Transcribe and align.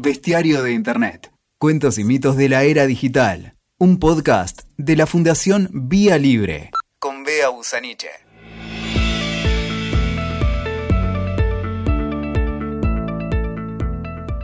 Bestiario 0.00 0.62
de 0.62 0.70
Internet. 0.70 1.32
Cuentos 1.58 1.98
y 1.98 2.04
mitos 2.04 2.36
de 2.36 2.48
la 2.48 2.62
era 2.62 2.86
digital. 2.86 3.54
Un 3.78 3.98
podcast 3.98 4.60
de 4.76 4.94
la 4.94 5.08
Fundación 5.08 5.68
Vía 5.72 6.18
Libre. 6.18 6.70
Con 7.00 7.24
Bea 7.24 7.48
Busaniche. 7.48 8.06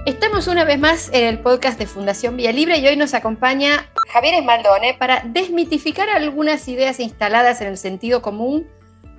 Estamos 0.05 0.49
una 0.49 0.65
vez 0.65 0.81
más 0.81 1.09
en 1.13 1.25
el 1.25 1.39
podcast 1.39 1.79
de 1.79 1.87
Fundación 1.87 2.37
Vía 2.37 2.51
Libre 2.51 2.79
y 2.79 2.89
hoy 2.89 2.97
nos 2.97 3.15
acompaña 3.15 3.89
Javier 4.13 4.35
Esmaldone 4.35 4.95
para 4.95 5.23
desmitificar 5.25 6.11
algunas 6.11 6.67
ideas 6.67 6.99
instaladas 6.99 7.61
en 7.61 7.69
el 7.69 7.79
sentido 7.79 8.23
común 8.23 8.67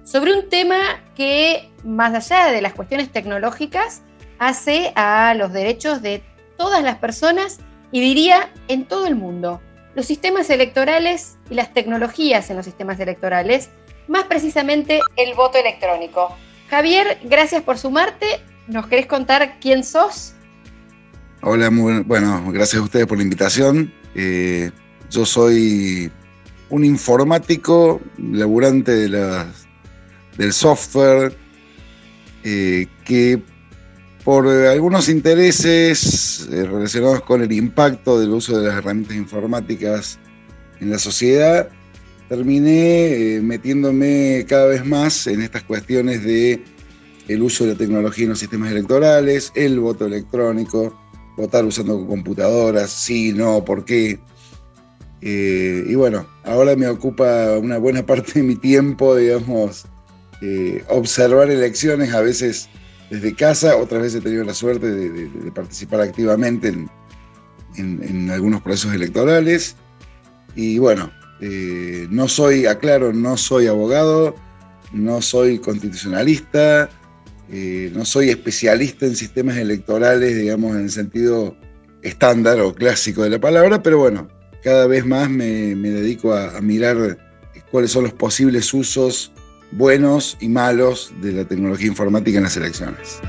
sobre 0.04 0.34
un 0.34 0.50
tema 0.50 1.02
que, 1.16 1.72
más 1.86 2.14
allá 2.14 2.52
de 2.52 2.62
las 2.62 2.74
cuestiones 2.74 3.10
tecnológicas, 3.10 4.02
hace 4.40 4.92
a 4.96 5.34
los 5.36 5.54
derechos 5.54 6.02
de 6.02 6.24
todas 6.58 6.84
las 6.84 6.98
personas 6.98 7.60
y 7.92 8.02
diría 8.02 8.52
en 8.68 8.86
todo 8.86 9.08
el 9.08 9.16
mundo. 9.16 9.62
Los 9.96 10.06
sistemas 10.06 10.50
electorales 10.50 11.38
y 11.50 11.54
las 11.54 11.74
tecnologías 11.74 12.50
en 12.50 12.58
los 12.58 12.66
sistemas 12.66 13.00
electorales, 13.00 13.70
más 14.08 14.26
precisamente 14.26 15.00
el 15.16 15.34
voto 15.36 15.58
electrónico. 15.58 16.36
Javier, 16.70 17.20
gracias 17.24 17.62
por 17.64 17.78
sumarte. 17.78 18.26
¿Nos 18.68 18.88
querés 18.88 19.06
contar 19.06 19.60
quién 19.60 19.84
sos? 19.84 20.34
Hola, 21.42 21.70
bueno, 21.70 22.44
gracias 22.52 22.82
a 22.82 22.86
ustedes 22.86 23.06
por 23.06 23.18
la 23.18 23.24
invitación. 23.24 23.94
Eh, 24.16 24.72
yo 25.12 25.26
soy 25.26 26.12
un 26.70 26.84
informático, 26.84 28.02
laburante 28.18 28.92
de 28.92 29.10
las, 29.10 29.68
del 30.38 30.52
software, 30.52 31.38
eh, 32.44 32.88
que 33.06 33.42
por 34.26 34.48
algunos 34.48 35.08
intereses 35.08 36.50
eh, 36.52 36.66
relacionados 36.66 37.22
con 37.22 37.44
el 37.44 37.52
impacto 37.52 38.20
del 38.20 38.32
uso 38.32 38.58
de 38.58 38.68
las 38.68 38.80
herramientas 38.80 39.16
informáticas 39.16 40.20
en 40.82 40.90
la 40.90 40.98
sociedad, 40.98 41.70
terminé 42.28 43.40
metiéndome 43.44 44.44
cada 44.50 44.66
vez 44.66 44.84
más 44.84 45.28
en 45.28 45.44
estas 45.44 45.62
cuestiones 45.64 46.24
de 46.24 46.64
el 47.28 47.44
uso 47.44 47.66
de 47.66 47.74
la 47.74 47.78
tecnología 47.78 48.24
en 48.24 48.32
los 48.32 48.40
sistemas 48.40 48.72
electorales, 48.72 49.52
el 49.56 49.80
voto 49.80 50.08
electrónico, 50.08 51.00
votar 51.38 51.64
usando 51.64 52.06
computadoras, 52.08 52.90
sí, 52.90 53.32
no, 53.32 53.64
por 53.64 53.86
qué. 53.86 54.20
Eh, 55.22 55.84
y 55.88 55.94
bueno, 55.94 56.28
ahora 56.44 56.76
me 56.76 56.88
ocupa 56.88 57.60
una 57.60 57.78
buena 57.78 58.04
parte 58.08 58.34
de 58.34 58.44
mi 58.44 58.56
tiempo, 58.56 59.16
digamos, 59.16 59.86
eh, 60.42 60.84
observar 60.90 61.52
elecciones, 61.52 62.12
a 62.12 62.22
veces 62.22 62.70
desde 63.10 63.36
casa, 63.36 63.78
otras 63.78 64.02
veces 64.02 64.22
he 64.22 64.24
tenido 64.24 64.44
la 64.44 64.54
suerte 64.54 64.92
de, 64.92 65.52
participar 65.52 66.02
activamente 66.02 66.74
en, 67.78 68.30
algunos 68.32 68.62
procesos 68.62 68.94
electorales. 68.94 69.76
Y 70.56 70.80
bueno, 70.80 71.12
eh, 71.42 72.08
no 72.10 72.28
soy, 72.28 72.66
aclaro, 72.66 73.14
no 73.14 73.38
soy 73.38 73.68
abogado, 73.68 74.36
no 74.94 75.22
soy 75.22 75.60
constitucionalista, 75.60 76.90
eh, 77.52 77.92
no 77.94 78.06
soy 78.06 78.30
especialista 78.30 79.06
en 79.06 79.16
sistemas 79.16 79.58
electorales, 79.58 80.36
digamos, 80.36 80.76
en 80.76 80.84
el 80.84 80.92
sentido 80.92 81.56
estándar 82.02 82.60
o 82.62 82.74
clásico 82.74 83.24
de 83.24 83.32
la 83.32 83.40
palabra, 83.40 83.84
pero 83.84 83.98
bueno, 83.98 84.30
cada 84.64 84.88
vez 84.88 85.06
más 85.06 85.30
me, 85.30 85.76
dedico 85.76 86.34
a, 86.34 86.60
mirar 86.62 87.18
cuáles 87.72 87.92
son 87.92 88.04
los 88.04 88.14
posibles 88.14 88.74
usos 88.74 89.32
buenos 89.72 90.38
y 90.40 90.48
malos 90.48 91.12
de 91.22 91.32
la 91.34 91.46
tecnología 91.46 91.88
informática 91.88 92.38
en 92.38 92.44
las 92.44 92.58
elecciones. 92.58 93.20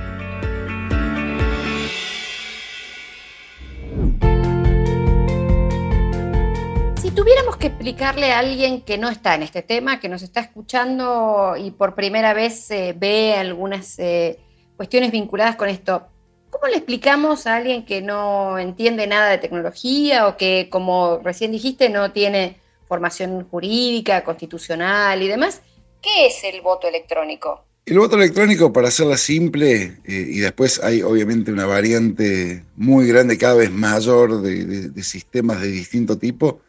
Si 7.00 7.10
tuviéramos 7.10 7.56
que 7.56 7.68
explicarle 7.68 8.32
a 8.32 8.40
alguien 8.40 8.82
que 8.82 8.98
no 8.98 9.08
está 9.08 9.34
en 9.34 9.42
este 9.42 9.62
tema, 9.62 10.00
que 10.00 10.08
nos 10.08 10.22
está 10.22 10.40
escuchando 10.40 11.54
y 11.58 11.70
por 11.70 11.94
primera 11.94 12.34
vez 12.34 12.70
eh, 12.70 12.94
ve 12.96 13.34
algunas 13.34 13.98
eh, 13.98 14.38
cuestiones 14.76 15.12
vinculadas 15.12 15.56
con 15.56 15.69
esto, 15.69 16.06
¿cómo 16.50 16.69
le 16.69 16.76
explicamos 16.76 17.46
a 17.46 17.56
alguien 17.56 17.84
que 17.84 18.02
no 18.02 18.58
entiende 18.58 19.06
nada 19.06 19.30
de 19.30 19.38
tecnología 19.38 20.28
o 20.28 20.36
que, 20.36 20.69
como 20.70 21.19
recién 21.22 21.52
dijiste, 21.52 21.88
no 21.88 22.12
tiene 22.12 22.60
formación 22.88 23.48
jurídica, 23.48 24.22
constitucional 24.22 25.22
y 25.22 25.28
demás? 25.28 25.62
¿Qué 26.06 26.27
es 26.27 26.44
el 26.44 26.61
voto 26.61 26.87
electrónico? 26.87 27.65
El 27.84 27.99
voto 27.99 28.15
electrónico, 28.15 28.72
para 28.72 28.87
hacerla 28.87 29.17
simple, 29.17 29.99
eh, 30.05 30.27
y 30.31 30.39
después 30.39 30.81
hay 30.81 31.03
obviamente 31.03 31.50
una 31.50 31.67
variante 31.67 32.62
muy 32.77 33.09
grande, 33.09 33.37
cada 33.37 33.56
vez 33.56 33.72
mayor, 33.72 34.41
de 34.41 35.03
sistemas 35.03 35.61
de 35.61 35.67
distinto 35.67 36.17
tipo, 36.17 36.61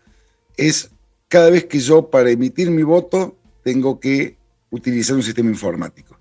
es 0.57 0.89
cada 1.27 1.51
vez 1.51 1.65
que 1.65 1.77
yo 1.77 2.09
para 2.09 2.31
emitir 2.31 2.71
mi 2.71 2.81
voto 2.81 3.35
tengo 3.63 3.99
que 3.99 4.37
utilizar 4.71 5.15
un 5.15 5.21
sistema 5.21 5.51
informático. 5.51 6.17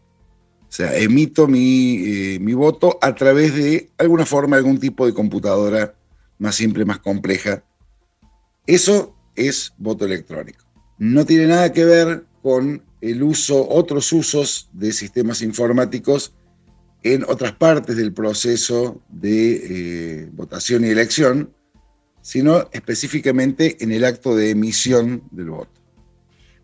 O 0.69 0.72
sea, 0.72 0.94
emito 0.98 1.47
mi, 1.47 2.34
eh, 2.34 2.38
mi 2.38 2.53
voto 2.53 2.98
a 3.00 3.15
través 3.15 3.54
de 3.54 3.88
alguna 3.97 4.27
forma, 4.27 4.56
algún 4.56 4.78
tipo 4.78 5.06
de 5.06 5.15
computadora 5.15 5.94
más 6.38 6.54
simple, 6.56 6.84
más 6.84 6.98
compleja. 6.98 7.65
Eso 8.66 9.16
es 9.37 9.72
voto 9.78 10.04
electrónico. 10.04 10.66
No 10.98 11.25
tiene 11.25 11.47
nada 11.47 11.72
que 11.72 11.87
ver 11.87 12.27
con 12.43 12.83
el 13.10 13.22
uso, 13.22 13.68
otros 13.68 14.12
usos 14.12 14.68
de 14.72 14.92
sistemas 14.92 15.42
informáticos 15.42 16.34
en 17.02 17.24
otras 17.24 17.52
partes 17.52 17.96
del 17.96 18.12
proceso 18.12 19.00
de 19.08 19.54
eh, 20.22 20.28
votación 20.32 20.84
y 20.84 20.88
elección, 20.88 21.54
sino 22.20 22.68
específicamente 22.72 23.76
en 23.80 23.92
el 23.92 24.04
acto 24.04 24.34
de 24.34 24.50
emisión 24.50 25.22
del 25.30 25.50
voto. 25.50 25.70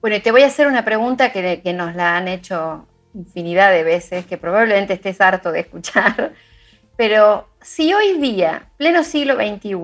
Bueno, 0.00 0.16
y 0.16 0.20
te 0.20 0.32
voy 0.32 0.42
a 0.42 0.47
hacer 0.47 0.66
una 0.66 0.84
pregunta 0.84 1.30
que, 1.30 1.72
nos 1.72 1.94
la 1.94 2.16
han 2.16 2.26
hecho 2.26 2.88
infinidad 3.14 3.70
de 3.70 3.84
veces, 3.84 4.26
que 4.26 4.36
probablemente 4.36 4.94
estés 4.94 5.20
harto 5.20 5.53
de 5.53 5.60
escuchar, 5.60 6.34
pero 6.97 7.48
si 7.60 7.94
hoy 7.94 8.19
día, 8.19 8.69
pleno 8.78 9.04
siglo 9.04 9.36
XXI, 9.36 9.76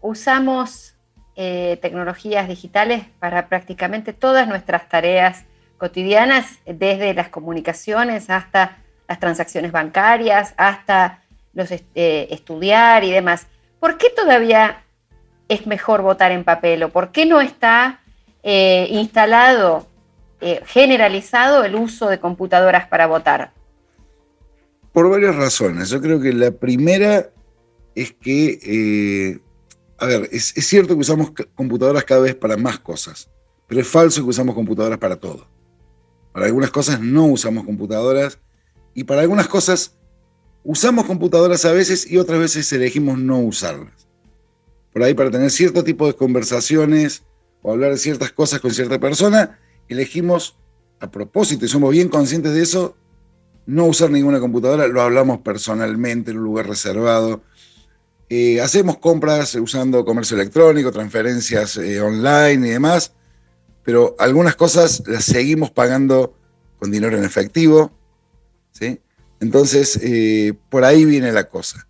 usamos 0.00 0.94
eh, 1.34 1.78
tecnologías 1.82 2.46
digitales 2.46 3.06
para 3.18 3.48
prácticamente 3.48 4.12
todas 4.12 4.46
nuestras 4.46 4.88
tareas 4.88 5.44
cotidianas, 5.78 6.58
desde 6.66 7.14
las 7.14 7.28
comunicaciones 7.28 8.28
hasta 8.28 8.78
las 9.08 9.18
transacciones 9.18 9.72
bancarias, 9.72 10.52
hasta 10.58 11.22
los 11.54 11.70
eh, 11.72 12.28
estudiar 12.30 13.04
y 13.04 13.10
demás. 13.10 13.46
¿por 13.80 13.96
qué 13.96 14.10
todavía 14.10 14.84
es 15.48 15.66
mejor 15.66 16.02
votar 16.02 16.32
en 16.32 16.44
papel 16.44 16.82
o 16.82 16.90
por 16.90 17.10
qué 17.10 17.26
no 17.26 17.40
está 17.40 18.00
eh, 18.42 18.88
instalado, 18.90 19.86
eh, 20.40 20.60
generalizado 20.66 21.64
el 21.64 21.74
uso 21.74 22.08
de 22.08 22.18
computadoras 22.18 22.86
para 22.88 23.06
votar? 23.06 23.52
Por 24.92 25.08
varias 25.08 25.36
razones. 25.36 25.90
Yo 25.90 26.00
creo 26.00 26.20
que 26.20 26.32
la 26.32 26.50
primera 26.50 27.30
es 27.94 28.12
que, 28.12 29.40
a 29.98 30.06
ver, 30.06 30.28
es 30.32 30.54
cierto 30.54 30.94
que 30.94 31.00
usamos 31.00 31.32
computadoras 31.54 32.04
cada 32.04 32.22
vez 32.22 32.34
para 32.34 32.56
más 32.56 32.80
cosas, 32.80 33.30
pero 33.68 33.80
es 33.80 33.88
falso 33.88 34.22
que 34.22 34.30
usamos 34.30 34.54
computadoras 34.54 34.98
para 34.98 35.16
todo. 35.16 35.46
Para 36.38 36.46
algunas 36.46 36.70
cosas 36.70 37.00
no 37.00 37.24
usamos 37.24 37.64
computadoras 37.64 38.38
y 38.94 39.02
para 39.02 39.22
algunas 39.22 39.48
cosas 39.48 39.96
usamos 40.62 41.04
computadoras 41.04 41.64
a 41.64 41.72
veces 41.72 42.08
y 42.08 42.16
otras 42.16 42.38
veces 42.38 42.72
elegimos 42.72 43.18
no 43.18 43.40
usarlas. 43.40 44.06
Por 44.92 45.02
ahí 45.02 45.14
para 45.14 45.32
tener 45.32 45.50
cierto 45.50 45.82
tipo 45.82 46.06
de 46.06 46.14
conversaciones 46.14 47.24
o 47.60 47.72
hablar 47.72 47.90
de 47.90 47.96
ciertas 47.96 48.30
cosas 48.30 48.60
con 48.60 48.70
cierta 48.70 49.00
persona, 49.00 49.58
elegimos 49.88 50.56
a 51.00 51.10
propósito 51.10 51.64
y 51.64 51.68
somos 51.68 51.90
bien 51.90 52.08
conscientes 52.08 52.52
de 52.52 52.62
eso, 52.62 52.96
no 53.66 53.86
usar 53.86 54.08
ninguna 54.08 54.38
computadora, 54.38 54.86
lo 54.86 55.02
hablamos 55.02 55.40
personalmente 55.40 56.30
en 56.30 56.38
un 56.38 56.44
lugar 56.44 56.68
reservado. 56.68 57.42
Eh, 58.28 58.60
hacemos 58.60 58.98
compras 58.98 59.56
usando 59.56 60.04
comercio 60.04 60.36
electrónico, 60.36 60.92
transferencias 60.92 61.78
eh, 61.78 62.00
online 62.00 62.68
y 62.68 62.70
demás, 62.70 63.12
pero 63.88 64.14
algunas 64.18 64.54
cosas 64.54 65.02
las 65.06 65.24
seguimos 65.24 65.70
pagando 65.70 66.36
con 66.78 66.90
dinero 66.90 67.16
en 67.16 67.24
efectivo, 67.24 67.90
¿sí? 68.70 69.00
Entonces, 69.40 69.98
eh, 70.02 70.52
por 70.68 70.84
ahí 70.84 71.06
viene 71.06 71.32
la 71.32 71.48
cosa. 71.48 71.88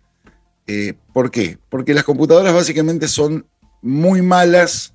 Eh, 0.65 0.93
¿Por 1.11 1.29
qué? 1.29 1.57
Porque 1.67 1.93
las 1.93 2.05
computadoras 2.05 2.53
básicamente 2.53 3.09
son 3.09 3.45
muy 3.81 4.21
malas 4.21 4.93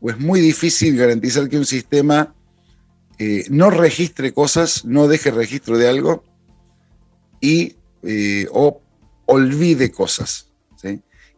o 0.00 0.08
es 0.08 0.18
muy 0.18 0.40
difícil 0.40 0.96
garantizar 0.96 1.46
que 1.46 1.58
un 1.58 1.66
sistema 1.66 2.34
eh, 3.18 3.44
no 3.50 3.68
registre 3.68 4.32
cosas, 4.32 4.86
no 4.86 5.08
deje 5.08 5.30
registro 5.30 5.76
de 5.76 5.90
algo 5.90 6.24
y 7.38 7.76
o 8.50 8.80
olvide 9.26 9.92
cosas. 9.92 10.50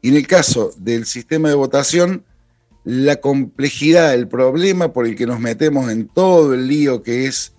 Y 0.00 0.10
en 0.10 0.14
el 0.14 0.28
caso 0.28 0.72
del 0.76 1.06
sistema 1.06 1.48
de 1.48 1.56
votación, 1.56 2.24
la 2.84 3.16
complejidad, 3.16 4.14
el 4.14 4.28
problema 4.28 4.92
por 4.92 5.06
el 5.06 5.16
que 5.16 5.26
nos 5.26 5.38
metemos 5.38 5.90
en 5.90 6.08
todo 6.08 6.54
el 6.54 6.66
lío 6.66 7.02
que 7.02 7.26
es 7.26 7.54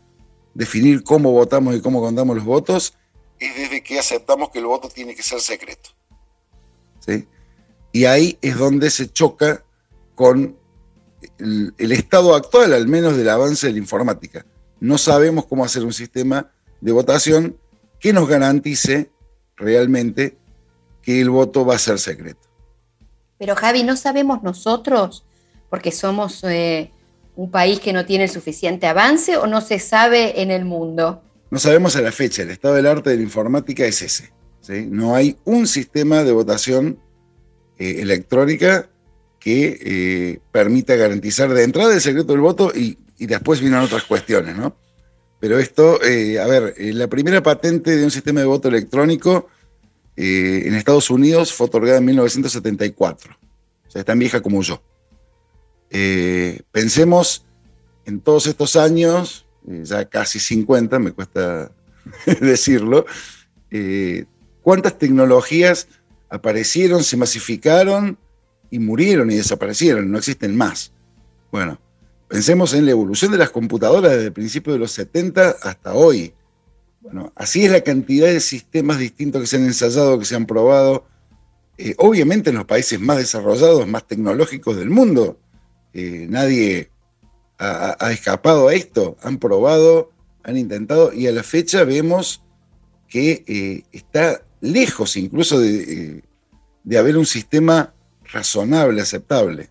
definir 0.54 1.04
cómo 1.04 1.32
votamos 1.32 1.76
y 1.76 1.82
cómo 1.82 2.02
contamos 2.02 2.36
los 2.36 2.46
votos 2.46 2.94
es 3.40 3.56
desde 3.56 3.84
que 3.84 4.00
aceptamos 4.00 4.50
que 4.50 4.60
el 4.60 4.66
voto 4.66 4.90
tiene 4.90 5.16
que 5.16 5.24
ser 5.24 5.42
secreto. 5.42 5.90
¿sí? 7.00 7.28
Y 7.92 8.06
ahí 8.06 8.38
es 8.42 8.58
donde 8.58 8.90
se 8.90 9.12
choca 9.12 9.64
con 10.16 10.58
el, 11.40 11.74
el, 11.78 11.92
estado 11.92 12.36
actual, 12.36 12.74
al 12.74 12.88
menos 12.88 13.18
del 13.18 13.30
avance 13.30 13.68
de 13.68 13.74
la 13.74 13.80
informática. 13.80 14.46
No 14.80 14.98
sabemos 14.98 15.46
cómo 15.46 15.66
hacer 15.66 15.84
un 15.84 15.94
sistema 15.94 16.52
de 16.82 16.92
votación 16.92 17.58
que 18.00 18.14
nos 18.14 18.28
garantice 18.28 19.12
realmente 19.56 20.38
que 21.02 21.22
el 21.22 21.30
voto 21.30 21.66
va 21.66 21.76
a 21.76 21.80
ser 21.80 22.00
secreto. 22.00 22.53
Pero 23.44 23.58
Javi, 23.58 23.84
¿no 23.84 23.98
sabemos 23.98 24.42
nosotros, 24.42 25.26
porque 25.70 25.92
somos 25.92 26.46
eh, 26.46 26.92
un 27.36 27.52
país 27.52 27.82
que 27.82 27.92
no 27.92 28.06
tiene 28.06 28.30
suficiente 28.30 28.88
avance 28.88 29.36
o 29.36 29.48
no 29.48 29.60
se 29.60 29.80
sabe 29.80 30.42
en 30.42 30.50
el 30.50 30.64
mundo? 30.64 31.22
No 31.52 31.60
sabemos 31.60 31.98
a 31.98 32.02
la 32.02 32.14
fecha, 32.14 32.44
el 32.44 32.52
estado 32.52 32.76
del 32.76 32.88
arte 32.88 33.10
de 33.10 33.18
la 33.18 33.24
informática 33.24 33.86
es 33.86 34.02
ese. 34.02 34.32
¿sí? 34.62 34.88
No 34.90 35.14
hay 35.14 35.36
un 35.44 35.68
sistema 35.68 36.24
de 36.24 36.32
votación 36.32 36.98
eh, 37.78 37.98
electrónica 38.00 38.88
que 39.42 39.78
eh, 39.82 40.40
permita 40.54 40.96
garantizar 40.96 41.54
de 41.54 41.66
entrada 41.66 41.94
el 41.94 42.00
secreto 42.00 42.32
del 42.32 42.40
voto 42.40 42.72
y, 42.74 42.98
después 43.20 43.60
vienen 43.60 43.82
otras 43.82 44.04
cuestiones, 44.04 44.56
¿no? 44.56 44.74
Pero 45.42 45.60
esto, 45.60 45.96
a 45.96 46.48
ver, 46.48 46.76
la 46.78 47.08
primera 47.08 47.44
patente 47.44 47.98
de 47.98 48.06
un 48.06 48.12
sistema 48.12 48.40
de 48.40 48.46
voto 48.46 48.70
electrónico 48.70 49.50
eh, 50.16 50.64
en 50.66 50.76
Estados 50.76 51.10
Unidos 51.10 51.54
fue 51.54 51.68
otorgada 51.68 51.98
en 51.98 52.06
1974. 52.06 53.36
O 53.88 53.92
sea, 53.92 54.00
es 54.02 54.06
tan 54.06 54.20
vieja 54.20 54.42
como 54.42 54.62
yo. 54.62 54.82
Eh, 55.90 56.62
pensemos 56.72 57.46
en 58.06 58.20
todos 58.20 58.48
estos 58.48 58.76
años, 58.76 59.46
eh, 59.68 59.82
ya 59.84 60.06
casi 60.06 60.40
50, 60.40 61.00
me 61.00 61.12
cuesta 61.12 61.72
decirlo, 62.42 63.06
cuántas 64.62 65.00
tecnologías 65.00 65.88
aparecieron, 66.30 67.04
se 67.04 67.18
masificaron 67.18 68.18
y 68.70 68.80
murieron 68.80 69.32
y 69.32 69.36
desaparecieron, 69.36 70.12
no 70.12 70.20
existen 70.20 70.56
más. 70.56 70.92
Bueno, 71.52 71.80
pensemos 72.28 72.74
en 72.74 72.86
la 72.86 72.92
evolución 72.92 73.32
de 73.32 73.38
las 73.38 73.50
computadoras 73.50 74.12
desde 74.12 74.26
el 74.26 74.34
principio 74.34 74.74
de 74.74 74.80
los 74.80 74.92
70 74.92 75.56
hasta 75.62 75.94
hoy. 75.94 76.34
Bueno, 77.04 77.34
así 77.36 77.66
es 77.66 77.72
la 77.72 77.82
cantidad 77.82 78.28
de 78.28 78.40
sistemas 78.40 78.98
distintos 78.98 79.42
que 79.42 79.48
se 79.48 79.58
han 79.58 79.66
ensayado, 79.66 80.18
que 80.18 80.24
se 80.24 80.38
han 80.38 80.46
probado. 80.46 81.06
Eh, 81.78 81.96
obviamente 81.98 82.50
en 82.50 82.56
los 82.56 82.66
países 82.66 82.98
más 82.98 83.18
desarrollados, 83.18 83.86
más 83.86 84.08
tecnológicos 84.08 84.78
del 84.78 84.90
mundo, 84.90 85.38
eh, 85.94 86.28
nadie 86.30 86.92
ha, 87.60 88.10
escapado 88.10 88.70
a 88.70 88.74
esto. 88.74 89.18
Han 89.22 89.38
probado, 89.38 90.12
han 90.44 90.56
intentado 90.56 91.12
y 91.12 91.28
a 91.28 91.34
la 91.34 91.44
fecha 91.44 91.84
vemos 91.84 92.42
que 93.10 93.44
eh, 93.48 93.84
está 93.92 94.42
lejos 94.62 95.18
incluso 95.18 95.60
de, 95.60 96.24
de, 96.86 96.98
haber 96.98 97.18
un 97.18 97.26
sistema 97.26 97.94
razonable, 98.32 99.02
aceptable. 99.02 99.70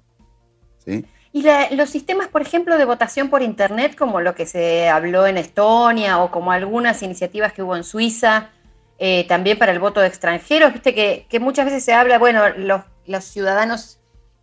¿sí? 0.84 1.02
Y 1.32 1.42
la, 1.42 1.70
los 1.70 1.88
sistemas, 1.88 2.28
por 2.28 2.42
ejemplo, 2.42 2.76
de 2.76 2.84
votación 2.84 3.30
por 3.30 3.42
Internet, 3.42 3.96
como 3.96 4.20
lo 4.20 4.34
que 4.34 4.44
se 4.44 4.88
habló 4.88 5.26
en 5.26 5.38
Estonia 5.38 6.22
o 6.22 6.30
como 6.30 6.52
algunas 6.52 7.02
iniciativas 7.02 7.52
que 7.52 7.62
hubo 7.62 7.74
en 7.74 7.84
Suiza, 7.84 8.50
eh, 9.04 9.24
también 9.26 9.58
para 9.58 9.72
el 9.72 9.80
voto 9.80 9.98
de 10.00 10.06
extranjeros, 10.06 10.72
viste 10.72 10.94
que, 10.94 11.40
muchas 11.40 11.64
veces 11.64 11.82
se 11.82 11.92
habla, 11.92 12.20
bueno, 12.20 12.42
los, 12.56 13.24
ciudadanos 13.24 13.98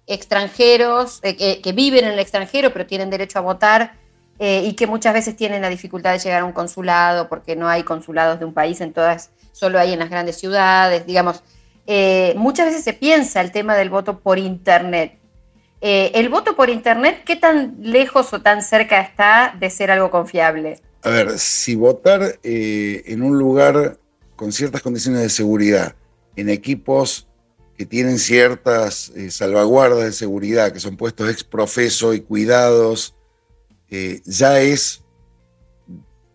extranjeros 0.06 1.22
eh, 1.24 1.62
que, 1.62 1.72
viven 1.72 2.04
en 2.04 2.12
el 2.12 2.20
extranjero 2.20 2.74
pero 2.74 2.86
tienen 2.86 3.10
derecho 3.10 3.40
a 3.40 3.42
votar 3.42 3.94
eh, 4.38 4.64
y 4.66 4.74
que 4.74 4.86
muchas 4.86 5.14
veces 5.14 5.38
tienen 5.38 5.62
la 5.62 5.70
dificultad 5.70 6.12
de 6.12 6.20
llegar 6.20 6.42
a 6.42 6.46
un 6.46 6.52
consulado 6.52 7.30
porque 7.30 7.56
no 7.56 7.70
hay 7.70 7.84
consulados 7.84 8.38
de 8.40 8.44
un 8.44 8.54
país 8.54 8.82
en 8.82 8.92
todas, 8.92 9.32
solo 9.54 9.80
hay 9.80 9.94
en 9.94 10.00
las 10.00 10.10
grandes 10.10 10.38
ciudades, 10.38 11.06
digamos. 11.06 11.42
Muchas 12.36 12.66
veces 12.66 12.84
se 12.84 12.92
piensa 12.92 13.40
el 13.40 13.54
tema 13.54 13.76
del 13.76 13.90
voto 13.90 14.20
por 14.20 14.40
Internet. 14.40 15.18
Eh, 15.82 16.12
¿El 16.16 16.30
voto 16.30 16.56
por 16.56 16.70
Internet 16.70 17.24
qué 17.26 17.36
tan 17.36 17.78
lejos 17.82 18.34
o 18.34 18.42
tan 18.42 18.62
cerca 18.62 19.00
está 19.00 19.56
de 19.58 19.70
ser 19.70 19.92
algo 19.92 20.12
confiable? 20.12 20.82
A 21.04 21.10
ver, 21.10 21.40
si 21.40 21.76
votar 21.76 22.40
eh, 22.44 23.04
en 23.06 23.24
un 23.24 23.38
lugar 23.38 23.98
con 24.36 24.52
ciertas 24.52 24.82
condiciones 24.82 25.22
de 25.22 25.30
seguridad, 25.30 25.96
en 26.36 26.50
equipos 26.50 27.28
que 27.78 27.86
tienen 27.86 28.20
ciertas 28.20 29.10
eh, 29.16 29.32
salvaguardas 29.32 30.04
de 30.04 30.12
seguridad, 30.12 30.74
que 30.74 30.82
son 30.82 30.98
puestos 30.98 31.30
ex 31.30 31.44
profeso 31.46 32.14
y 32.14 32.22
cuidados, 32.22 33.16
ya 34.26 34.62
es 34.62 35.04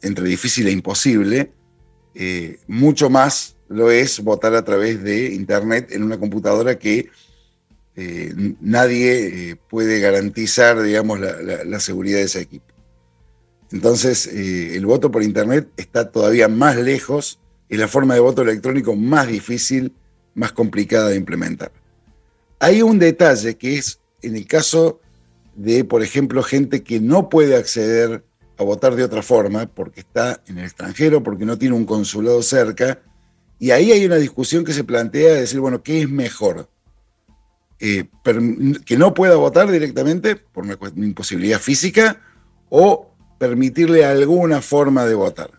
entre 0.03 0.27
difícil 0.27 0.67
e 0.67 0.73
imposible, 0.73 1.53
mucho 2.67 3.09
más 3.11 3.57
lo 3.69 3.93
es 3.93 4.19
votar 4.19 4.57
a 4.57 4.65
través 4.65 5.05
de 5.05 5.35
Internet 5.35 5.93
en 5.93 6.03
una 6.03 6.19
computadora 6.19 6.77
que 6.79 7.11
eh, 7.97 8.33
nadie 8.61 9.57
puede 9.69 10.01
garantizar, 10.01 10.83
digamos, 10.83 11.21
la, 11.21 11.81
seguridad 11.81 12.19
de 12.19 12.25
ese 12.25 12.41
equipo. 12.41 12.67
Entonces, 13.71 14.27
el 14.27 14.85
voto 14.87 15.11
por 15.11 15.23
Internet 15.23 15.69
está 15.77 16.11
todavía 16.11 16.49
más 16.49 16.77
lejos, 16.77 17.41
es 17.69 17.79
la 17.79 17.89
forma 17.89 18.15
de 18.15 18.21
voto 18.21 18.43
electrónico 18.43 18.95
más 18.95 19.27
difícil 19.27 19.93
más 20.35 20.53
complicada 20.53 21.09
de 21.09 21.17
implementar. 21.17 21.73
Hay 22.59 22.83
un 22.83 22.99
detalle 22.99 23.57
que 23.57 23.79
es 23.79 24.01
en 24.23 24.37
el 24.37 24.47
caso 24.47 25.01
de, 25.55 25.85
por 25.85 26.03
ejemplo, 26.03 26.43
gente 26.43 26.83
que 26.83 27.01
no 27.01 27.29
puede 27.29 27.57
acceder 27.57 28.25
a 28.57 28.65
votar 28.65 28.95
de 28.95 29.05
otra 29.05 29.23
forma 29.23 29.67
porque 29.67 30.01
está 30.01 30.41
en 30.47 30.59
el 30.59 30.65
extranjero, 30.65 31.23
porque 31.23 31.45
no 31.45 31.59
tiene 31.59 31.75
un 31.75 31.85
consulado 31.85 32.43
cerca, 32.43 33.01
y 33.59 33.71
ahí 33.71 33.93
hay 33.93 34.05
una 34.05 34.17
discusión 34.17 34.65
que 34.65 34.73
se 34.73 34.85
plantea 34.85 35.35
de 35.35 35.41
decir, 35.41 35.61
bueno, 35.61 35.83
¿qué 35.83 36.03
es 36.03 36.11
mejor? 36.11 36.69
Eh, 37.81 38.09
que 38.87 38.97
no 38.97 39.15
pueda 39.15 39.37
votar 39.37 39.71
directamente 39.71 40.37
por 40.37 40.65
una, 40.65 40.79
imposibilidad 40.97 41.59
física 41.59 42.21
o 42.71 43.15
permitirle 43.39 44.05
alguna 44.05 44.63
forma 44.63 45.05
de 45.05 45.15
votar. 45.15 45.51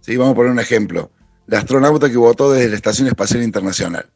¿Sí? 0.00 0.16
Vamos 0.16 0.32
a 0.32 0.36
poner 0.36 0.52
un 0.52 0.58
ejemplo 0.58 1.10
la 1.46 1.58
astronauta 1.58 2.08
que 2.08 2.16
votó 2.16 2.52
desde 2.52 2.70
la 2.70 2.76
Estación 2.76 3.08
Espacial 3.08 3.42
Internacional. 3.42 4.06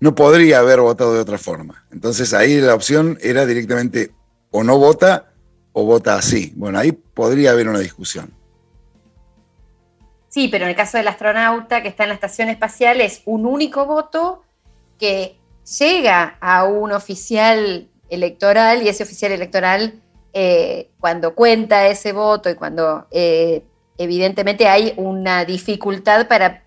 No 0.00 0.14
podría 0.14 0.60
haber 0.60 0.80
votado 0.80 1.14
de 1.14 1.20
otra 1.20 1.36
forma. 1.36 1.84
Entonces 1.92 2.32
ahí 2.32 2.60
la 2.60 2.74
opción 2.74 3.18
era 3.20 3.44
directamente 3.44 4.12
o 4.50 4.64
no 4.64 4.78
vota 4.78 5.32
o 5.72 5.84
vota 5.84 6.14
así. 6.14 6.52
Bueno, 6.56 6.78
ahí 6.78 6.92
podría 6.92 7.50
haber 7.50 7.68
una 7.68 7.80
discusión. 7.80 8.32
Sí, 10.28 10.48
pero 10.48 10.64
en 10.64 10.70
el 10.70 10.76
caso 10.76 10.96
del 10.96 11.08
astronauta 11.08 11.82
que 11.82 11.88
está 11.88 12.04
en 12.04 12.10
la 12.10 12.14
estación 12.14 12.48
espacial 12.48 13.00
es 13.00 13.22
un 13.26 13.46
único 13.46 13.84
voto 13.84 14.42
que 14.98 15.39
llega 15.78 16.36
a 16.40 16.64
un 16.64 16.92
oficial 16.92 17.88
electoral 18.08 18.82
y 18.82 18.88
ese 18.88 19.04
oficial 19.04 19.32
electoral 19.32 20.00
eh, 20.32 20.90
cuando 20.98 21.34
cuenta 21.34 21.86
ese 21.88 22.12
voto 22.12 22.50
y 22.50 22.54
cuando 22.54 23.06
eh, 23.10 23.64
evidentemente 23.98 24.68
hay 24.68 24.94
una 24.96 25.44
dificultad 25.44 26.28
para 26.28 26.64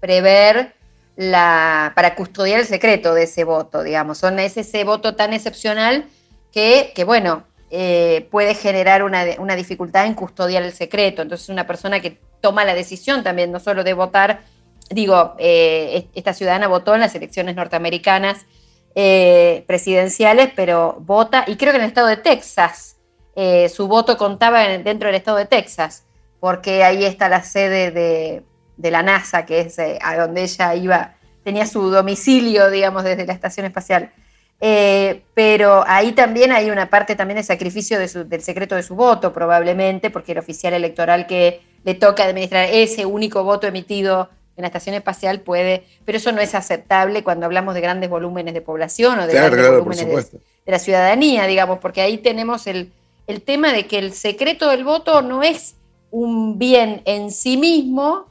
prever 0.00 0.74
la, 1.16 1.92
para 1.94 2.14
custodiar 2.14 2.60
el 2.60 2.66
secreto 2.66 3.14
de 3.14 3.24
ese 3.24 3.44
voto, 3.44 3.82
digamos. 3.82 4.18
Son, 4.18 4.38
es 4.38 4.56
ese 4.56 4.84
voto 4.84 5.14
tan 5.14 5.32
excepcional 5.32 6.06
que, 6.52 6.92
que 6.94 7.04
bueno, 7.04 7.44
eh, 7.70 8.28
puede 8.30 8.54
generar 8.54 9.02
una, 9.02 9.24
una, 9.38 9.56
dificultad 9.56 10.06
en 10.06 10.14
custodiar 10.14 10.62
el 10.62 10.72
secreto. 10.72 11.22
Entonces, 11.22 11.48
una 11.48 11.66
persona 11.66 12.00
que 12.00 12.20
toma 12.40 12.64
la 12.64 12.74
decisión 12.74 13.24
también, 13.24 13.50
no 13.50 13.58
solo 13.58 13.82
de 13.82 13.94
votar, 13.94 14.42
digo, 14.90 15.34
eh, 15.38 16.08
esta 16.14 16.34
ciudadana 16.34 16.68
votó 16.68 16.94
en 16.94 17.00
las 17.00 17.14
elecciones 17.14 17.56
norteamericanas 17.56 18.46
eh, 18.94 19.64
presidenciales, 19.66 20.50
pero 20.54 20.98
vota, 21.00 21.44
y 21.46 21.56
creo 21.56 21.72
que 21.72 21.78
en 21.78 21.84
el 21.84 21.88
estado 21.88 22.08
de 22.08 22.16
Texas, 22.16 22.96
eh, 23.36 23.68
su 23.68 23.88
voto 23.88 24.16
contaba 24.16 24.64
en, 24.66 24.84
dentro 24.84 25.08
del 25.08 25.16
estado 25.16 25.38
de 25.38 25.46
Texas 25.46 26.04
porque 26.38 26.84
ahí 26.84 27.04
está 27.04 27.28
la 27.28 27.42
sede 27.42 27.90
de, 27.90 28.90
la 28.90 29.02
NASA, 29.02 29.46
que 29.46 29.60
es 29.60 29.78
a 29.78 30.16
donde 30.16 30.42
ella 30.42 30.74
iba, 30.74 31.14
tenía 31.42 31.66
su 31.66 31.88
domicilio, 31.88 32.70
digamos, 32.70 33.02
desde 33.02 33.24
la 33.24 33.32
estación 33.32 33.64
espacial. 33.64 34.12
Pero 34.60 35.84
ahí 35.86 36.12
también 36.12 36.52
hay 36.52 36.70
una 36.70 36.90
parte 36.90 37.16
también 37.16 37.38
de 37.38 37.44
sacrificio 37.44 37.98
del 37.98 38.42
secreto 38.42 38.74
de 38.74 38.82
su 38.82 38.94
voto, 38.94 39.32
probablemente, 39.32 40.10
porque 40.10 40.32
el 40.32 40.38
oficial 40.38 40.74
electoral 40.74 41.26
que 41.26 41.62
le 41.82 41.94
toca 41.94 42.24
administrar 42.24 42.68
ese 42.70 43.06
único 43.06 43.42
voto 43.42 43.66
emitido 43.66 44.28
en 44.56 44.62
la 44.62 44.68
estación 44.68 44.94
espacial 44.94 45.40
puede, 45.40 45.84
pero 46.04 46.18
eso 46.18 46.32
no 46.32 46.40
es 46.40 46.54
aceptable 46.54 47.24
cuando 47.24 47.46
hablamos 47.46 47.74
de 47.74 47.80
grandes 47.80 48.08
volúmenes 48.08 48.54
de 48.54 48.60
población 48.60 49.18
o 49.18 49.26
de 49.26 49.32
claro, 49.32 49.46
grandes 49.46 49.66
claro, 49.66 49.84
volúmenes 49.84 50.32
de, 50.32 50.38
de, 50.38 50.72
la 50.72 50.78
ciudadanía, 50.78 51.46
digamos, 51.46 51.78
porque 51.78 52.00
ahí 52.00 52.18
tenemos 52.18 52.66
el, 52.66 52.92
el 53.26 53.42
tema 53.42 53.72
de 53.72 53.86
que 53.86 53.98
el 53.98 54.12
secreto 54.12 54.68
del 54.68 54.84
voto 54.84 55.22
no 55.22 55.42
es 55.42 55.74
un 56.10 56.58
bien 56.58 57.02
en 57.06 57.30
sí 57.30 57.56
mismo, 57.56 58.26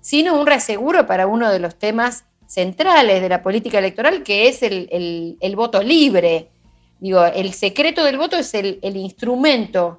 sino 0.00 0.38
un 0.38 0.46
reaseguro 0.46 1.06
para 1.06 1.26
uno 1.26 1.50
de 1.50 1.58
los 1.58 1.76
temas 1.76 2.24
centrales 2.46 3.20
de 3.22 3.28
la 3.28 3.42
política 3.42 3.78
electoral, 3.78 4.22
que 4.22 4.48
es 4.48 4.62
el, 4.62 4.88
el, 4.92 5.36
el 5.40 5.56
voto 5.56 5.82
libre. 5.82 6.48
Digo, 7.00 7.24
el 7.24 7.52
secreto 7.52 8.04
del 8.04 8.18
voto 8.18 8.36
es 8.36 8.54
el, 8.54 8.78
el 8.82 8.96
instrumento 8.96 9.98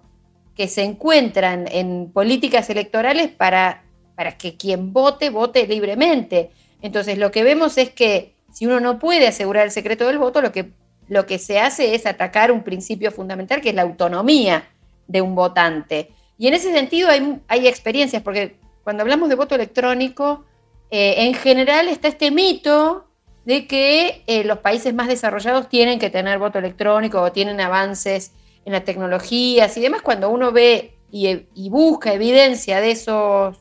que 0.55 0.67
se 0.67 0.83
encuentran 0.83 1.65
en 1.69 2.11
políticas 2.13 2.69
electorales 2.69 3.29
para, 3.29 3.83
para 4.15 4.37
que 4.37 4.55
quien 4.55 4.93
vote, 4.93 5.29
vote 5.29 5.67
libremente. 5.67 6.51
Entonces, 6.81 7.17
lo 7.17 7.31
que 7.31 7.43
vemos 7.43 7.77
es 7.77 7.89
que 7.89 8.33
si 8.53 8.65
uno 8.65 8.79
no 8.79 8.99
puede 8.99 9.27
asegurar 9.27 9.65
el 9.65 9.71
secreto 9.71 10.07
del 10.07 10.17
voto, 10.17 10.41
lo 10.41 10.51
que, 10.51 10.71
lo 11.07 11.25
que 11.25 11.39
se 11.39 11.59
hace 11.59 11.95
es 11.95 12.05
atacar 12.05 12.51
un 12.51 12.63
principio 12.63 13.11
fundamental 13.11 13.61
que 13.61 13.69
es 13.69 13.75
la 13.75 13.81
autonomía 13.81 14.67
de 15.07 15.21
un 15.21 15.35
votante. 15.35 16.11
Y 16.37 16.47
en 16.47 16.53
ese 16.53 16.71
sentido 16.71 17.09
hay, 17.09 17.41
hay 17.47 17.67
experiencias, 17.67 18.23
porque 18.23 18.55
cuando 18.83 19.03
hablamos 19.03 19.29
de 19.29 19.35
voto 19.35 19.55
electrónico, 19.55 20.45
eh, 20.91 21.25
en 21.25 21.33
general 21.33 21.87
está 21.87 22.07
este 22.07 22.31
mito 22.31 23.07
de 23.45 23.67
que 23.67 24.23
eh, 24.27 24.43
los 24.43 24.59
países 24.59 24.93
más 24.93 25.07
desarrollados 25.07 25.69
tienen 25.69 25.99
que 25.99 26.09
tener 26.09 26.39
voto 26.39 26.59
electrónico 26.59 27.21
o 27.21 27.31
tienen 27.31 27.61
avances 27.61 28.31
en 28.65 28.73
las 28.73 28.83
tecnologías 28.83 29.75
y 29.77 29.81
demás. 29.81 30.01
Cuando 30.01 30.29
uno 30.29 30.51
ve 30.51 30.95
y, 31.11 31.69
busca 31.69 32.13
evidencia 32.13 32.81
de, 32.81 32.91
esos, 32.91 33.57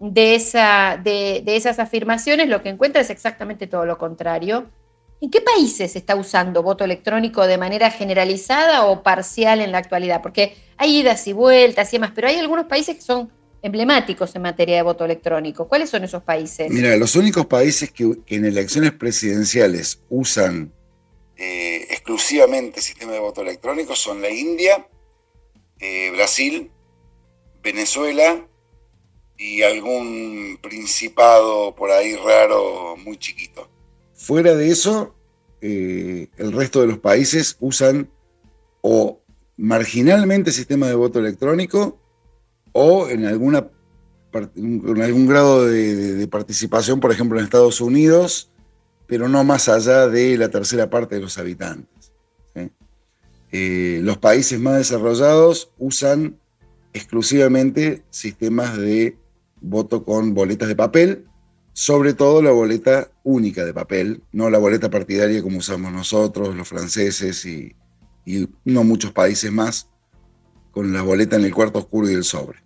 de, 0.00 0.34
esa, 0.34 0.98
de, 1.02 1.42
de 1.44 1.56
esas 1.56 1.78
afirmaciones, 1.78 2.48
lo 2.48 2.62
que 2.62 2.70
encuentra 2.70 3.02
es 3.02 3.10
exactamente 3.10 3.66
todo 3.66 3.84
lo 3.84 3.98
contrario. 3.98 4.70
¿En 5.20 5.30
qué 5.30 5.42
países 5.42 5.92
se 5.92 5.98
está 5.98 6.16
usando 6.16 6.62
voto 6.62 6.82
electrónico 6.82 7.46
de 7.46 7.58
manera 7.58 7.90
generalizada 7.90 8.86
o 8.86 9.02
parcial 9.02 9.60
en 9.60 9.70
la 9.70 9.78
actualidad? 9.78 10.22
Porque 10.22 10.56
hay 10.78 11.00
idas 11.00 11.26
y 11.28 11.34
vueltas 11.34 11.92
y 11.92 11.96
demás, 11.96 12.12
pero 12.14 12.28
hay 12.28 12.36
algunos 12.36 12.64
países 12.64 12.96
que 12.96 13.02
son 13.02 13.30
emblemáticos 13.62 14.34
en 14.34 14.40
materia 14.40 14.76
de 14.76 14.82
voto 14.82 15.04
electrónico. 15.04 15.68
¿Cuáles 15.68 15.90
son 15.90 16.02
esos 16.04 16.22
países? 16.22 16.70
Mira, 16.70 16.96
los 16.96 17.14
únicos 17.16 17.44
países 17.44 17.92
que, 17.92 18.16
en 18.28 18.46
elecciones 18.46 18.92
presidenciales 18.92 20.00
usan 20.08 20.72
eh, 21.36 21.86
exclusivamente 21.90 22.80
sistema 22.80 23.12
de 23.12 23.20
voto 23.20 23.42
electrónico 23.42 23.94
son 23.94 24.22
la 24.22 24.30
India, 24.30 24.88
eh, 25.78 26.10
Brasil, 26.12 26.70
Venezuela 27.62 28.46
y 29.40 29.62
algún 29.62 30.58
principado 30.60 31.74
por 31.74 31.90
ahí 31.90 32.14
raro 32.14 32.94
muy 32.98 33.16
chiquito. 33.16 33.70
Fuera 34.12 34.54
de 34.54 34.70
eso, 34.70 35.14
eh, 35.62 36.28
el 36.36 36.52
resto 36.52 36.82
de 36.82 36.88
los 36.88 36.98
países 36.98 37.56
usan 37.58 38.10
o 38.82 39.18
marginalmente 39.56 40.52
sistema 40.52 40.88
de 40.88 40.94
voto 40.94 41.20
electrónico 41.20 41.98
o 42.72 43.08
en, 43.08 43.24
alguna, 43.24 43.66
en 44.56 45.02
algún 45.02 45.26
grado 45.26 45.64
de, 45.64 46.28
participación, 46.28 47.00
por 47.00 47.10
ejemplo 47.10 47.38
en 47.38 47.44
Estados 47.44 47.80
Unidos, 47.80 48.50
pero 49.06 49.26
no 49.26 49.42
más 49.42 49.70
allá 49.70 50.06
de 50.06 50.36
la 50.36 50.50
tercera 50.50 50.90
parte 50.90 51.14
de 51.14 51.22
los 51.22 51.38
habitantes. 51.38 52.12
Eh, 53.52 54.00
los 54.02 54.18
países 54.18 54.60
más 54.60 54.76
desarrollados 54.76 55.72
usan 55.78 56.38
exclusivamente 56.92 58.02
sistemas 58.10 58.76
de 58.76 59.16
voto 59.60 60.04
con 60.04 60.34
boletas 60.34 60.68
de 60.68 60.76
papel, 60.76 61.26
sobre 61.72 62.14
todo 62.14 62.42
la 62.42 62.50
boleta 62.50 63.08
única 63.22 63.64
de 63.64 63.72
papel, 63.72 64.22
no 64.32 64.50
la 64.50 64.58
boleta 64.58 64.90
partidaria 64.90 65.42
como 65.42 65.58
usamos 65.58 65.92
nosotros, 65.92 66.54
los 66.54 66.68
franceses 66.68 67.44
y, 67.44 67.74
y 68.24 68.48
no 68.64 68.84
muchos 68.84 69.12
países 69.12 69.50
más, 69.52 69.88
con 70.70 70.92
la 70.92 71.02
boleta 71.02 71.36
en 71.36 71.44
el 71.44 71.54
cuarto 71.54 71.78
oscuro 71.78 72.08
y 72.10 72.14
el 72.14 72.24
sobre. 72.24 72.58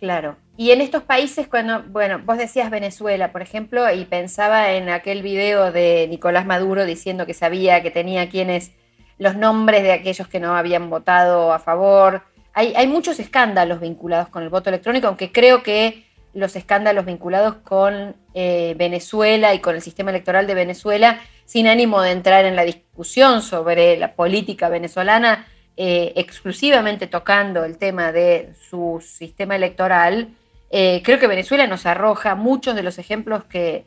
Claro. 0.00 0.36
Y 0.58 0.70
en 0.70 0.80
estos 0.80 1.02
países, 1.02 1.48
cuando, 1.48 1.82
bueno, 1.84 2.20
vos 2.24 2.38
decías 2.38 2.70
Venezuela, 2.70 3.32
por 3.32 3.42
ejemplo, 3.42 3.90
y 3.92 4.04
pensaba 4.04 4.72
en 4.72 4.88
aquel 4.88 5.22
video 5.22 5.72
de 5.72 6.06
Nicolás 6.08 6.46
Maduro 6.46 6.86
diciendo 6.86 7.26
que 7.26 7.34
sabía 7.34 7.82
que 7.82 7.90
tenía 7.90 8.28
quienes, 8.28 8.72
los 9.18 9.36
nombres 9.36 9.82
de 9.82 9.92
aquellos 9.92 10.28
que 10.28 10.40
no 10.40 10.56
habían 10.56 10.88
votado 10.88 11.52
a 11.52 11.58
favor. 11.58 12.22
Hay, 12.58 12.86
muchos 12.86 13.20
escándalos 13.20 13.80
vinculados 13.80 14.30
con 14.30 14.42
el 14.42 14.48
voto 14.48 14.70
electrónico, 14.70 15.08
aunque 15.08 15.30
creo 15.30 15.62
que 15.62 16.06
los 16.32 16.56
escándalos 16.56 17.04
vinculados 17.04 17.56
con 17.56 18.16
eh, 18.32 18.74
Venezuela 18.78 19.52
y 19.52 19.58
con 19.58 19.74
el 19.74 19.82
sistema 19.82 20.08
electoral 20.08 20.46
de 20.46 20.54
Venezuela, 20.54 21.20
sin 21.44 21.66
ánimo 21.66 22.00
de 22.00 22.12
entrar 22.12 22.46
en 22.46 22.56
la 22.56 22.64
discusión 22.64 23.42
sobre 23.42 23.98
la 23.98 24.14
política 24.14 24.70
venezolana, 24.70 25.46
eh, 25.76 26.14
exclusivamente 26.16 27.06
tocando 27.08 27.62
el 27.62 27.76
tema 27.76 28.10
de 28.10 28.54
su 28.70 29.04
sistema 29.06 29.54
electoral, 29.54 30.30
eh, 30.70 31.02
creo 31.04 31.18
que 31.18 31.26
Venezuela 31.26 31.66
nos 31.66 31.84
arroja 31.84 32.36
muchos 32.36 32.74
de 32.74 32.82
los 32.82 32.98
ejemplos 32.98 33.44
que, 33.44 33.84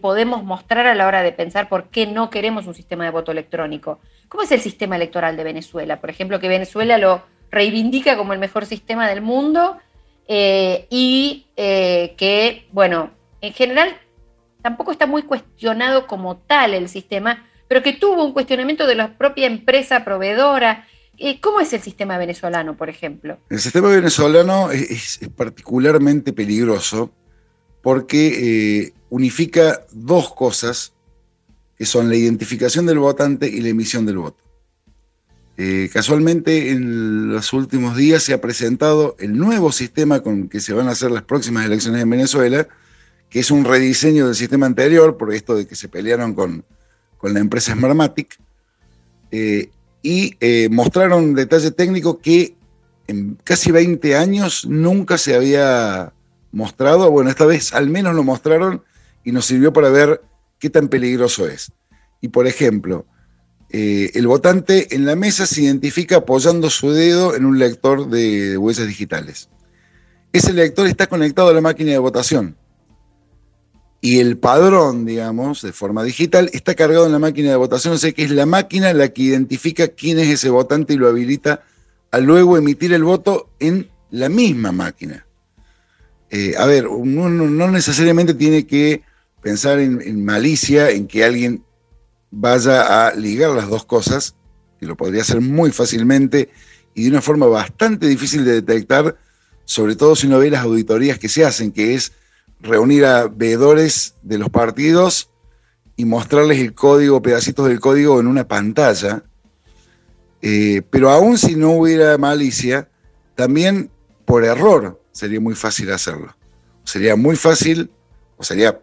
podemos 0.00 0.44
mostrar 0.44 0.86
a 0.86 0.94
la 0.94 1.06
hora 1.06 1.20
de 1.20 1.32
pensar 1.32 1.68
por 1.68 1.88
qué 1.88 2.06
no 2.06 2.30
queremos 2.30 2.66
un 2.66 2.74
sistema 2.74 3.04
de 3.04 3.10
voto 3.10 3.32
electrónico. 3.32 3.98
¿Cómo 4.28 4.44
es 4.44 4.52
el 4.52 4.60
sistema 4.60 4.96
electoral 4.96 5.36
de 5.36 5.42
Venezuela? 5.42 6.00
Por 6.00 6.08
ejemplo, 6.08 6.38
que 6.38 6.48
Venezuela 6.48 6.96
lo 6.96 7.22
reivindica 7.50 8.16
como 8.16 8.32
el 8.32 8.38
mejor 8.38 8.66
sistema 8.66 9.08
del 9.08 9.22
mundo 9.22 9.78
eh, 10.26 10.86
y 10.90 11.46
que, 11.56 12.68
bueno, 12.72 13.10
en 13.40 13.52
general 13.52 13.96
tampoco 14.62 14.92
está 14.92 15.06
muy 15.06 15.22
cuestionado 15.22 16.06
como 16.06 16.38
tal 16.38 16.74
el 16.74 16.88
sistema, 16.88 17.46
pero 17.68 17.82
que 17.82 17.92
tuvo 17.92 18.24
un 18.24 18.32
cuestionamiento 18.32 18.86
de 18.86 18.94
la 18.94 19.16
propia 19.16 19.46
empresa 19.46 20.04
proveedora. 20.04 20.86
Eh, 21.18 21.40
¿Cómo 21.40 21.60
es 21.60 21.72
el 21.72 21.80
sistema 21.80 22.18
venezolano, 22.18 22.76
por 22.76 22.88
ejemplo? 22.88 23.38
El 23.50 23.60
sistema 23.60 23.88
venezolano 23.88 24.70
es, 24.70 25.20
particularmente 25.36 26.32
peligroso 26.32 27.12
porque 27.82 28.82
eh, 28.82 28.92
unifica 29.10 29.84
dos 29.92 30.34
cosas 30.34 30.92
que 31.76 31.86
son 31.86 32.08
la 32.08 32.16
identificación 32.16 32.86
del 32.86 32.98
votante 32.98 33.48
y 33.48 33.60
la 33.60 33.68
emisión 33.68 34.04
del 34.04 34.18
voto. 34.18 34.42
Eh, 35.62 35.90
casualmente 35.92 36.70
en 36.70 37.28
los 37.28 37.52
últimos 37.52 37.94
días 37.94 38.22
se 38.22 38.32
ha 38.32 38.40
presentado 38.40 39.14
el 39.18 39.36
nuevo 39.36 39.72
sistema 39.72 40.20
con 40.20 40.48
que 40.48 40.58
se 40.58 40.72
van 40.72 40.88
a 40.88 40.92
hacer 40.92 41.10
las 41.10 41.22
próximas 41.22 41.66
elecciones 41.66 42.00
en 42.00 42.08
Venezuela, 42.08 42.66
que 43.28 43.40
es 43.40 43.50
un 43.50 43.66
rediseño 43.66 44.24
del 44.24 44.34
sistema 44.34 44.64
anterior, 44.64 45.18
por 45.18 45.34
esto 45.34 45.54
de 45.54 45.66
que 45.66 45.76
se 45.76 45.88
pelearon 45.88 46.32
con, 46.32 46.64
con 47.18 47.34
la 47.34 47.40
empresa 47.40 47.74
Smartmatic, 47.74 48.38
eh, 49.32 49.68
y 50.00 50.34
eh, 50.40 50.70
mostraron 50.70 51.24
un 51.24 51.34
detalle 51.34 51.72
técnico 51.72 52.20
que 52.20 52.54
en 53.06 53.36
casi 53.44 53.70
20 53.70 54.16
años 54.16 54.64
nunca 54.64 55.18
se 55.18 55.34
había 55.34 56.14
mostrado. 56.52 57.10
Bueno, 57.10 57.28
esta 57.28 57.44
vez 57.44 57.74
al 57.74 57.90
menos 57.90 58.14
lo 58.14 58.24
mostraron 58.24 58.82
y 59.24 59.32
nos 59.32 59.44
sirvió 59.44 59.74
para 59.74 59.90
ver 59.90 60.22
qué 60.58 60.70
tan 60.70 60.88
peligroso 60.88 61.46
es. 61.46 61.70
Y 62.22 62.28
por 62.28 62.46
ejemplo, 62.46 63.04
eh, 63.70 64.10
el 64.14 64.26
votante 64.26 64.94
en 64.94 65.06
la 65.06 65.16
mesa 65.16 65.46
se 65.46 65.62
identifica 65.62 66.16
apoyando 66.16 66.70
su 66.70 66.90
dedo 66.90 67.34
en 67.34 67.44
un 67.44 67.58
lector 67.58 68.08
de 68.08 68.56
huellas 68.58 68.86
digitales. 68.86 69.48
Ese 70.32 70.52
lector 70.52 70.86
está 70.86 71.06
conectado 71.06 71.48
a 71.48 71.52
la 71.52 71.60
máquina 71.60 71.92
de 71.92 71.98
votación 71.98 72.56
y 74.00 74.18
el 74.18 74.38
padrón, 74.38 75.04
digamos, 75.04 75.60
de 75.62 75.72
forma 75.72 76.02
digital, 76.02 76.50
está 76.52 76.74
cargado 76.74 77.06
en 77.06 77.12
la 77.12 77.18
máquina 77.18 77.50
de 77.50 77.56
votación, 77.56 77.94
o 77.94 77.98
sea 77.98 78.12
que 78.12 78.24
es 78.24 78.30
la 78.30 78.46
máquina 78.46 78.92
la 78.94 79.08
que 79.08 79.22
identifica 79.22 79.88
quién 79.88 80.18
es 80.18 80.28
ese 80.28 80.48
votante 80.48 80.94
y 80.94 80.96
lo 80.96 81.08
habilita 81.08 81.62
a 82.10 82.18
luego 82.18 82.56
emitir 82.56 82.92
el 82.92 83.04
voto 83.04 83.50
en 83.60 83.90
la 84.10 84.28
misma 84.28 84.72
máquina. 84.72 85.26
Eh, 86.30 86.54
a 86.56 86.64
ver, 86.64 86.86
uno 86.86 87.28
no 87.28 87.70
necesariamente 87.70 88.34
tiene 88.34 88.66
que 88.66 89.02
pensar 89.42 89.80
en, 89.80 90.24
malicia, 90.24 90.90
en 90.90 91.06
que 91.06 91.24
alguien 91.24 91.64
vaya 92.30 93.06
a 93.06 93.14
ligar 93.14 93.50
las 93.50 93.68
dos 93.68 93.84
cosas, 93.84 94.34
que 94.78 94.86
lo 94.86 94.96
podría 94.96 95.22
hacer 95.22 95.40
muy 95.40 95.70
fácilmente 95.72 96.50
y 96.94 97.04
de 97.04 97.10
una 97.10 97.20
forma 97.20 97.46
bastante 97.46 98.06
difícil 98.06 98.44
de 98.44 98.60
detectar, 98.62 99.16
sobre 99.64 99.96
todo 99.96 100.16
si 100.16 100.26
uno 100.26 100.38
ve 100.38 100.50
las 100.50 100.64
auditorías 100.64 101.18
que 101.18 101.28
se 101.28 101.44
hacen, 101.44 101.72
que 101.72 101.94
es 101.94 102.12
reunir 102.60 103.04
a 103.04 103.28
veedores 103.28 104.14
de 104.22 104.38
los 104.38 104.50
partidos 104.50 105.30
y 105.96 106.04
mostrarles 106.04 106.58
el 106.58 106.74
código, 106.74 107.22
pedacitos 107.22 107.68
del 107.68 107.80
código 107.80 108.20
en 108.20 108.26
una 108.26 108.48
pantalla. 108.48 109.22
Eh, 110.42 110.82
pero 110.90 111.10
aún 111.10 111.36
si 111.36 111.56
no 111.56 111.72
hubiera 111.72 112.16
malicia, 112.16 112.88
también 113.34 113.90
por 114.24 114.44
error 114.44 115.00
sería 115.12 115.40
muy 115.40 115.54
fácil 115.54 115.92
hacerlo. 115.92 116.34
Sería 116.84 117.16
muy 117.16 117.36
fácil, 117.36 117.90
o 118.36 118.42
sería 118.42 118.80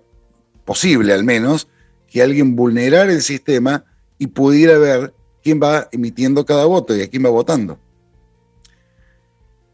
posible 0.66 1.14
al 1.14 1.24
menos, 1.24 1.68
que 2.10 2.22
alguien 2.22 2.56
vulnerara 2.56 3.12
el 3.12 3.22
sistema 3.22 3.84
y 4.18 4.28
pudiera 4.28 4.78
ver 4.78 5.14
quién 5.44 5.60
va 5.62 5.88
emitiendo 5.92 6.46
cada 6.46 6.66
voto 6.66 6.96
y 6.96 7.02
a 7.02 7.10
quién 7.10 7.26
va 7.26 7.30
votando. 7.30 7.80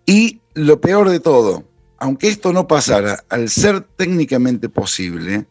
Y 0.06 0.42
lo 0.54 0.82
peor 0.82 1.10
de 1.10 1.20
todo, 1.20 1.64
aunque 1.98 2.28
esto 2.28 2.52
no 2.54 2.68
pasara, 2.68 3.24
al 3.30 3.50
ser 3.50 3.82
técnicamente 3.82 4.70
posible, 4.70 5.48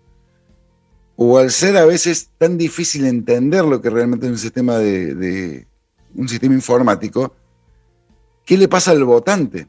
o 1.16 1.38
al 1.38 1.50
ser 1.50 1.76
a 1.76 1.84
veces 1.84 2.30
tan 2.38 2.58
difícil 2.58 3.06
entender 3.06 3.64
lo 3.64 3.80
que 3.80 3.90
realmente 3.90 4.26
es 4.26 4.32
un 4.32 4.38
sistema 4.38 4.78
de, 4.78 5.66
un 6.14 6.28
sistema 6.28 6.54
informático, 6.54 7.34
¿qué 8.44 8.56
le 8.56 8.68
pasa 8.68 8.90
al 8.90 9.04
votante 9.04 9.68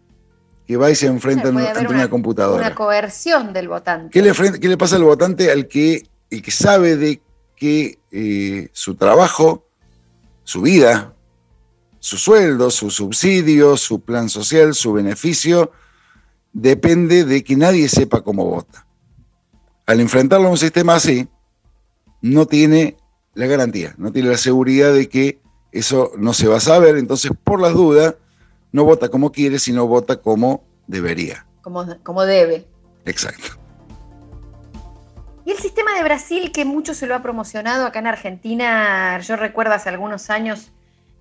que 0.66 0.78
va 0.78 0.90
y 0.90 0.96
se 0.96 1.08
enfrenta 1.08 1.50
ante 1.50 1.88
una, 1.88 2.10
computadora? 2.10 2.68
Una 2.68 2.76
coerción 2.76 3.54
del 3.54 3.68
votante. 3.68 4.10
¿Qué 4.12 4.22
le, 4.70 4.78
pasa 4.78 4.96
al 4.96 5.04
votante 5.04 5.52
al 5.52 5.68
que, 5.68 6.04
el 6.34 6.42
que 6.42 6.52
sabe 6.52 6.98
de 6.98 7.22
que 7.56 8.00
eh, 8.12 8.70
su 8.74 8.96
trabajo, 8.96 9.68
su 10.44 10.64
vida, 10.64 11.14
su 12.00 12.18
sueldo, 12.18 12.72
su 12.72 12.90
subsidio, 12.90 13.78
su 13.78 14.02
plan 14.02 14.30
social, 14.30 14.74
su 14.74 14.94
beneficio, 14.94 15.72
depende 16.52 17.24
de 17.24 17.44
que 17.44 17.56
nadie 17.56 17.88
sepa 17.88 18.22
cómo 18.22 18.46
vota. 18.46 18.88
al 19.86 20.00
enfrentarlo 20.00 20.48
a 20.48 20.52
un 20.52 20.58
sistema 20.58 20.96
así, 20.96 21.28
no 22.22 22.48
tiene 22.48 22.98
la 23.36 23.48
garantía, 23.48 23.94
no 23.98 24.12
tiene 24.12 24.30
la 24.30 24.38
seguridad 24.38 24.94
de 24.94 25.10
que 25.10 25.42
eso 25.72 26.14
no 26.18 26.34
se 26.34 26.48
va 26.48 26.58
a 26.58 26.62
saber, 26.62 26.98
entonces 26.98 27.32
por 27.44 27.60
las 27.62 27.74
dudas 27.74 28.16
no 28.72 28.86
vota 28.86 29.10
como 29.10 29.32
quiere, 29.32 29.60
sino 29.60 29.86
vota 29.86 30.22
como 30.22 30.64
debería. 30.88 31.46
Como, 31.62 31.86
como 32.02 32.24
debe. 32.24 32.66
Exacto. 33.06 33.63
Y 35.46 35.52
el 35.52 35.58
sistema 35.58 35.96
de 35.96 36.04
Brasil, 36.04 36.52
que 36.52 36.64
mucho 36.64 36.94
se 36.94 37.06
lo 37.06 37.16
ha 37.16 37.22
promocionado 37.22 37.86
acá 37.86 38.00
en 38.00 38.08
Argentina, 38.08 39.20
yo 39.20 39.36
recuerdo 39.36 39.74
hace 39.74 39.90
algunos 39.90 40.30
años 40.30 40.72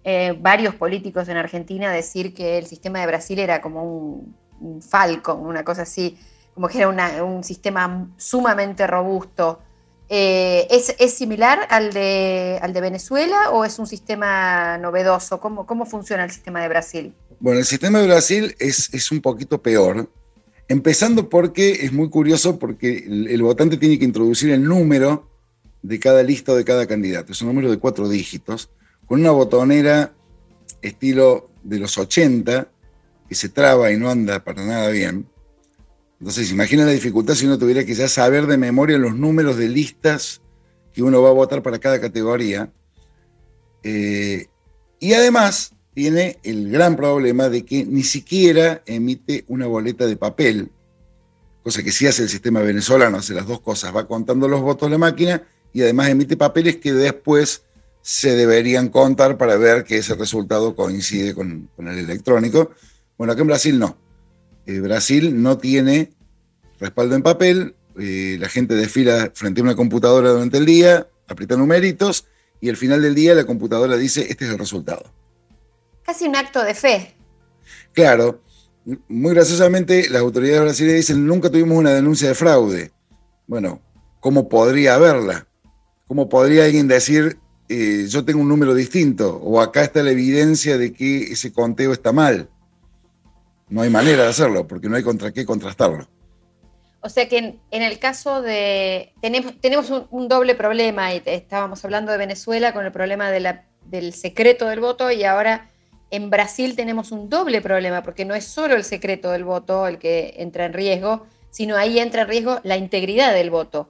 eh, 0.04 0.36
varios 0.38 0.74
políticos 0.76 1.28
en 1.28 1.36
Argentina 1.36 1.90
decir 1.90 2.32
que 2.34 2.58
el 2.58 2.66
sistema 2.66 3.00
de 3.00 3.06
Brasil 3.06 3.38
era 3.38 3.60
como 3.60 3.82
un, 3.84 4.36
Falcon, 4.80 5.44
una 5.44 5.64
cosa 5.64 5.82
así, 5.82 6.16
como 6.54 6.68
que 6.68 6.78
era 6.78 6.88
un 6.88 7.42
sistema 7.42 8.08
sumamente 8.16 8.86
robusto. 8.86 9.60
Eh, 10.08 10.68
¿es, 10.70 11.14
similar 11.14 11.66
al 11.68 11.92
de, 11.92 12.60
al 12.62 12.72
de 12.72 12.80
Venezuela 12.80 13.50
o 13.50 13.64
es 13.64 13.80
un 13.80 13.88
sistema 13.88 14.78
novedoso? 14.78 15.40
¿Cómo, 15.40 15.66
¿Cómo 15.66 15.84
funciona 15.84 16.22
el 16.22 16.30
sistema 16.30 16.60
de 16.62 16.68
Brasil? 16.68 17.14
Bueno, 17.40 17.58
el 17.58 17.64
sistema 17.64 17.98
de 17.98 18.06
Brasil 18.06 18.54
es, 18.60 18.92
es 18.92 19.10
un 19.10 19.20
poquito 19.20 19.60
peor 19.60 20.08
Empezando 20.68 21.28
porque 21.28 21.72
es 21.84 21.92
muy 21.92 22.08
curioso 22.08 22.58
porque 22.58 23.04
el, 23.06 23.42
votante 23.42 23.76
tiene 23.76 23.98
que 23.98 24.04
introducir 24.04 24.50
el 24.50 24.64
número 24.64 25.28
de 25.82 25.98
cada 25.98 26.22
lista 26.22 26.52
o 26.52 26.56
de 26.56 26.64
cada 26.64 26.86
candidato. 26.86 27.32
Es 27.32 27.42
un 27.42 27.48
número 27.48 27.70
de 27.70 27.78
cuatro 27.78 28.08
dígitos, 28.08 28.70
con 29.06 29.20
una 29.20 29.32
botonera 29.32 30.14
estilo 30.80 31.50
de 31.62 31.78
los 31.78 31.98
80, 31.98 32.68
que 33.28 33.34
se 33.34 33.48
traba 33.48 33.92
y 33.92 33.98
no 33.98 34.10
anda 34.10 34.42
para 34.44 34.64
nada 34.64 34.88
bien. 34.88 35.26
Entonces, 36.20 36.52
imagina 36.52 36.84
la 36.84 36.92
dificultad 36.92 37.34
si 37.34 37.46
uno 37.46 37.58
tuviera 37.58 37.84
que 37.84 37.94
ya 37.94 38.08
saber 38.08 38.46
de 38.46 38.56
memoria 38.56 38.96
los 38.96 39.16
números 39.16 39.56
de 39.56 39.68
listas 39.68 40.40
que 40.92 41.02
uno 41.02 41.20
va 41.20 41.30
a 41.30 41.32
votar 41.32 41.62
para 41.62 41.80
cada 41.80 42.00
categoría. 42.00 42.70
Eh, 43.82 44.46
y 45.00 45.14
además, 45.14 45.74
tiene 45.94 46.38
el 46.42 46.70
gran 46.70 46.96
problema 46.96 47.48
de 47.48 47.64
que 47.64 47.84
ni 47.84 48.02
siquiera 48.02 48.82
emite 48.86 49.44
una 49.48 49.66
boleta 49.66 50.06
de 50.06 50.16
papel, 50.16 50.70
cosa 51.62 51.82
que 51.82 51.92
sí 51.92 52.06
hace 52.06 52.22
el 52.22 52.28
sistema 52.28 52.60
venezolano, 52.60 53.18
hace 53.18 53.34
las 53.34 53.46
dos 53.46 53.60
cosas, 53.60 53.94
va 53.94 54.06
contando 54.06 54.48
los 54.48 54.62
votos 54.62 54.90
la 54.90 54.98
máquina 54.98 55.42
y 55.72 55.82
además 55.82 56.08
emite 56.08 56.36
papeles 56.36 56.76
que 56.76 56.92
después 56.92 57.62
se 58.00 58.34
deberían 58.34 58.88
contar 58.88 59.36
para 59.36 59.56
ver 59.56 59.84
que 59.84 59.98
ese 59.98 60.14
resultado 60.14 60.74
coincide 60.74 61.34
con, 61.34 61.68
el 61.78 61.98
electrónico. 61.98 62.70
Bueno, 63.16 63.32
acá 63.32 63.42
en 63.42 63.48
Brasil 63.48 63.78
no. 63.78 63.96
Eh, 64.66 64.80
Brasil 64.80 65.40
no 65.40 65.58
tiene 65.58 66.12
respaldo 66.80 67.14
en 67.14 67.22
papel, 67.22 67.76
eh, 67.98 68.38
la 68.40 68.48
gente 68.48 68.74
desfila 68.74 69.30
frente 69.34 69.60
a 69.60 69.64
una 69.64 69.76
computadora 69.76 70.30
durante 70.30 70.58
el 70.58 70.66
día, 70.66 71.06
aprieta 71.28 71.56
numeritos 71.56 72.26
y 72.60 72.70
al 72.70 72.76
final 72.76 73.02
del 73.02 73.14
día 73.14 73.34
la 73.34 73.44
computadora 73.44 73.96
dice, 73.96 74.26
este 74.28 74.46
es 74.46 74.50
el 74.50 74.58
resultado 74.58 75.12
casi 76.04 76.26
un 76.26 76.36
acto 76.36 76.62
de 76.64 76.74
fe. 76.74 77.14
Claro, 77.92 78.42
muy 79.08 79.34
graciosamente 79.34 80.08
las 80.08 80.22
autoridades 80.22 80.62
brasileñas 80.62 81.06
dicen, 81.06 81.26
nunca 81.26 81.50
tuvimos 81.50 81.78
una 81.78 81.92
denuncia 81.92 82.28
de 82.28 82.34
fraude. 82.34 82.90
Bueno, 83.46 83.80
¿cómo 84.20 84.48
podría 84.48 84.94
haberla? 84.94 85.46
¿Cómo 86.06 86.28
podría 86.28 86.64
alguien 86.64 86.88
decir, 86.88 87.38
eh, 87.68 88.06
yo 88.08 88.24
tengo 88.24 88.40
un 88.40 88.48
número 88.48 88.74
distinto? 88.74 89.36
O 89.36 89.60
acá 89.60 89.82
está 89.82 90.02
la 90.02 90.10
evidencia 90.10 90.78
de 90.78 90.92
que 90.92 91.32
ese 91.32 91.52
conteo 91.52 91.92
está 91.92 92.12
mal. 92.12 92.48
No 93.68 93.82
hay 93.82 93.90
manera 93.90 94.24
de 94.24 94.28
hacerlo, 94.28 94.66
porque 94.66 94.88
no 94.88 94.96
hay 94.96 95.02
contra 95.02 95.32
qué 95.32 95.46
contrastarlo. 95.46 96.06
O 97.00 97.08
sea 97.08 97.28
que 97.28 97.38
en, 97.70 97.82
el 97.82 97.98
caso 97.98 98.42
de... 98.42 99.12
Tenemos, 99.22 99.60
tenemos 99.60 99.90
un, 100.10 100.28
doble 100.28 100.54
problema, 100.54 101.14
y 101.14 101.22
estábamos 101.24 101.84
hablando 101.84 102.12
de 102.12 102.18
Venezuela 102.18 102.72
con 102.72 102.84
el 102.84 102.92
problema 102.92 103.30
del 103.30 104.12
secreto 104.12 104.68
del 104.68 104.80
voto 104.80 105.10
y 105.10 105.24
ahora 105.24 105.71
en 106.12 106.28
Brasil 106.28 106.76
tenemos 106.76 107.10
un 107.10 107.30
doble 107.30 107.62
problema, 107.62 108.02
porque 108.02 108.26
no 108.26 108.34
es 108.34 108.44
solo 108.44 108.76
el 108.76 108.84
secreto 108.84 109.30
del 109.30 109.44
voto 109.44 109.88
el 109.88 109.98
que 109.98 110.34
entra 110.36 110.66
en 110.66 110.74
riesgo, 110.74 111.26
sino 111.48 111.74
ahí 111.74 111.98
entra 111.98 112.22
en 112.22 112.28
riesgo 112.28 112.60
la 112.64 112.76
integridad 112.76 113.32
del 113.32 113.50
voto 113.50 113.88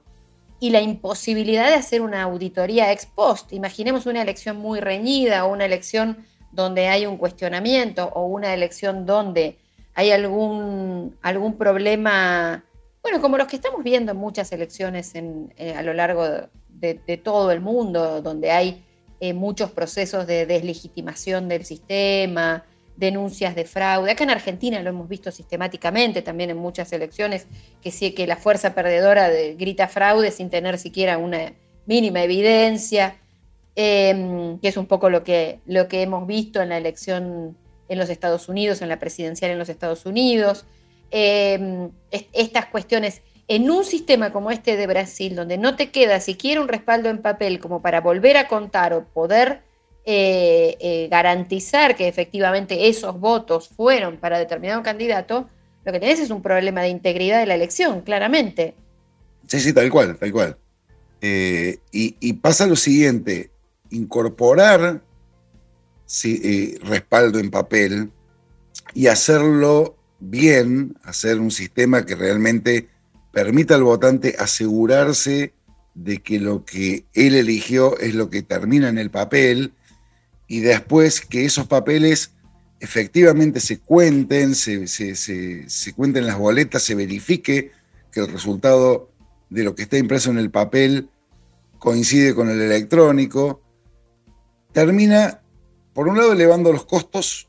y 0.61 0.69
la 0.69 0.79
imposibilidad 0.79 1.67
de 1.67 1.73
hacer 1.73 2.01
una 2.01 2.23
auditoría 2.23 2.93
ex 2.93 3.05
post. 3.07 3.51
Imaginemos 3.51 4.05
una 4.05 4.21
elección 4.21 4.55
muy 4.55 4.79
reñida 4.79 5.43
o 5.43 5.51
una 5.51 5.65
elección 5.65 6.25
donde 6.53 6.87
hay 6.87 7.05
un 7.05 7.17
cuestionamiento 7.17 8.09
o 8.13 8.25
una 8.25 8.53
elección 8.53 9.05
donde 9.05 9.57
hay 9.93 10.11
algún, 10.11 11.17
algún 11.21 11.57
problema, 11.57 12.63
bueno, 13.01 13.19
como 13.19 13.37
los 13.37 13.47
que 13.47 13.57
estamos 13.57 13.83
viendo 13.83 14.13
en 14.13 14.17
muchas 14.17 14.49
elecciones 14.53 15.11
eh, 15.13 15.73
a 15.75 15.81
lo 15.81 15.93
largo 15.93 16.25
de 16.69 17.21
todo 17.21 17.51
el 17.51 17.59
mundo, 17.59 18.21
donde 18.21 18.51
hay 18.51 18.83
eh, 19.23 19.33
muchos 19.33 19.71
procesos 19.71 20.27
de 20.27 20.45
deslegitimación 20.45 21.47
del 21.47 21.63
sistema, 21.63 22.65
denuncias 22.97 23.55
de 23.55 23.63
fraude. 23.63 24.11
Acá 24.11 24.25
en 24.25 24.31
Argentina 24.31 24.81
lo 24.81 24.89
hemos 24.89 25.07
visto 25.07 25.31
sistemáticamente, 25.31 26.21
también 26.21 26.49
en 26.49 26.57
muchas 26.57 26.91
elecciones, 26.91 27.47
que 27.81 27.89
sí 27.89 28.11
que 28.11 28.27
la 28.27 28.35
fuerza 28.35 28.75
perdedora 28.75 29.29
grita 29.57 29.87
fraude 29.87 30.29
sin 30.29 30.49
tener 30.49 30.77
siquiera 30.77 31.17
una 31.17 31.53
mínima 31.85 32.21
evidencia, 32.21 33.15
em, 33.77 34.59
que 34.59 34.67
es 34.67 34.75
un 34.75 34.87
poco 34.87 35.09
lo 35.09 35.23
que, 35.23 35.61
lo 35.67 35.87
que 35.87 36.01
hemos 36.01 36.27
visto 36.27 36.61
en 36.61 36.67
la 36.67 36.77
elección 36.77 37.55
en 37.87 37.99
los 37.99 38.09
Estados 38.09 38.49
Unidos, 38.49 38.81
en 38.81 38.89
la 38.89 38.99
presidencial 38.99 39.51
en 39.51 39.57
los 39.57 39.69
Estados 39.69 40.05
Unidos. 40.05 40.65
Em, 41.11 41.91
estas 42.11 42.65
cuestiones 42.65 43.21
en 43.47 43.69
un 43.69 43.83
sistema 43.83 44.31
como 44.31 44.51
este 44.51 44.77
de 44.77 44.87
Brasil, 44.87 45.35
donde 45.35 45.57
no 45.57 45.75
te 45.75 45.91
queda 45.91 46.19
siquiera 46.19 46.61
un 46.61 46.67
respaldo 46.67 47.09
en 47.09 47.21
papel 47.21 47.59
como 47.59 47.81
para 47.81 48.01
volver 48.01 48.37
a 48.37 48.47
contar 48.47 48.93
o 48.93 49.05
poder 49.05 49.61
eh, 50.05 50.77
eh, 50.79 51.07
garantizar 51.09 51.95
que 51.95 52.07
efectivamente 52.07 52.87
esos 52.87 53.19
votos 53.19 53.69
fueron 53.69 54.17
para 54.17 54.39
determinado 54.39 54.83
candidato, 54.83 55.49
lo 55.85 55.91
que 55.91 55.99
tenés 55.99 56.19
es 56.19 56.29
un 56.29 56.41
problema 56.41 56.81
de 56.81 56.89
integridad 56.89 57.39
de 57.39 57.45
la 57.45 57.55
elección, 57.55 58.01
claramente. 58.01 58.75
Sí, 59.47 59.59
sí, 59.59 59.73
tal 59.73 59.89
cual, 59.89 60.17
tal 60.17 60.31
cual. 60.31 60.57
Eh, 61.21 61.79
y, 61.91 62.33
pasa 62.33 62.67
lo 62.67 62.75
siguiente, 62.75 63.51
incorporar 63.91 65.01
respaldo 66.81 67.39
en 67.39 67.49
papel 67.49 68.11
y 68.93 69.07
hacerlo 69.07 69.95
bien, 70.19 70.95
hacer 71.03 71.39
un 71.39 71.51
sistema 71.51 72.05
que 72.05 72.15
realmente 72.15 72.89
permita 73.33 73.73
al 73.73 73.83
votante 73.83 74.35
asegurarse 74.37 75.53
de 75.95 76.21
que 76.21 76.39
lo 76.39 76.63
que 76.63 77.05
él 77.13 77.35
eligió 77.35 77.97
es 77.97 78.13
lo 78.13 78.29
que 78.29 78.43
termina 78.43 78.87
en 78.89 78.99
el 78.99 79.09
papel 79.09 79.73
y 80.47 80.59
después 80.59 81.19
que 81.19 81.43
esos 81.43 81.67
papeles 81.67 82.31
efectivamente 82.79 83.59
se 83.59 83.79
cuenten, 83.79 84.53
se, 84.53 84.85
cuenten 85.95 86.27
las 86.27 86.37
boletas, 86.37 86.83
se 86.83 86.93
verifique 86.93 87.71
que 88.11 88.19
el 88.19 88.27
resultado 88.27 89.09
de 89.49 89.63
lo 89.63 89.73
que 89.73 89.83
está 89.83 89.97
impreso 89.97 90.29
en 90.29 90.37
el 90.37 90.51
papel 90.51 91.09
coincide 91.79 92.35
con 92.35 92.49
el 92.49 92.61
electrónico, 92.61 93.61
termina, 94.73 95.41
por 95.93 96.07
un 96.07 96.17
lado, 96.17 96.33
elevando 96.33 96.71
los 96.71 96.85
costos 96.85 97.47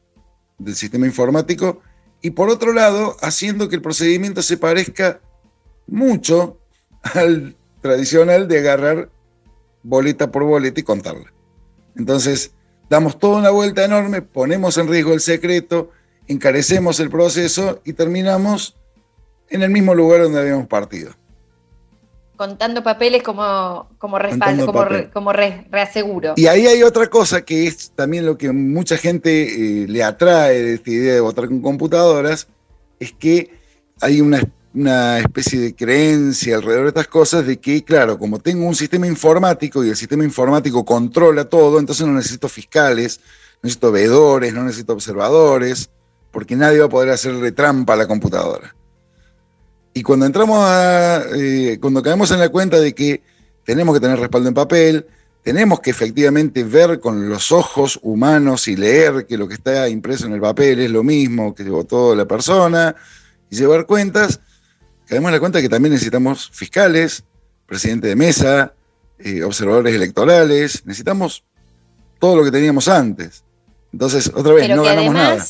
del 0.58 0.74
sistema 0.74 1.06
informático 1.06 1.82
y 2.22 2.30
por 2.30 2.48
otro 2.48 2.72
lado, 2.72 3.16
haciendo 3.20 3.68
que 3.68 3.76
el 3.76 3.82
procedimiento 3.82 4.40
se 4.40 4.56
parezca 4.56 5.20
mucho 5.86 6.58
al 7.02 7.56
tradicional 7.80 8.48
de 8.48 8.58
agarrar 8.58 9.10
boleta 9.82 10.30
por 10.30 10.44
boleta 10.44 10.80
y 10.80 10.82
contarla. 10.82 11.32
Entonces, 11.96 12.54
damos 12.88 13.18
toda 13.18 13.38
una 13.38 13.50
vuelta 13.50 13.84
enorme, 13.84 14.22
ponemos 14.22 14.78
en 14.78 14.88
riesgo 14.88 15.12
el 15.12 15.20
secreto, 15.20 15.90
encarecemos 16.26 16.98
el 17.00 17.10
proceso 17.10 17.80
y 17.84 17.92
terminamos 17.92 18.76
en 19.48 19.62
el 19.62 19.70
mismo 19.70 19.94
lugar 19.94 20.22
donde 20.22 20.40
habíamos 20.40 20.66
partido. 20.66 21.12
Contando 22.36 22.82
papeles 22.82 23.22
como, 23.22 23.88
como 23.98 24.18
respaldo, 24.18 24.66
como, 25.12 25.32
reaseguro. 25.32 26.34
Y 26.36 26.46
ahí 26.46 26.66
hay 26.66 26.82
otra 26.82 27.06
cosa 27.06 27.44
que 27.44 27.68
es 27.68 27.92
también 27.92 28.26
lo 28.26 28.36
que 28.36 28.50
mucha 28.50 28.96
gente 28.96 29.84
eh, 29.84 29.86
le 29.86 30.02
atrae 30.02 30.60
de 30.60 30.74
esta 30.74 30.90
idea 30.90 31.14
de 31.14 31.20
votar 31.20 31.46
con 31.46 31.62
computadoras, 31.62 32.48
es 32.98 33.12
que 33.12 33.56
hay 34.00 34.20
una 34.20 34.40
una 34.74 35.20
especie 35.20 35.60
de 35.60 35.74
creencia 35.74 36.56
alrededor 36.56 36.84
de 36.84 36.88
estas 36.88 37.06
cosas 37.06 37.46
de 37.46 37.58
que, 37.58 37.84
claro, 37.84 38.18
como 38.18 38.40
tengo 38.40 38.66
un 38.66 38.74
sistema 38.74 39.06
informático 39.06 39.84
y 39.84 39.88
el 39.88 39.96
sistema 39.96 40.24
informático 40.24 40.84
controla 40.84 41.44
todo, 41.44 41.78
entonces 41.78 42.04
no 42.06 42.12
necesito 42.12 42.48
fiscales, 42.48 43.20
no 43.62 43.68
necesito 43.68 43.92
veedores, 43.92 44.52
no 44.52 44.64
necesito 44.64 44.92
observadores, 44.92 45.90
porque 46.32 46.56
nadie 46.56 46.80
va 46.80 46.86
a 46.86 46.88
poder 46.88 47.10
hacerle 47.10 47.52
trampa 47.52 47.92
a 47.92 47.96
la 47.96 48.08
computadora. 48.08 48.74
Y 49.92 50.02
cuando 50.02 50.26
entramos 50.26 50.58
a, 50.60 51.22
eh, 51.36 51.78
cuando 51.80 52.02
caemos 52.02 52.32
en 52.32 52.40
la 52.40 52.48
cuenta 52.48 52.80
de 52.80 52.92
que 52.92 53.22
tenemos 53.64 53.94
que 53.94 54.00
tener 54.00 54.18
respaldo 54.18 54.48
en 54.48 54.54
papel, 54.54 55.06
tenemos 55.44 55.78
que 55.78 55.90
efectivamente 55.90 56.64
ver 56.64 56.98
con 56.98 57.28
los 57.28 57.52
ojos 57.52 58.00
humanos 58.02 58.66
y 58.66 58.74
leer 58.74 59.26
que 59.26 59.38
lo 59.38 59.46
que 59.46 59.54
está 59.54 59.88
impreso 59.88 60.26
en 60.26 60.32
el 60.32 60.40
papel 60.40 60.80
es 60.80 60.90
lo 60.90 61.04
mismo 61.04 61.54
que 61.54 61.62
votó 61.64 62.16
la 62.16 62.26
persona 62.26 62.96
y 63.48 63.56
llevar 63.56 63.86
cuentas, 63.86 64.40
caemos 65.06 65.28
en 65.28 65.34
la 65.34 65.40
cuenta 65.40 65.60
que 65.60 65.68
también 65.68 65.92
necesitamos 65.92 66.50
fiscales, 66.50 67.24
presidente 67.66 68.08
de 68.08 68.16
mesa, 68.16 68.74
eh, 69.18 69.42
observadores 69.42 69.94
electorales, 69.94 70.84
necesitamos 70.84 71.44
todo 72.18 72.36
lo 72.36 72.44
que 72.44 72.50
teníamos 72.50 72.88
antes. 72.88 73.44
Entonces, 73.92 74.30
otra 74.34 74.54
vez, 74.54 74.68
no 74.68 74.82
ganamos 74.82 75.14
nada. 75.14 75.44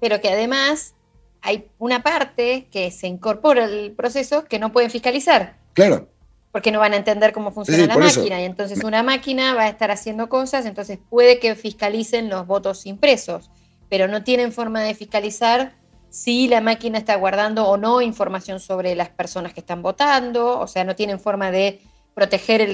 Pero 0.00 0.20
que 0.20 0.30
además 0.30 0.94
hay 1.42 1.68
una 1.78 2.02
parte 2.02 2.68
que 2.70 2.90
se 2.90 3.06
incorpora 3.06 3.64
al 3.64 3.92
proceso 3.92 4.44
que 4.44 4.58
no 4.58 4.72
pueden 4.72 4.90
fiscalizar. 4.90 5.56
Claro. 5.74 6.08
Porque 6.52 6.72
no 6.72 6.80
van 6.80 6.94
a 6.94 6.96
entender 6.96 7.32
cómo 7.32 7.52
funciona 7.52 7.86
la 7.86 7.96
máquina. 7.96 8.40
Y 8.40 8.44
entonces 8.44 8.82
una 8.82 9.02
máquina 9.02 9.54
va 9.54 9.62
a 9.62 9.68
estar 9.68 9.90
haciendo 9.90 10.28
cosas, 10.28 10.66
entonces 10.66 10.98
puede 11.08 11.38
que 11.38 11.54
fiscalicen 11.54 12.28
los 12.28 12.46
votos 12.46 12.86
impresos, 12.86 13.50
pero 13.88 14.08
no 14.08 14.24
tienen 14.24 14.52
forma 14.52 14.80
de 14.80 14.94
fiscalizar 14.94 15.74
si 16.10 16.48
la 16.48 16.60
máquina 16.60 16.98
está 16.98 17.14
guardando 17.14 17.66
o 17.66 17.76
no 17.76 18.02
información 18.02 18.60
sobre 18.60 18.94
las 18.96 19.08
personas 19.08 19.54
que 19.54 19.60
están 19.60 19.80
votando, 19.80 20.58
o 20.58 20.66
sea, 20.66 20.84
no 20.84 20.96
tienen 20.96 21.20
forma 21.20 21.50
de 21.50 21.80
proteger 22.14 22.68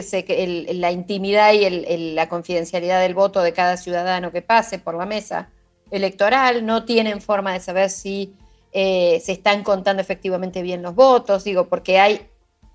la 0.75 0.91
intimidad 0.91 1.53
y 1.53 2.15
la 2.15 2.29
confidencialidad 2.29 3.01
del 3.01 3.15
voto 3.15 3.43
de 3.43 3.53
cada 3.53 3.77
ciudadano 3.77 4.33
que 4.33 4.43
pase 4.43 4.79
por 4.79 4.97
la 4.97 5.07
mesa 5.07 5.51
electoral, 5.91 6.65
no 6.65 6.85
tienen 6.85 7.21
forma 7.21 7.53
de 7.53 7.61
saber 7.61 7.91
si 7.91 8.35
eh, 8.73 9.21
se 9.23 9.33
están 9.33 9.63
contando 9.63 10.01
efectivamente 10.03 10.63
bien 10.63 10.83
los 10.83 10.95
votos, 10.95 11.45
digo, 11.45 11.67
porque 11.67 12.01
hay, 12.01 12.27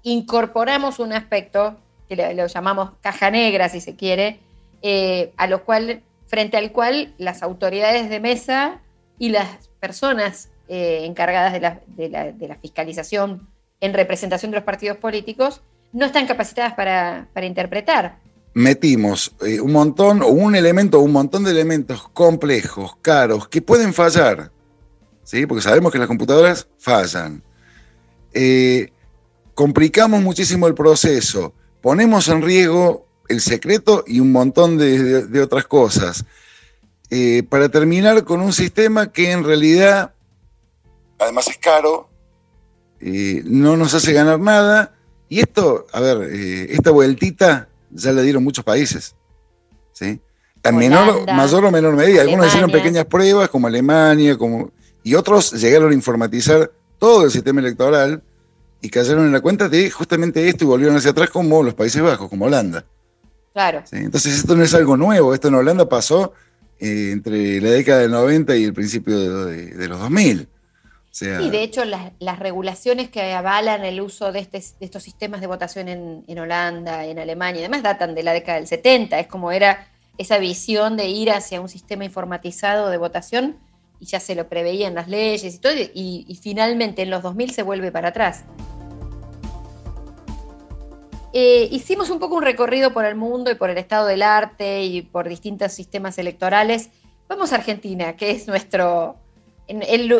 incorporamos 0.03 0.99
un 0.99 1.11
aspecto 1.13 1.75
que 2.07 2.15
lo, 2.15 2.47
llamamos 2.47 2.91
caja 3.01 3.31
negra, 3.31 3.67
si 3.67 3.81
se 3.81 3.95
quiere, 3.95 4.39
eh, 4.83 5.33
a 5.37 5.47
lo 5.47 5.65
cual, 5.65 6.03
frente 6.27 6.57
al 6.57 6.71
cual 6.71 7.13
las 7.17 7.41
autoridades 7.41 8.09
de 8.09 8.19
mesa 8.19 8.79
y 9.17 9.29
las 9.29 9.70
personas 9.81 10.47
eh, 10.69 11.01
encargadas 11.03 11.51
de 11.51 12.09
la, 12.09 12.57
fiscalización 12.61 13.49
en 13.81 13.93
representación 13.93 14.51
de 14.51 14.57
los 14.57 14.63
partidos 14.63 14.95
políticos 14.97 15.61
no 15.91 16.05
están 16.05 16.27
capacitadas 16.27 16.73
para, 16.73 17.27
interpretar. 17.41 18.19
Metimos 18.53 19.35
eh, 19.45 19.59
un 19.59 19.73
montón, 19.73 20.21
o 20.21 20.27
un 20.27 20.55
elemento, 20.55 21.01
un 21.01 21.11
montón 21.11 21.43
de 21.43 21.51
elementos 21.51 22.07
complejos, 22.13 22.95
caros, 23.01 23.49
que 23.49 23.61
pueden 23.61 23.93
fallar, 23.93 24.51
¿sí? 25.23 25.45
porque 25.45 25.63
sabemos 25.63 25.91
que 25.91 25.99
las 25.99 26.07
computadoras 26.07 26.67
fallan. 26.77 27.43
Eh, 28.33 28.91
complicamos 29.55 30.21
muchísimo 30.21 30.67
el 30.67 30.73
proceso, 30.73 31.53
ponemos 31.81 32.29
en 32.29 32.41
riesgo 32.41 33.07
el 33.27 33.41
secreto 33.41 34.03
y 34.05 34.19
un 34.19 34.31
montón 34.31 34.77
de, 34.77 35.41
otras 35.41 35.65
cosas. 35.65 36.23
Para 37.49 37.69
terminar 37.69 38.23
con 38.23 38.41
un 38.41 38.53
sistema 38.53 39.11
que 39.11 39.31
en 39.31 39.43
realidad 39.43 40.13
además 41.19 41.47
es 41.47 41.57
caro, 41.57 42.09
no 43.01 43.77
nos 43.77 43.93
hace 43.93 44.13
ganar 44.13 44.39
nada. 44.39 44.93
Y 45.29 45.39
esto, 45.39 45.87
a 45.93 46.01
ver, 46.01 46.29
eh, 46.31 46.67
esta 46.71 46.91
vueltita 46.91 47.69
ya 47.89 48.11
la 48.11 48.21
dieron 48.21 48.43
muchos 48.43 48.65
países. 48.65 49.15
¿sí? 49.93 50.19
En 50.63 50.75
menor, 50.75 51.25
mayor 51.25 51.65
o 51.65 51.71
menor 51.71 51.95
medida. 51.95 52.21
Algunos 52.21 52.47
hicieron 52.47 52.69
pequeñas 52.69 53.05
pruebas, 53.05 53.49
como 53.49 53.67
Alemania, 53.67 54.37
como, 54.37 54.71
y 55.03 55.15
otros 55.15 55.53
llegaron 55.53 55.91
a 55.91 55.93
informatizar 55.93 56.71
todo 56.99 57.25
el 57.25 57.31
sistema 57.31 57.61
electoral 57.61 58.21
y 58.81 58.89
cayeron 58.89 59.25
en 59.25 59.31
la 59.31 59.41
cuenta 59.41 59.69
de 59.69 59.89
justamente 59.89 60.47
esto 60.47 60.65
y 60.65 60.67
volvieron 60.67 60.97
hacia 60.97 61.11
atrás 61.11 61.29
como 61.29 61.63
los 61.63 61.73
Países 61.73 62.01
Bajos, 62.01 62.29
como 62.29 62.45
Holanda. 62.45 62.85
Claro. 63.53 63.83
Entonces 63.91 64.35
esto 64.35 64.55
no 64.55 64.63
es 64.63 64.73
algo 64.73 64.97
nuevo, 64.97 65.33
esto 65.33 65.47
en 65.47 65.55
Holanda 65.55 65.87
pasó 65.87 66.33
eh, 66.81 67.11
entre 67.11 67.61
la 67.61 67.71
década 67.71 68.01
del 68.01 68.11
90 68.11 68.57
y 68.57 68.63
el 68.65 68.73
principio 68.73 69.45
de, 69.45 69.67
de 69.67 69.87
los 69.87 69.99
2000 69.99 70.47
y 71.19 71.49
de 71.49 71.63
hecho 71.63 71.83
las, 71.83 72.39
regulaciones 72.39 73.09
que 73.09 73.33
avalan 73.33 73.83
el 73.83 73.99
uso 73.99 74.29
este, 74.29 74.59
de, 74.59 74.65
estos 74.79 75.03
sistemas 75.03 75.41
de 75.41 75.47
votación 75.47 75.89
en, 75.89 76.39
Holanda, 76.39 77.05
en 77.05 77.19
Alemania, 77.19 77.61
además 77.61 77.83
datan 77.83 78.15
de 78.15 78.23
la 78.23 78.31
década 78.31 78.57
del 78.57 78.67
70, 78.67 79.19
es 79.19 79.27
como 79.27 79.51
era 79.51 79.87
esa 80.17 80.37
visión 80.37 80.95
de 80.95 81.09
ir 81.09 81.31
hacia 81.31 81.59
un 81.59 81.67
sistema 81.67 82.05
informatizado 82.05 82.89
de 82.89 82.97
votación 82.97 83.57
y 83.99 84.05
ya 84.05 84.21
se 84.21 84.35
lo 84.35 84.47
preveían 84.47 84.95
las 84.95 85.09
leyes 85.09 85.53
y 85.53 85.59
todo, 85.59 85.73
y, 85.75 86.39
finalmente 86.41 87.01
en 87.01 87.09
los 87.09 87.21
2000 87.21 87.51
se 87.51 87.63
vuelve 87.63 87.91
para 87.91 88.09
atrás. 88.09 88.45
Eh, 91.33 91.69
hicimos 91.71 92.09
un 92.09 92.19
poco 92.19 92.35
un 92.35 92.43
recorrido 92.43 92.91
por 92.91 93.05
el 93.05 93.15
mundo 93.15 93.51
y 93.51 93.55
por 93.55 93.69
el 93.69 93.77
estado 93.77 94.07
del 94.07 94.21
arte 94.21 94.83
y 94.83 95.01
por 95.01 95.29
distintos 95.29 95.71
sistemas 95.71 96.17
electorales. 96.17 96.89
Vamos 97.29 97.53
a 97.53 97.55
Argentina, 97.55 98.17
que 98.17 98.31
es 98.31 98.47
nuestro, 98.47 99.15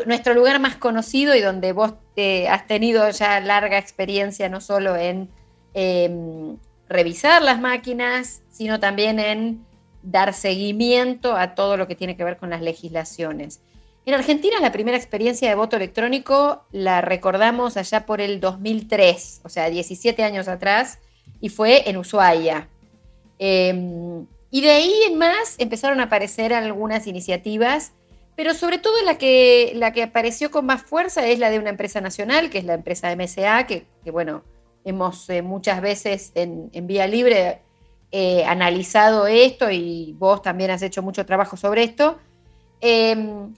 nuestro 0.05 0.33
lugar 0.33 0.59
más 0.61 0.77
conocido 0.77 1.35
y 1.35 1.41
donde 1.41 1.73
vos 1.73 1.93
te 2.15 2.47
has 2.47 2.65
tenido 2.65 3.09
ya 3.09 3.41
larga 3.41 3.77
experiencia 3.77 4.47
no 4.47 4.61
solo 4.61 4.95
en 4.95 5.29
em, 5.73 6.57
revisar 6.87 7.41
las 7.41 7.59
máquinas, 7.59 8.41
sino 8.49 8.79
también 8.79 9.19
en 9.19 9.65
dar 10.03 10.33
seguimiento 10.33 11.35
a 11.35 11.55
todo 11.55 11.75
lo 11.75 11.87
que 11.87 11.95
tiene 11.95 12.15
que 12.15 12.23
ver 12.23 12.37
con 12.37 12.49
las 12.49 12.61
legislaciones. 12.61 13.61
En 14.05 14.13
Argentina 14.13 14.55
la 14.59 14.71
primera 14.71 14.97
experiencia 14.97 15.49
de 15.49 15.55
voto 15.55 15.75
electrónico 15.75 16.65
la 16.71 17.01
recordamos 17.01 17.77
allá 17.77 18.05
por 18.05 18.21
el 18.21 18.39
2003, 18.39 19.41
o 19.43 19.49
sea, 19.49 19.69
17 19.69 20.23
años 20.23 20.47
atrás, 20.47 20.99
y 21.39 21.49
fue 21.49 21.89
en 21.89 21.97
Ushuaia. 21.97 22.67
Em, 23.39 24.25
y 24.49 24.61
de 24.61 24.71
ahí 24.71 24.93
en 25.07 25.17
más 25.17 25.55
empezaron 25.59 25.99
a 25.99 26.03
aparecer 26.03 26.53
algunas 26.53 27.07
iniciativas 27.07 27.93
pero 28.35 28.53
sobre 28.53 28.79
todo 28.79 29.01
la 29.03 29.19
que, 29.19 29.73
la 29.75 29.93
que 29.93 30.03
apareció 30.03 30.51
con 30.51 30.65
más 30.65 30.81
fuerza 30.81 31.27
es 31.27 31.39
la 31.39 31.49
de 31.49 31.59
una 31.59 31.69
empresa 31.69 32.01
nacional, 32.01 32.49
que 32.49 32.57
es 32.57 32.65
la 32.65 32.73
empresa 32.73 33.15
MSA, 33.15 33.67
que, 33.67 33.85
bueno, 34.11 34.43
hemos 34.83 35.29
eh, 35.29 35.41
muchas 35.41 35.81
veces 35.81 36.31
en, 36.33 36.71
Vía 36.87 37.05
Libre 37.07 37.61
eh, 38.11 38.43
analizado 38.45 39.27
esto 39.27 39.69
y 39.69 40.15
vos 40.17 40.41
también 40.41 40.71
has 40.71 40.81
hecho 40.81 41.03
mucho 41.03 41.25
trabajo 41.25 41.57
sobre 41.57 41.83
esto. 41.83 42.17
Em, 42.79 43.53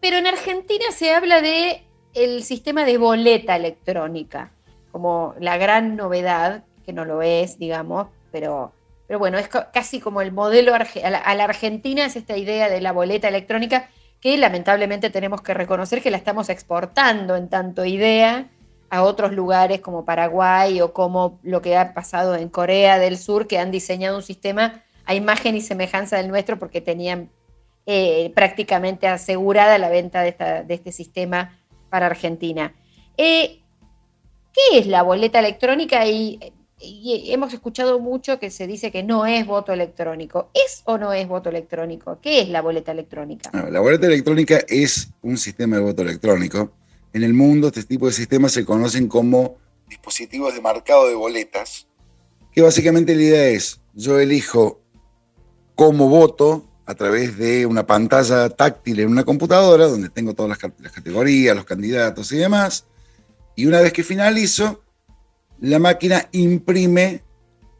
pero 0.00 0.16
en 0.16 0.26
Argentina 0.26 0.84
se 0.92 1.14
habla 1.14 1.40
de 1.40 1.82
el 2.14 2.42
sistema 2.42 2.84
de 2.84 2.98
boleta 2.98 3.56
electrónica, 3.56 4.50
como 4.92 5.34
la 5.40 5.56
gran 5.56 5.96
novedad, 5.96 6.64
que 6.84 6.92
no 6.92 7.04
lo 7.04 7.22
es, 7.22 7.58
digamos, 7.58 8.08
pero, 8.32 8.72
pero 9.06 9.18
bueno, 9.18 9.38
es 9.38 9.48
casi 9.48 10.00
como 10.00 10.20
el 10.20 10.32
modelo 10.32 10.74
a 10.74 11.34
la 11.34 11.44
Argentina, 11.44 12.06
es 12.06 12.16
esta 12.16 12.36
idea 12.36 12.68
de 12.68 12.80
la 12.80 12.92
boleta 12.92 13.28
electrónica 13.28 13.88
que 14.20 14.36
lamentablemente 14.36 15.10
tenemos 15.10 15.42
que 15.42 15.54
reconocer 15.54 16.02
que 16.02 16.10
la 16.10 16.16
estamos 16.16 16.48
exportando 16.48 17.36
en 17.36 17.48
tanto 17.48 17.84
idea 17.84 18.48
a 18.90 19.02
otros 19.02 19.32
lugares 19.32 19.80
como 19.80 20.04
Paraguay 20.04 20.80
o 20.80 20.92
como 20.92 21.38
lo 21.42 21.60
que 21.62 21.76
ha 21.76 21.94
pasado 21.94 22.34
en 22.34 22.48
Corea 22.48 22.98
del 22.98 23.18
Sur, 23.18 23.46
que 23.46 23.58
han 23.58 23.70
diseñado 23.70 24.16
un 24.16 24.22
sistema 24.22 24.82
a 25.04 25.14
imagen 25.14 25.56
y 25.56 25.60
semejanza 25.60 26.16
del 26.16 26.28
nuestro 26.28 26.58
porque 26.58 26.80
tenían 26.80 27.30
eh, 27.90 28.32
prácticamente 28.34 29.06
asegurada 29.06 29.78
la 29.78 29.88
venta 29.88 30.20
de, 30.20 30.36
este 30.68 30.92
sistema 30.92 31.58
para 31.88 32.04
Argentina. 32.04 32.74
Eh, 33.16 33.62
¿Qué 34.52 34.78
es 34.78 34.86
la 34.86 35.02
boleta 35.02 35.38
electrónica? 35.38 36.06
Y 36.06 36.38
hemos 37.32 37.54
escuchado 37.54 37.98
mucho 37.98 38.38
que 38.38 38.50
se 38.50 38.66
dice 38.66 38.92
que 38.92 39.02
no 39.02 39.24
es 39.24 39.46
voto 39.46 39.72
electrónico. 39.72 40.50
¿Es 40.52 40.82
o 40.84 40.98
no 40.98 41.14
es 41.14 41.26
voto 41.26 41.48
electrónico? 41.48 42.18
¿Qué 42.20 42.42
es 42.42 42.50
la 42.50 42.60
boleta 42.60 42.92
electrónica? 42.92 43.50
la 43.70 43.80
boleta 43.80 44.06
electrónica 44.06 44.60
es 44.68 45.08
un 45.22 45.38
sistema 45.38 45.76
de 45.76 45.82
voto 45.82 46.02
electrónico. 46.02 46.72
En 47.14 47.22
el 47.22 47.32
mundo 47.32 47.68
este 47.68 47.84
tipo 47.84 48.06
de 48.06 48.12
sistemas 48.12 48.52
se 48.52 48.66
conocen 48.66 49.08
como 49.08 49.56
dispositivos 49.88 50.52
de 50.52 50.60
marcado 50.60 51.08
de 51.08 51.14
boletas, 51.14 51.86
que 52.52 52.60
básicamente 52.60 53.14
la 53.14 53.22
idea 53.22 53.48
es, 53.48 53.80
yo 53.94 54.20
elijo 54.20 54.82
cómo 55.74 56.10
voto 56.10 56.67
a 56.88 56.94
través 56.94 57.36
de 57.36 57.66
una 57.66 57.86
pantalla 57.86 58.48
táctil 58.48 59.00
en 59.00 59.10
una 59.10 59.22
computadora 59.22 59.86
donde 59.86 60.08
tengo 60.08 60.32
todas 60.32 60.58
las, 60.58 60.90
categorías, 60.90 61.54
los 61.54 61.66
candidatos 61.66 62.32
y 62.32 62.38
demás, 62.38 62.86
y 63.54 63.66
una 63.66 63.82
vez 63.82 63.92
que 63.92 64.02
finalizo, 64.02 64.82
la 65.60 65.78
máquina 65.78 66.30
imprime 66.32 67.22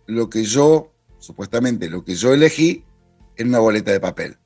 lo 0.05 0.29
que 0.29 0.45
yo, 0.45 0.93
supuestamente 1.21 1.89
lo 1.89 2.05
que 2.05 2.17
yo 2.17 2.35
elegí, 2.35 2.85
en 3.39 3.49
una 3.49 3.61
boleta 3.61 3.93
de 3.93 4.01
papel. 4.01 4.37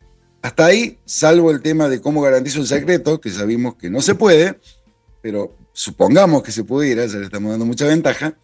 Hasta 0.42 0.66
ahí, 0.66 0.96
salvo 1.04 1.50
el 1.50 1.60
tema 1.60 1.88
de 1.88 2.00
cómo 2.00 2.20
garantizo 2.20 2.60
el 2.60 2.68
secreto, 2.68 3.20
que 3.20 3.30
sabemos 3.30 3.74
que 3.74 3.90
no 3.90 4.00
se 4.00 4.14
puede, 4.14 4.60
pero 5.22 5.56
supongamos 5.72 6.44
que 6.44 6.52
se 6.52 6.62
pudiera, 6.62 7.04
ya 7.06 7.18
le 7.18 7.24
estamos 7.24 7.50
dando 7.50 7.66
mucha 7.66 7.88
ventaja, 7.88 8.36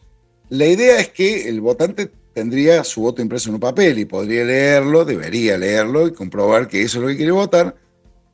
la 0.49 0.67
idea 0.67 0.99
es 0.99 1.11
que 1.11 1.49
el 1.49 1.61
votante 1.61 2.11
tendría 2.39 2.85
su 2.85 3.01
voto 3.01 3.21
impreso 3.21 3.49
en 3.49 3.57
un 3.57 3.61
papel 3.61 3.99
y 3.99 4.05
podría 4.05 4.45
leerlo, 4.45 5.05
debería 5.05 5.59
leerlo 5.59 6.07
y 6.07 6.13
comprobar 6.13 6.69
que 6.69 6.83
eso 6.83 6.99
es 6.99 7.03
lo 7.03 7.09
que 7.09 7.17
quiere 7.17 7.33
votar 7.33 7.75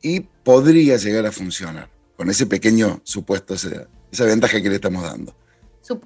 y 0.02 0.20
podría 0.20 0.98
llegar 0.98 1.24
a 1.24 1.32
funcionar 1.32 1.88
con 2.14 2.28
ese 2.28 2.44
pequeño 2.44 3.00
supuesto, 3.02 3.54
esa 3.54 4.24
ventaja 4.26 4.60
que 4.60 4.68
le 4.68 4.74
estamos 4.74 5.02
dando. 5.02 5.34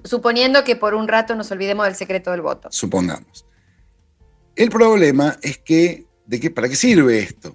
Suponiendo 0.05 0.63
que 0.63 0.77
por 0.77 0.93
un 0.93 1.09
rato 1.09 1.35
nos 1.35 1.51
olvidemos 1.51 1.87
del 1.87 1.95
secreto 1.95 2.31
del 2.31 2.39
voto. 2.41 2.69
Supongamos. 2.71 3.45
El 4.55 4.69
problema 4.69 5.37
es 5.41 5.57
que, 5.57 6.05
¿de 6.25 6.39
qué, 6.39 6.51
¿para 6.51 6.69
qué 6.69 6.77
sirve 6.77 7.19
esto? 7.19 7.53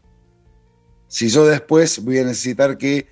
Si 1.08 1.30
yo 1.30 1.46
después 1.46 2.04
voy 2.04 2.18
a 2.18 2.24
necesitar 2.24 2.76
que 2.76 3.06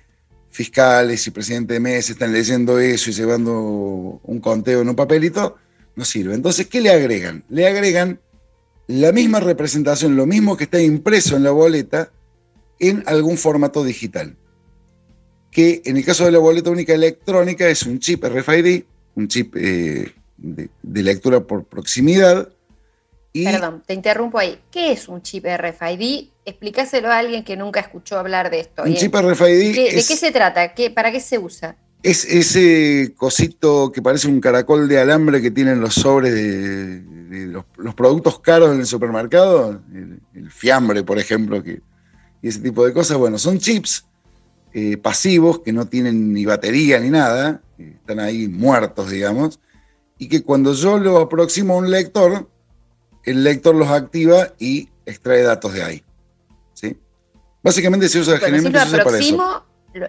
fiscales 0.51 1.25
y 1.25 1.31
presidente 1.31 1.73
de 1.73 1.79
mes 1.79 2.11
están 2.11 2.31
leyendo 2.31 2.77
eso 2.77 3.09
y 3.09 3.13
llevando 3.13 4.21
un 4.21 4.39
conteo 4.39 4.81
en 4.81 4.89
un 4.89 4.95
papelito, 4.95 5.57
no 5.95 6.05
sirve. 6.05 6.33
Entonces, 6.33 6.67
¿qué 6.67 6.81
le 6.81 6.91
agregan? 6.91 7.43
Le 7.49 7.67
agregan 7.67 8.19
la 8.87 9.11
misma 9.11 9.39
representación, 9.39 10.15
lo 10.15 10.25
mismo 10.25 10.57
que 10.57 10.65
está 10.65 10.81
impreso 10.81 11.35
en 11.35 11.43
la 11.43 11.51
boleta, 11.51 12.11
en 12.79 13.03
algún 13.05 13.37
formato 13.37 13.83
digital. 13.83 14.35
Que 15.51 15.81
en 15.85 15.97
el 15.97 16.05
caso 16.05 16.25
de 16.25 16.31
la 16.31 16.39
boleta 16.39 16.69
única 16.69 16.93
electrónica 16.93 17.67
es 17.67 17.83
un 17.83 17.99
chip 17.99 18.23
RFID, 18.23 18.83
un 19.15 19.27
chip 19.27 19.55
eh, 19.55 20.11
de, 20.37 21.03
lectura 21.03 21.41
por 21.41 21.65
proximidad. 21.65 22.49
Perdón, 23.33 23.83
te 23.85 23.93
interrumpo 23.93 24.39
ahí. 24.39 24.59
¿Qué 24.71 24.91
es 24.91 25.07
un 25.07 25.21
chip 25.21 25.45
RFID? 25.45 26.29
Explícaselo 26.45 27.09
a 27.09 27.19
alguien 27.19 27.43
que 27.43 27.55
nunca 27.55 27.79
escuchó 27.79 28.17
hablar 28.17 28.49
de 28.49 28.59
esto. 28.59 28.83
Un 28.83 28.95
chip 28.95 29.15
RFID. 29.15 29.75
¿De 29.75 30.03
qué 30.07 30.15
se 30.17 30.31
trata? 30.31 30.73
¿Para 30.93 31.11
qué 31.11 31.19
se 31.19 31.37
usa? 31.39 31.77
Es 32.03 32.25
ese 32.25 33.13
cosito 33.15 33.91
que 33.91 34.01
parece 34.01 34.27
un 34.27 34.41
caracol 34.41 34.87
de 34.89 34.99
alambre 34.99 35.41
que 35.41 35.51
tienen 35.51 35.79
los 35.79 35.95
sobres 35.95 36.33
de, 36.33 37.01
los, 37.47 37.95
productos 37.95 38.39
caros 38.39 38.73
en 38.73 38.81
el 38.81 38.85
supermercado, 38.85 39.81
el, 40.35 40.51
fiambre, 40.51 41.03
por 41.03 41.17
ejemplo, 41.17 41.63
que, 41.63 41.81
y 42.41 42.49
ese 42.49 42.59
tipo 42.59 42.85
de 42.85 42.93
cosas. 42.93 43.17
Bueno, 43.17 43.37
son 43.37 43.57
chips 43.57 44.05
eh, 44.73 44.97
pasivos 44.97 45.59
que 45.59 45.71
no 45.71 45.87
tienen 45.87 46.33
ni 46.33 46.45
batería 46.45 46.99
ni 46.99 47.09
nada, 47.09 47.61
están 47.77 48.19
ahí 48.19 48.47
muertos, 48.49 49.09
digamos, 49.09 49.59
y 50.17 50.27
que 50.27 50.43
cuando 50.43 50.73
yo 50.73 50.97
lo 50.97 51.19
aproximo 51.19 51.75
a 51.75 51.77
un 51.77 51.89
lector, 51.89 52.49
el 53.23 53.43
lector 53.43 53.75
los 53.75 53.89
activa 53.89 54.53
y 54.59 54.89
extrae 55.05 55.41
datos 55.41 55.73
de 55.73 55.83
ahí. 55.83 56.03
¿sí? 56.73 56.97
Básicamente 57.61 58.09
se 58.09 58.19
usa 58.19 58.37
generalmente 58.39 58.99
aproximo, 58.99 59.63
Lo, 59.93 60.07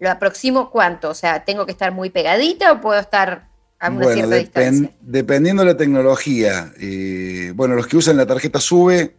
aproximo 0.00 0.70
cuánto? 0.70 1.10
O 1.10 1.14
sea, 1.14 1.44
¿tengo 1.44 1.66
que 1.66 1.72
estar 1.72 1.92
muy 1.92 2.10
pegadita 2.10 2.72
o 2.72 2.80
puedo 2.80 2.98
estar 2.98 3.48
a 3.78 3.90
una 3.90 4.12
cierta 4.12 4.36
distancia? 4.36 4.90
Dependiendo 5.00 5.62
de 5.62 5.72
la 5.72 5.76
tecnología. 5.76 6.72
Eh, 6.78 7.52
bueno, 7.54 7.74
los 7.74 7.86
que 7.86 7.96
usan 7.96 8.16
la 8.16 8.26
tarjeta 8.26 8.60
SUBE 8.60 9.14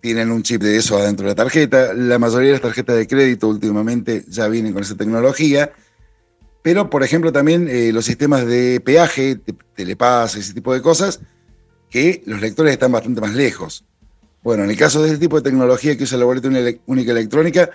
tienen 0.00 0.30
un 0.30 0.42
chip 0.42 0.62
de 0.62 0.76
eso 0.76 0.98
adentro 0.98 1.24
de 1.24 1.32
la 1.32 1.34
tarjeta. 1.34 1.94
La 1.94 2.18
mayoría 2.18 2.48
de 2.48 2.52
las 2.52 2.62
tarjetas 2.62 2.96
de 2.96 3.06
crédito 3.06 3.48
últimamente 3.48 4.24
ya 4.28 4.48
vienen 4.48 4.72
con 4.72 4.82
esa 4.82 4.96
tecnología. 4.96 5.72
Pero, 6.62 6.90
por 6.90 7.04
ejemplo, 7.04 7.32
también 7.32 7.68
eh, 7.68 7.92
los 7.92 8.04
sistemas 8.04 8.44
de 8.46 8.80
peaje, 8.80 9.38
telepaz, 9.74 10.36
ese 10.36 10.52
tipo 10.52 10.74
de 10.74 10.82
cosas, 10.82 11.20
que 11.88 12.22
los 12.26 12.40
lectores 12.40 12.72
están 12.72 12.92
bastante 12.92 13.20
más 13.20 13.34
lejos. 13.34 13.84
Bueno, 14.42 14.64
en 14.64 14.70
el 14.70 14.76
caso 14.76 15.02
de 15.02 15.08
este 15.08 15.18
tipo 15.18 15.36
de 15.36 15.42
tecnología 15.42 15.96
que 15.96 16.04
usa 16.04 16.18
la 16.18 16.24
boleta 16.24 16.48
única 16.86 17.12
electrónica, 17.12 17.70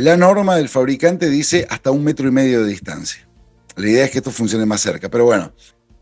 la 0.00 0.16
norma 0.16 0.56
del 0.56 0.70
fabricante 0.70 1.28
dice 1.28 1.66
hasta 1.68 1.90
un 1.90 2.02
metro 2.02 2.26
y 2.26 2.30
medio 2.30 2.64
de 2.64 2.70
distancia. 2.70 3.28
La 3.76 3.86
idea 3.86 4.04
es 4.06 4.10
que 4.10 4.18
esto 4.18 4.30
funcione 4.30 4.64
más 4.64 4.80
cerca, 4.80 5.10
pero 5.10 5.26
bueno, 5.26 5.52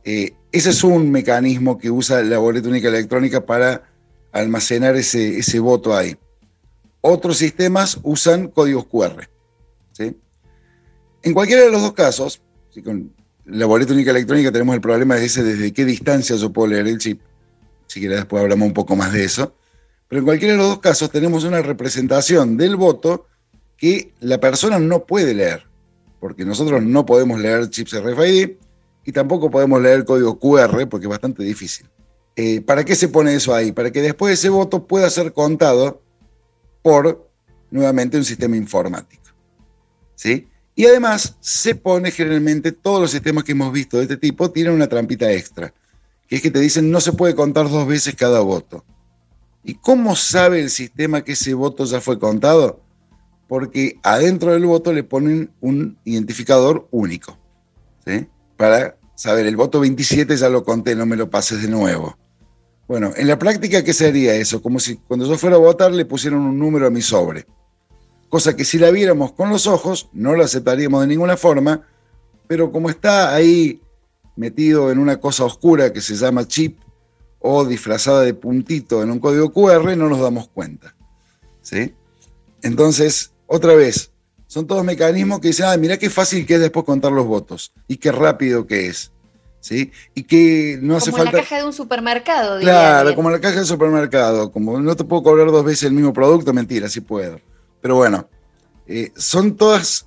eh, 0.04 0.34
ese 0.52 0.70
es 0.70 0.84
un 0.84 1.11
mecanismo 1.11 1.78
que 1.78 1.90
usa 1.90 2.22
la 2.22 2.38
boleta 2.38 2.68
única 2.68 2.87
electrónica 2.87 3.44
para 3.44 3.90
almacenar 4.30 4.94
ese, 4.94 5.40
ese 5.40 5.58
voto 5.58 5.96
ahí. 5.96 6.16
Otros 7.00 7.38
sistemas 7.38 7.98
usan 8.04 8.48
códigos 8.48 8.87
QR. 8.87 9.28
En 11.24 11.34
cualquiera 11.34 11.64
de 11.64 11.72
los 11.72 11.82
dos 11.82 11.92
casos, 11.94 12.40
si 12.70 12.80
con 12.82 13.12
la 13.46 13.66
boleta 13.66 13.92
única 13.92 14.12
electrónica 14.12 14.52
tenemos 14.52 14.76
el 14.76 14.80
problema 14.80 15.16
de 15.16 15.24
ese 15.24 15.42
desde 15.42 15.72
qué 15.72 15.84
distancia 15.84 16.37
yo 16.37 16.52
puedo 16.52 16.68
leer 16.68 16.87
el 16.87 16.98
chip, 16.98 17.20
si 17.88 17.98
quieres 17.98 18.18
después 18.18 18.40
hablamos 18.40 18.68
un 18.68 18.74
poco 18.74 18.94
más 18.94 19.12
de 19.12 19.24
eso, 19.24 19.56
pero 20.06 20.20
en 20.20 20.24
cualquiera 20.24 20.52
de 20.52 20.58
los 20.58 20.68
dos 20.68 20.78
casos 20.78 21.11
tenemos 21.11 21.42
una 21.42 21.61
representación 21.62 22.56
del 22.56 22.76
voto 22.76 23.26
que 23.78 24.12
la 24.20 24.38
persona 24.38 24.78
no 24.78 25.06
puede 25.06 25.32
leer, 25.32 25.62
porque 26.20 26.44
nosotros 26.44 26.82
no 26.82 27.06
podemos 27.06 27.40
leer 27.40 27.70
chips 27.70 28.02
RFID 28.02 28.50
y 29.04 29.12
tampoco 29.12 29.50
podemos 29.50 29.80
leer 29.80 30.04
código 30.04 30.38
QR 30.38 30.86
porque 30.88 31.06
es 31.06 31.10
bastante 31.10 31.44
difícil. 31.44 31.88
Eh, 32.36 32.60
¿Para 32.60 32.84
qué 32.84 32.94
se 32.94 33.08
pone 33.08 33.34
eso 33.34 33.54
ahí? 33.54 33.72
Para 33.72 33.90
que 33.90 34.02
después 34.02 34.34
ese 34.34 34.48
voto 34.48 34.86
pueda 34.86 35.08
ser 35.08 35.32
contado 35.32 36.02
por 36.82 37.28
nuevamente 37.70 38.16
un 38.16 38.24
sistema 38.24 38.56
informático. 38.56 39.22
¿Sí? 40.14 40.48
Y 40.74 40.86
además 40.86 41.36
se 41.40 41.74
pone 41.74 42.10
generalmente, 42.10 42.72
todos 42.72 43.00
los 43.00 43.10
sistemas 43.10 43.44
que 43.44 43.52
hemos 43.52 43.72
visto 43.72 43.96
de 43.96 44.04
este 44.04 44.16
tipo 44.16 44.50
tienen 44.50 44.72
una 44.72 44.88
trampita 44.88 45.32
extra, 45.32 45.72
que 46.28 46.36
es 46.36 46.42
que 46.42 46.50
te 46.50 46.60
dicen 46.60 46.90
no 46.90 47.00
se 47.00 47.12
puede 47.12 47.34
contar 47.34 47.68
dos 47.68 47.86
veces 47.86 48.14
cada 48.14 48.40
voto. 48.40 48.84
¿Y 49.64 49.74
cómo 49.74 50.14
sabe 50.16 50.60
el 50.60 50.70
sistema 50.70 51.22
que 51.22 51.32
ese 51.32 51.54
voto 51.54 51.84
ya 51.84 52.00
fue 52.00 52.18
contado? 52.18 52.80
Porque 53.48 53.98
adentro 54.02 54.52
del 54.52 54.66
voto 54.66 54.92
le 54.92 55.02
ponen 55.02 55.50
un 55.61 55.98
identificador 56.04 56.87
único, 56.90 57.38
¿sí? 58.06 58.28
Para 58.56 58.96
saber, 59.14 59.46
el 59.46 59.56
voto 59.56 59.80
27 59.80 60.37
ya 60.37 60.48
lo 60.48 60.62
conté, 60.62 60.94
no 60.94 61.06
me 61.06 61.16
lo 61.16 61.30
pases 61.30 61.62
de 61.62 61.68
nuevo. 61.68 62.16
Bueno, 62.87 63.12
en 63.16 63.26
la 63.26 63.38
práctica, 63.38 63.82
¿qué 63.82 63.92
sería 63.92 64.34
eso? 64.34 64.62
Como 64.62 64.78
si 64.78 64.96
cuando 64.96 65.26
yo 65.26 65.37
fuera 65.37 65.56
a 65.56 65.61
votar 65.61 65.92
le 65.92 66.04
pusieran 66.04 66.40
un 66.40 66.58
número 66.58 66.87
a 66.87 66.90
mi 66.90 67.02
sobre 67.02 67.46
cosa 68.28 68.56
que 68.56 68.64
si 68.64 68.78
la 68.78 68.90
viéramos 68.90 69.32
con 69.32 69.50
los 69.50 69.66
ojos 69.66 70.08
no 70.12 70.34
la 70.34 70.44
aceptaríamos 70.44 71.00
de 71.00 71.06
ninguna 71.06 71.37
forma, 71.37 71.87
pero 72.46 72.70
como 72.70 72.90
está 72.90 73.34
ahí 73.34 73.80
metido 74.37 74.90
en 74.92 74.98
una 74.98 75.18
cosa 75.18 75.44
oscura 75.44 75.92
que 75.92 76.00
se 76.00 76.14
llama 76.14 76.46
chip 76.46 76.78
o 77.40 77.64
disfrazada 77.64 78.22
de 78.22 78.34
puntito 78.34 79.02
en 79.02 79.11
un 79.11 79.18
código 79.18 79.52
QR, 79.52 79.96
no 79.96 80.08
nos 80.08 80.20
damos 80.20 80.48
cuenta. 80.48 80.94
¿sí? 81.62 81.94
Entonces, 82.62 83.32
otra 83.48 83.74
vez, 83.74 84.12
son 84.46 84.66
todos 84.66 84.84
mecanismos 84.84 85.40
que 85.40 85.48
dicen, 85.48 85.66
ah, 85.66 85.76
mira 85.76 85.96
qué 85.98 86.08
fácil 86.11 86.46
que 86.46 86.54
es 86.54 86.61
después 86.61 86.84
contar 86.84 87.11
los 87.11 87.26
votos 87.26 87.72
y 87.88 87.96
qué 87.96 88.12
rápido 88.12 88.66
que 88.66 88.87
es. 88.87 89.11
¿Sí? 89.61 89.90
Y 90.14 90.22
que 90.22 90.78
no 90.80 90.96
hace 90.96 91.11
falta. 91.11 91.24
Como 91.24 91.37
la 91.37 91.42
caja 91.42 91.56
de 91.56 91.64
un 91.64 91.72
supermercado. 91.72 92.61
Claro, 92.61 93.14
como 93.16 93.28
la 93.28 93.40
caja 93.40 93.56
de 93.56 93.61
un 93.62 93.66
supermercado. 93.66 94.52
Como 94.52 94.78
no 94.78 94.94
te 94.94 95.02
puedo 95.02 95.24
cobrar 95.24 95.50
dos 95.50 95.64
veces 95.64 95.84
el 95.84 95.92
mismo 95.92 96.12
producto, 96.12 96.52
mentira, 96.52 96.88
sí 96.88 97.00
puedo. 97.00 97.40
Pero 97.80 97.96
bueno, 97.96 98.28
eh, 98.87 99.11
son 99.16 99.56
todas 99.56 100.06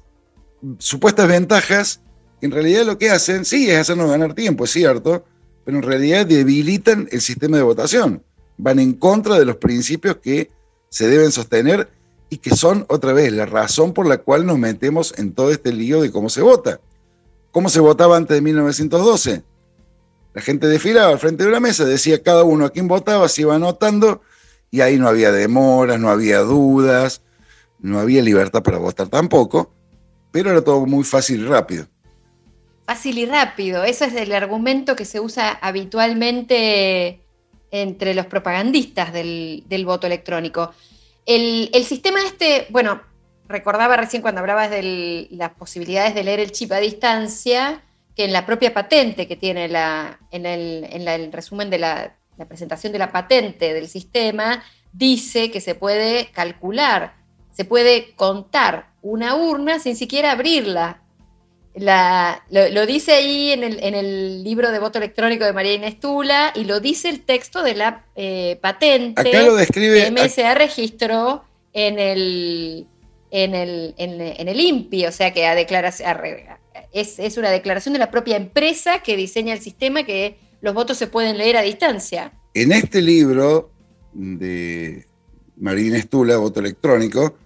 supuestas 0.78 1.28
ventajas 1.28 2.02
que 2.40 2.46
en 2.46 2.54
realidad 2.54 2.86
lo 2.86 2.98
que 2.98 3.12
hacen, 3.12 3.44
sí, 3.44 3.70
es 3.70 3.80
hacernos 3.80 4.10
ganar 4.10 4.34
tiempo, 4.34 4.64
es 4.64 4.72
cierto, 4.72 5.26
pero 5.66 5.78
en 5.78 5.84
realidad 5.84 6.26
debilitan 6.26 7.08
el 7.12 7.22
sistema 7.22 7.58
de 7.58 7.64
votación. 7.64 8.24
Van 8.58 8.80
en 8.80 8.94
contra 8.94 9.38
de 9.38 9.46
los 9.46 9.58
principios 9.58 10.18
que 10.18 10.50
se 10.90 11.08
deben 11.08 11.32
sostener 11.32 11.90
y 12.32 12.38
que 12.38 12.56
son, 12.56 12.86
otra 12.88 13.12
vez, 13.12 13.32
la 13.34 13.46
razón 13.46 13.94
por 13.94 14.08
la 14.08 14.18
cual 14.18 14.46
nos 14.46 14.58
metemos 14.58 15.14
en 15.20 15.34
todo 15.34 15.52
este 15.52 15.74
lío 15.74 16.02
de 16.02 16.12
cómo 16.12 16.30
se 16.30 16.42
vota. 16.42 16.80
¿Cómo 17.52 17.68
se 17.68 17.82
votaba 17.82 18.16
antes 18.16 18.36
de 18.36 18.42
1912? 18.42 19.44
La 20.34 20.42
gente 20.42 20.68
desfilaba 20.68 21.12
al 21.12 21.20
frente 21.20 21.44
de 21.44 21.50
una 21.50 21.60
mesa, 21.60 21.84
decía 21.84 22.24
cada 22.24 22.46
uno 22.46 22.66
a 22.66 22.70
quién 22.70 22.88
votaba, 22.88 23.28
se 23.28 23.42
iba 23.42 23.54
anotando 23.54 24.22
y 24.72 24.80
ahí 24.80 24.98
no 24.98 25.10
había 25.10 25.34
demoras, 25.34 26.00
no 26.00 26.10
había 26.10 26.40
dudas, 26.40 27.22
no 27.80 28.00
había 28.00 28.22
libertad 28.22 28.64
para 28.64 28.78
votar 28.78 29.10
tampoco, 29.10 29.70
pero 30.32 30.52
era 30.52 30.62
todo 30.62 30.86
muy 30.86 31.04
fácil 31.04 31.42
y 31.42 31.48
rápido. 31.48 31.86
Fácil 32.86 33.18
y 33.18 33.26
rápido, 33.26 33.84
eso 33.84 34.06
es 34.06 34.16
el 34.16 34.32
argumento 34.32 34.96
que 34.96 35.04
se 35.04 35.20
usa 35.20 35.52
habitualmente 35.52 37.20
entre 37.72 38.14
los 38.14 38.26
propagandistas 38.28 39.12
del, 39.12 39.84
voto 39.86 40.08
electrónico. 40.08 40.72
El, 41.26 41.70
sistema 41.86 42.20
este, 42.26 42.68
bueno, 42.70 43.02
recordaba 43.48 43.98
recién 43.98 44.22
cuando 44.22 44.42
hablabas 44.42 44.70
de 44.70 45.28
las 45.32 45.52
posibilidades 45.52 46.16
de 46.16 46.24
leer 46.24 46.40
el 46.40 46.52
chip 46.52 46.72
a 46.72 46.78
distancia, 46.78 47.84
que 48.16 48.26
en 48.26 48.34
la 48.34 48.46
propia 48.46 48.74
patente 48.74 49.28
que 49.28 49.36
tiene 49.36 49.68
la, 49.68 50.20
en, 50.32 50.46
el, 50.46 51.32
resumen 51.32 51.70
de 51.70 51.80
la 51.80 52.16
presentación 52.48 52.92
de 52.92 53.00
la 53.00 53.12
patente 53.12 53.74
del 53.74 53.88
sistema, 53.88 54.64
dice 54.92 55.52
que 55.52 55.62
se 55.62 55.76
puede 55.76 56.32
calcular 56.32 57.22
se 57.52 57.66
puede 57.66 58.14
contar 58.16 58.92
una 59.02 59.36
urna 59.36 59.80
sin 59.80 59.96
siquiera 59.96 60.32
abrirla. 60.32 61.02
Lo, 61.76 62.86
dice 62.86 63.14
ahí 63.14 63.52
en 63.52 63.64
el, 63.64 64.44
libro 64.44 64.72
de 64.72 64.80
voto 64.80 64.98
electrónico 64.98 65.46
de 65.46 65.54
María 65.54 65.74
Inés 65.74 66.00
Tula 66.00 66.52
y 66.56 66.66
lo 66.66 66.80
dice 66.80 67.10
el 67.10 67.22
texto 67.22 67.64
de 67.64 67.76
la 67.76 68.06
eh, 68.16 68.60
patente 68.62 69.24
que 69.24 70.12
MSA 70.12 70.56
registró 70.56 71.44
en 71.74 72.00
el, 72.00 72.88
en 73.32 73.56
el, 73.56 73.94
en, 73.98 74.48
el 74.48 74.60
INPI, 74.60 75.06
o 75.06 75.12
sea 75.12 75.34
que 75.34 75.46
a 75.46 75.56
es, 76.92 77.20
es 77.20 77.38
una 77.38 77.50
declaración 77.50 77.94
de 77.94 78.00
la 78.00 78.12
propia 78.12 78.36
empresa 78.36 79.02
que 79.02 79.16
diseña 79.16 79.54
el 79.54 79.62
sistema 79.62 80.04
que 80.04 80.38
los 80.62 80.74
votos 80.74 80.98
se 80.98 81.08
pueden 81.08 81.38
leer 81.38 81.58
a 81.58 81.62
distancia. 81.62 82.34
En 82.54 82.72
este 82.74 83.02
libro 83.02 83.72
de 84.14 85.06
María 85.58 85.98
Estula, 85.98 86.38
voto 86.38 86.60
electrónico, 86.60 87.38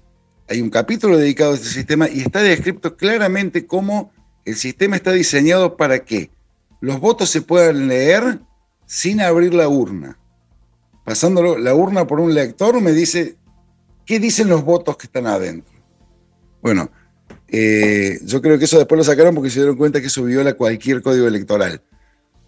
hay 0.47 0.61
un 0.61 0.69
capítulo 0.69 1.17
dedicado 1.17 1.51
a 1.51 1.55
este 1.55 1.69
sistema 1.69 2.09
y 2.09 2.21
está 2.21 2.41
descrito 2.41 2.97
claramente 2.97 3.65
cómo 3.65 4.11
el 4.45 4.55
sistema 4.55 4.95
está 4.95 5.11
diseñado 5.11 5.75
para 5.75 6.05
que 6.05 6.29
los 6.79 6.99
votos 6.99 7.29
se 7.29 7.41
puedan 7.41 7.87
leer 7.87 8.39
sin 8.85 9.19
abrir 9.19 9.53
la 9.53 9.67
urna. 9.67 10.17
Pasándolo 11.03 11.57
la 11.57 11.73
urna 11.75 12.07
por 12.07 12.19
un 12.19 12.33
lector 12.33 12.79
me 12.81 12.91
dice 12.91 13.35
qué 14.05 14.19
dicen 14.19 14.47
los 14.47 14.63
votos 14.63 14.97
que 14.97 15.07
están 15.07 15.27
adentro. 15.27 15.75
Bueno, 16.61 16.89
Eh, 17.47 18.19
yo 18.23 18.41
creo 18.41 18.57
que 18.57 18.65
eso 18.65 18.77
después 18.77 18.97
lo 18.97 19.03
sacaron 19.03 19.35
porque 19.35 19.51
se 19.51 19.59
dieron 19.59 19.77
cuenta 19.77 20.01
que 20.01 20.07
eso 20.07 20.23
viola 20.23 20.55
cualquier 20.55 21.01
código 21.01 21.27
electoral. 21.27 21.81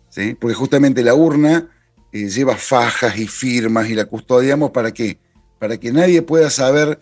¿sí? 0.09 0.35
Porque 0.39 0.55
justamente 0.55 1.03
la 1.03 1.13
urna 1.13 1.69
eh, 2.11 2.27
lleva 2.27 2.55
fajas 2.55 3.17
y 3.17 3.27
firmas 3.27 3.89
y 3.89 3.95
la 3.95 4.05
custodiamos 4.05 4.71
para 4.71 4.91
qué? 4.91 5.19
Para 5.59 5.77
que 5.77 5.91
nadie 5.91 6.21
pueda 6.23 6.49
saber 6.49 6.99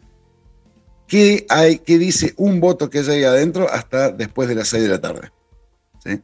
qué, 1.07 1.45
hay, 1.49 1.79
qué 1.79 1.97
dice 1.97 2.33
un 2.37 2.59
voto 2.59 2.89
que 2.89 2.99
hay 2.99 3.09
ahí 3.09 3.23
adentro 3.23 3.69
hasta 3.69 4.11
después 4.11 4.47
de 4.47 4.55
las 4.55 4.67
6 4.69 4.83
de 4.83 4.89
la 4.89 5.01
tarde. 5.01 5.31
¿sí? 6.03 6.21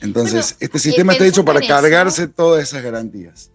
Entonces, 0.00 0.56
este 0.60 0.78
sistema 0.78 1.12
está 1.12 1.26
hecho 1.26 1.44
para 1.44 1.60
cargarse 1.60 2.28
todas 2.28 2.62
esas 2.62 2.82
garantías. 2.82 3.50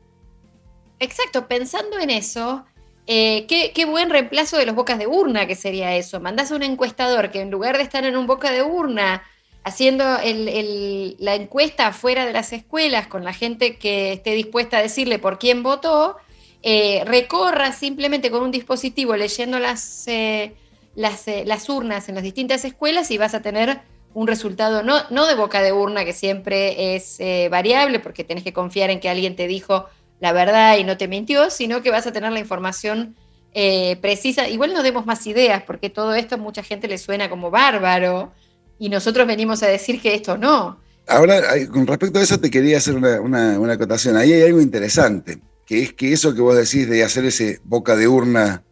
Exacto, 0.99 1.47
pensando 1.47 1.97
en 1.99 2.10
eso, 2.10 2.65
eh, 3.08 3.47
qué, 3.47 3.86
buen 3.86 4.10
reemplazo 4.10 4.58
de 4.58 4.65
los 4.65 4.75
bocas 4.75 4.99
de 4.99 5.08
urna 5.08 5.47
que 5.47 5.55
sería 5.55 5.95
eso. 5.95 6.19
Mandás 6.19 6.51
a 6.51 6.55
un 6.55 6.63
encuestador 6.63 7.32
que 7.32 7.41
en 7.41 7.49
lugar 7.49 7.77
de 7.77 7.84
estar 7.84 8.03
en 8.03 8.15
un 8.15 8.27
boca 8.27 8.51
de 8.51 8.62
urna 8.62 9.23
haciendo 9.63 10.03
la 10.03 11.36
encuesta 11.36 11.88
afuera 11.88 12.25
de 12.25 12.34
las 12.34 12.53
escuelas 12.53 13.08
con 13.08 13.23
la 13.23 13.34
gente 13.34 13.77
que 13.77 14.13
esté 14.13 14.32
dispuesta 14.32 14.77
a 14.77 14.82
decirle 14.82 15.19
por 15.19 15.39
quién 15.39 15.63
votó, 15.63 16.17
eh, 16.63 17.04
recorra 17.06 17.72
simplemente 17.72 18.32
con 18.32 18.43
un 18.43 18.52
dispositivo 18.52 19.15
leyendo 19.15 19.60
las, 19.60 20.08
eh, 20.08 20.54
las, 20.95 21.69
urnas 21.69 22.10
en 22.10 22.15
las 22.15 22.24
distintas 22.24 22.65
escuelas 22.65 23.12
y 23.12 23.17
vas 23.17 23.34
a 23.34 23.41
tener 23.41 23.82
un 24.13 24.28
resultado 24.28 24.84
no, 24.84 24.98
no 25.10 25.28
de 25.28 25.36
boca 25.36 25.62
de 25.62 25.72
urna 25.72 26.04
que 26.04 26.13
siempre 26.13 26.95
es 26.95 27.19
variable 27.52 28.00
porque 28.00 28.24
tenés 28.24 28.43
que 28.43 28.54
confiar 28.54 28.89
en 28.89 29.00
que 29.00 29.10
alguien 29.10 29.36
te 29.36 29.48
dijo 29.48 29.86
la 30.19 30.34
verdad 30.34 30.78
y 30.78 30.84
no 30.84 30.98
te 30.98 31.08
mintió, 31.08 31.50
sino 31.50 31.82
que 31.82 31.91
vas 31.91 32.08
a 32.08 32.12
tener 32.12 32.32
la 32.32 32.39
información 32.39 33.15
eh, 33.54 33.98
precisa. 34.02 34.48
Igual 34.48 34.74
no 34.74 34.84
demos 34.84 35.06
más 35.06 35.26
ideas, 35.28 35.63
porque 35.65 35.89
todo 35.89 36.13
esto 36.13 36.36
a 36.36 36.38
mucha 36.38 36.63
gente 36.63 36.88
le 36.88 36.98
suena 36.98 37.30
como 37.30 37.50
bárbaro 37.50 38.32
y 38.78 38.89
nosotros 38.89 39.26
venimos 39.28 39.63
a 39.63 39.67
decir 39.67 40.02
que 40.02 40.13
esto 40.13 40.38
no. 40.38 40.80
Ahora, 41.08 41.41
con 41.72 41.88
respecto 41.88 42.19
a 42.19 42.22
eso, 42.22 42.39
te 42.39 42.52
quería 42.52 42.78
hacer 42.78 42.95
una, 42.95 43.74
acotación. 43.74 44.15
Ahí 44.15 44.32
hay 44.32 44.43
algo 44.43 44.62
interesante, 44.62 45.39
que 45.69 45.84
es 45.84 45.93
que 45.93 46.12
eso 46.12 46.34
que 46.34 46.41
vos 46.41 46.55
decís 46.55 46.89
de 46.89 47.03
hacer 47.03 47.25
ese 47.25 47.62
boca 47.63 47.95
de 47.95 48.08
urna 48.08 48.63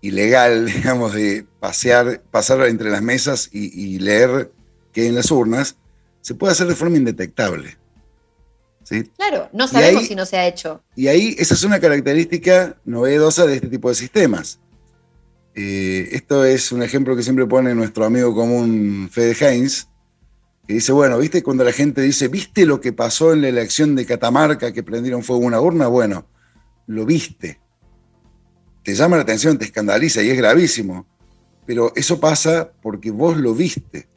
ilegal, 0.00 0.64
digamos, 0.74 1.12
de 1.12 1.44
pasear, 1.60 2.22
pasar 2.30 2.66
entre 2.66 2.90
las 2.90 3.02
mesas 3.02 3.50
y, 3.52 3.66
y 3.78 3.98
leer 3.98 4.50
qué 4.94 5.02
hay 5.02 5.08
en 5.08 5.16
las 5.16 5.30
urnas, 5.30 5.76
se 6.22 6.34
puede 6.34 6.52
hacer 6.52 6.66
de 6.66 6.74
forma 6.74 6.96
indetectable. 6.96 7.76
Claro, 9.18 9.50
no 9.52 9.68
sabemos 9.68 10.06
si 10.06 10.14
no 10.14 10.24
se 10.24 10.38
ha 10.38 10.48
hecho. 10.48 10.82
Y 10.96 11.08
ahí 11.08 11.36
esa 11.38 11.52
es 11.52 11.62
una 11.62 11.78
característica 11.78 12.76
novedosa 12.86 13.46
de 13.46 13.56
este 13.56 13.68
tipo 13.68 13.90
de 13.90 13.94
sistemas. 13.94 14.58
Eh, 15.54 16.08
esto 16.12 16.46
es 16.46 16.72
un 16.72 16.82
ejemplo 16.82 17.14
que 17.14 17.22
siempre 17.22 17.46
pone 17.46 17.74
nuestro 17.74 18.06
amigo 18.06 18.34
común 18.34 19.10
Fede 19.12 19.36
Heinz, 19.38 19.88
que 20.70 20.74
dice, 20.74 20.92
bueno, 20.92 21.18
¿viste 21.18 21.42
cuando 21.42 21.64
la 21.64 21.72
gente 21.72 22.00
dice, 22.00 22.28
¿viste 22.28 22.64
lo 22.64 22.80
que 22.80 22.92
pasó 22.92 23.32
en 23.32 23.42
la 23.42 23.48
elección 23.48 23.96
de 23.96 24.06
Catamarca 24.06 24.72
que 24.72 24.84
prendieron 24.84 25.24
fuego 25.24 25.44
una 25.44 25.60
urna? 25.60 25.88
Bueno, 25.88 26.28
lo 26.86 27.04
viste. 27.04 27.58
Te 28.84 28.94
llama 28.94 29.16
la 29.16 29.22
atención, 29.22 29.58
te 29.58 29.64
escandaliza 29.64 30.22
y 30.22 30.30
es 30.30 30.36
gravísimo. 30.36 31.08
Pero 31.66 31.92
eso 31.96 32.20
pasa 32.20 32.70
porque 32.82 33.10
vos 33.10 33.36
lo 33.36 33.52
viste. 33.52 34.08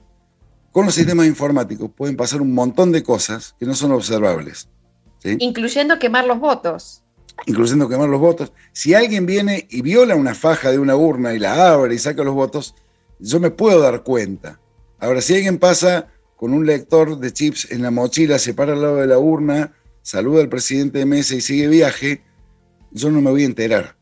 Con 0.72 0.86
los 0.86 0.94
sistemas 0.94 1.26
informáticos 1.26 1.90
pueden 1.90 2.16
pasar 2.16 2.40
un 2.40 2.54
montón 2.54 2.92
de 2.92 3.02
cosas 3.02 3.56
que 3.60 3.66
no 3.66 3.74
son 3.74 3.92
observables. 3.92 4.70
Incluyendo 5.24 5.98
quemar 5.98 6.28
los 6.28 6.40
votos. 6.40 7.02
Incluyendo 7.48 7.90
quemar 7.90 8.10
los 8.10 8.22
votos. 8.22 8.54
Si 8.74 8.94
alguien 8.94 9.26
viene 9.26 9.66
y 9.72 9.82
viola 9.82 10.16
una 10.16 10.36
faja 10.36 10.70
de 10.70 10.78
una 10.78 10.96
urna 10.96 11.34
y 11.34 11.40
la 11.40 11.72
abre 11.72 11.96
y 11.96 11.98
saca 11.98 12.24
los 12.24 12.36
votos, 12.36 12.76
yo 13.18 13.40
me 13.40 13.50
puedo 13.50 13.80
dar 13.80 14.04
cuenta. 14.04 14.60
Ahora, 15.00 15.20
si 15.20 15.34
alguien 15.34 15.58
pasa 15.58 16.13
con 16.44 16.54
un 16.54 16.66
lector 16.66 17.20
de 17.20 17.32
chips 17.32 17.72
en 17.72 17.82
la 17.82 17.90
mochila, 17.90 18.38
se 18.38 18.54
para 18.54 18.74
al 18.74 18.82
lado 18.82 18.98
de 18.98 19.08
la 19.08 19.18
urna, 19.18 19.72
saluda 20.02 20.42
al 20.42 20.50
presidente 20.50 21.00
de 21.00 21.06
mesa 21.06 21.36
y 21.36 21.40
sigue 21.40 21.70
viaje, 21.70 22.22
yo 22.92 23.10
no 23.12 23.22
me 23.22 23.32
voy 23.32 23.44
a 23.44 23.46
enterar. 23.46 23.96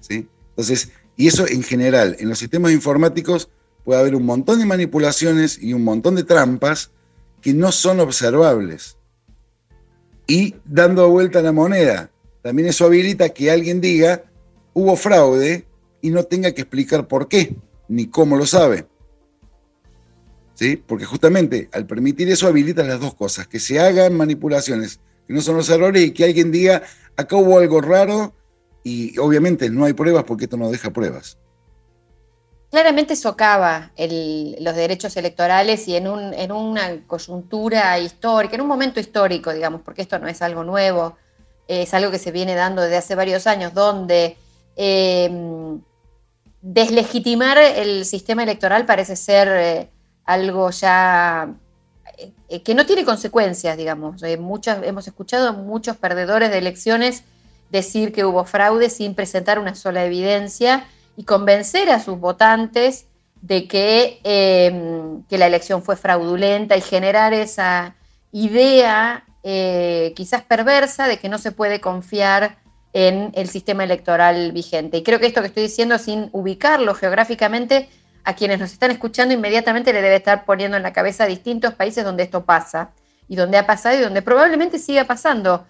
¿sí? 0.00 0.26
Entonces, 0.48 0.90
y 1.18 1.28
eso 1.28 1.46
en 1.46 1.62
general, 1.62 2.16
en 2.18 2.30
los 2.30 2.38
sistemas 2.38 2.72
informáticos 2.72 3.50
puede 3.84 4.00
haber 4.00 4.14
un 4.14 4.24
montón 4.24 4.58
de 4.58 4.64
manipulaciones 4.64 5.62
y 5.62 5.74
un 5.74 5.84
montón 5.84 6.14
de 6.14 6.24
trampas 6.24 6.92
que 7.42 7.52
no 7.52 7.70
son 7.70 8.00
observables. 8.00 8.96
Y 10.26 10.54
dando 10.64 11.10
vuelta 11.10 11.40
a 11.40 11.42
la 11.42 11.52
moneda, 11.52 12.10
también 12.40 12.68
eso 12.68 12.86
habilita 12.86 13.28
que 13.28 13.50
alguien 13.50 13.82
diga, 13.82 14.24
hubo 14.72 14.96
fraude 14.96 15.66
y 16.00 16.08
no 16.08 16.24
tenga 16.24 16.52
que 16.52 16.62
explicar 16.62 17.06
por 17.06 17.28
qué, 17.28 17.54
ni 17.86 18.06
cómo 18.06 18.38
lo 18.38 18.46
sabe. 18.46 18.86
¿Sí? 20.54 20.76
Porque 20.76 21.04
justamente 21.04 21.68
al 21.72 21.86
permitir 21.86 22.28
eso 22.30 22.46
habilita 22.46 22.82
las 22.82 23.00
dos 23.00 23.14
cosas, 23.14 23.46
que 23.48 23.58
se 23.58 23.80
hagan 23.80 24.16
manipulaciones 24.16 25.00
que 25.26 25.34
no 25.34 25.40
son 25.40 25.56
los 25.56 25.68
errores 25.70 26.04
y 26.04 26.10
que 26.12 26.24
alguien 26.24 26.52
diga, 26.52 26.82
acá 27.16 27.36
hubo 27.36 27.58
algo 27.58 27.80
raro 27.80 28.34
y 28.84 29.18
obviamente 29.18 29.70
no 29.70 29.84
hay 29.84 29.92
pruebas 29.92 30.24
porque 30.24 30.44
esto 30.44 30.56
no 30.56 30.70
deja 30.70 30.90
pruebas 30.90 31.38
claramente 32.72 33.16
socava 33.16 33.92
los 33.98 34.74
derechos 34.74 35.14
electorales 35.18 35.86
y 35.88 35.94
en, 35.94 36.06
una 36.08 37.06
coyuntura 37.06 37.98
histórica, 37.98 38.54
en 38.54 38.62
un 38.62 38.66
momento 38.66 38.98
histórico, 38.98 39.52
digamos, 39.52 39.82
porque 39.82 40.00
esto 40.00 40.18
no 40.18 40.26
es 40.26 40.40
algo 40.40 40.64
nuevo, 40.64 41.18
es 41.68 41.92
algo 41.92 42.10
que 42.10 42.18
se 42.18 42.30
viene 42.30 42.54
dando 42.54 42.80
desde 42.80 42.96
hace 42.96 43.14
varios 43.14 43.46
años, 43.46 43.74
donde 43.74 44.38
em, 44.74 45.82
deslegitimar 46.62 47.58
el 47.58 48.06
sistema 48.06 48.42
electoral 48.42 48.86
parece 48.86 49.16
ser 49.16 49.48
eh, 49.48 49.90
algo 50.24 50.70
ya 50.70 51.54
eh, 52.48 52.62
que 52.62 52.74
no 52.74 52.86
tiene 52.86 53.04
consecuencias, 53.04 53.76
digamos. 53.76 54.22
Eh, 54.22 54.32
hemos 54.32 55.06
escuchado 55.06 55.48
a 55.48 55.52
muchos 55.52 55.96
perdedores 55.96 56.50
de 56.50 56.58
elecciones 56.58 57.24
decir 57.70 58.12
que 58.12 58.24
hubo 58.24 58.44
fraude 58.44 58.90
sin 58.90 59.14
presentar 59.14 59.58
una 59.58 59.74
sola 59.74 60.04
evidencia 60.04 60.84
y 61.16 61.24
convencer 61.24 61.90
a 61.90 62.00
sus 62.00 62.18
votantes 62.20 63.06
de 63.40 63.66
que, 63.66 64.20
em, 64.24 65.22
que 65.24 65.38
la 65.38 65.46
elección 65.46 65.82
fue 65.82 65.96
fraudulenta 65.96 66.76
y 66.76 66.80
generar 66.80 67.32
esa 67.32 67.96
idea 68.30 69.24
eh, 69.44 70.12
quizás 70.14 70.42
perversa 70.42 71.08
de 71.08 71.18
que 71.18 71.28
no 71.28 71.38
se 71.38 71.50
puede 71.50 71.80
confiar 71.80 72.58
en 72.92 73.32
el 73.34 73.48
sistema 73.48 73.82
electoral 73.82 74.52
vigente. 74.52 74.98
Y 74.98 75.02
creo 75.02 75.18
que 75.18 75.26
esto 75.26 75.40
que 75.40 75.48
estoy 75.48 75.64
diciendo, 75.64 75.98
sin 75.98 76.28
ubicarlo 76.32 76.94
geográficamente, 76.94 77.88
a 78.24 78.34
quienes 78.34 78.58
nos 78.60 78.72
están 78.72 78.90
escuchando 78.90 79.34
inmediatamente 79.34 79.92
le 79.92 80.02
debe 80.02 80.16
estar 80.16 80.44
poniendo 80.44 80.76
en 80.76 80.82
la 80.82 80.92
cabeza 80.92 81.26
distintos 81.26 81.74
países 81.74 82.04
donde 82.04 82.22
esto 82.22 82.44
pasa 82.44 82.90
y 83.28 83.36
donde 83.36 83.58
ha 83.58 83.66
pasado 83.66 83.96
y 83.98 84.00
donde 84.02 84.22
probablemente 84.22 84.78
siga 84.78 85.04
pasando. 85.04 85.64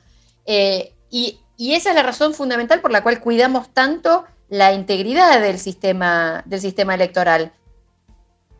Eh, 0.46 0.92
y, 1.10 1.38
esa 1.58 1.90
es 1.90 1.94
la 1.94 2.02
razón 2.02 2.34
fundamental 2.34 2.80
por 2.80 2.90
la 2.90 3.04
cual 3.04 3.20
cuidamos 3.20 3.72
tanto 3.72 4.24
la 4.48 4.72
integridad 4.72 5.40
del 5.40 5.60
sistema, 5.60 6.42
del 6.44 6.60
sistema 6.60 6.94
electoral. 6.94 7.52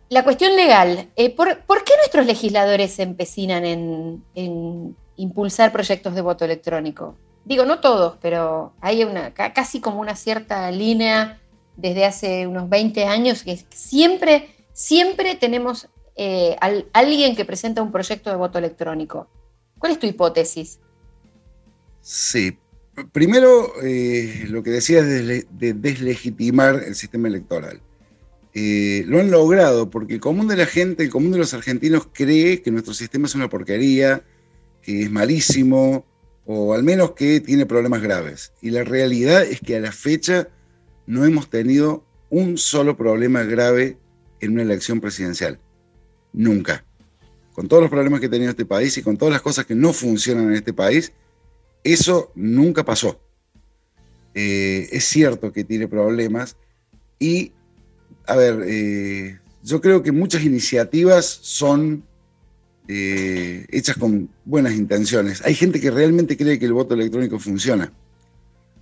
La 0.09 0.23
cuestión 0.23 0.55
legal, 0.55 1.09
eh, 1.17 1.35
¿por, 1.35 1.49
qué 1.49 1.93
nuestros 1.97 2.27
legisladores 2.27 2.95
se 2.95 3.03
empecinan 3.03 3.65
en, 3.65 4.97
impulsar 5.17 5.73
proyectos 5.73 6.15
de 6.15 6.21
voto 6.21 6.45
electrónico? 6.45 7.17
Digo, 7.45 7.65
no 7.65 7.81
todos, 7.81 8.19
pero 8.23 8.73
hay 8.81 9.03
una, 9.03 9.35
casi 9.35 9.81
como 9.81 9.99
una 10.01 10.15
cierta 10.15 10.71
línea 10.71 11.42
desde 11.77 12.05
hace 12.05 12.47
unos 12.47 12.69
20 12.69 13.05
años 13.05 13.43
que 13.43 13.59
siempre, 13.71 14.49
siempre 14.73 15.35
tenemos 15.35 15.89
eh, 16.17 16.57
alguien 16.93 17.35
que 17.35 17.45
presenta 17.45 17.83
un 17.83 17.93
proyecto 17.93 18.31
de 18.31 18.37
voto 18.37 18.59
electrónico. 18.59 19.29
¿Cuál 19.79 19.93
es 19.93 19.99
tu 19.99 20.07
hipótesis? 20.07 20.79
Sí, 22.01 22.57
Primero, 23.13 23.73
eh, 23.83 24.45
lo 24.51 24.63
que 24.63 24.71
decías 24.71 25.07
de, 25.07 25.47
deslegitimar 25.51 26.83
el 26.87 26.95
sistema 26.95 27.29
electoral. 27.29 27.81
Eh, 28.55 29.05
lo 29.07 29.19
han 29.19 29.31
logrado 29.31 29.89
porque 29.89 30.15
el 30.15 30.21
común 30.21 30.47
de 30.47 30.57
la 30.57 30.67
gente, 30.67 31.03
el 31.03 31.11
común 31.11 31.33
de 31.33 31.39
los 31.39 31.55
argentinos 31.55 32.07
cree 32.13 32.61
que 32.61 32.71
nuestro 32.71 32.93
sistema 32.93 33.27
es 33.27 33.35
una 33.35 33.49
porquería, 33.49 34.23
que 34.83 35.03
es 35.03 35.11
malísimo, 35.11 36.05
o 36.45 36.75
al 36.75 36.83
menos 36.83 37.13
que 37.13 37.41
tiene 37.41 37.65
problemas 37.65 38.03
graves. 38.03 38.53
Y 38.61 38.71
la 38.71 38.85
realidad 38.85 39.43
es 39.43 39.61
que 39.61 39.77
a 39.77 39.81
la 39.81 39.93
fecha 39.93 40.49
no 41.13 41.27
hemos 41.27 41.51
tenido 41.51 42.05
un 42.31 42.57
solo 42.57 42.97
problema 42.97 43.43
grave 43.43 43.99
en 44.41 44.53
una 44.53 44.63
elección 44.63 44.99
presidencial. 45.01 45.59
Nunca. 46.33 46.85
Con 47.53 47.69
todos 47.69 47.83
los 47.83 47.91
problemas 47.91 48.19
que 48.19 48.27
ha 48.27 48.31
tenido 48.31 48.51
este 48.51 48.65
país 48.65 48.97
y 48.97 49.03
con 49.03 49.19
todas 49.19 49.33
las 49.33 49.43
cosas 49.43 49.67
que 49.67 49.75
no 49.75 49.93
funcionan 49.93 50.47
en 50.47 50.55
este 50.55 50.73
país, 50.73 51.13
eso 51.85 52.33
nunca 52.35 52.83
pasó. 52.83 53.21
Eh, 54.35 54.89
es 54.91 55.05
cierto 55.05 55.53
que 55.53 55.65
tiene 55.65 55.87
problemas 55.87 56.57
y, 57.19 57.53
a 58.27 58.35
ver, 58.35 58.65
eh, 58.67 59.39
yo 59.63 59.83
creo 59.83 60.03
que 60.03 60.13
muchas 60.13 60.43
iniciativas 60.45 61.27
son 61.27 62.05
eh, 62.89 63.67
hechas 63.69 63.99
con 63.99 64.31
buenas 64.47 64.73
intenciones. 64.73 65.43
Hay 65.45 65.55
gente 65.55 65.79
que 65.79 65.91
realmente 65.91 66.39
cree 66.39 66.59
que 66.59 66.65
el 66.65 66.73
voto 66.73 66.95
electrónico 66.95 67.39
funciona. 67.39 67.93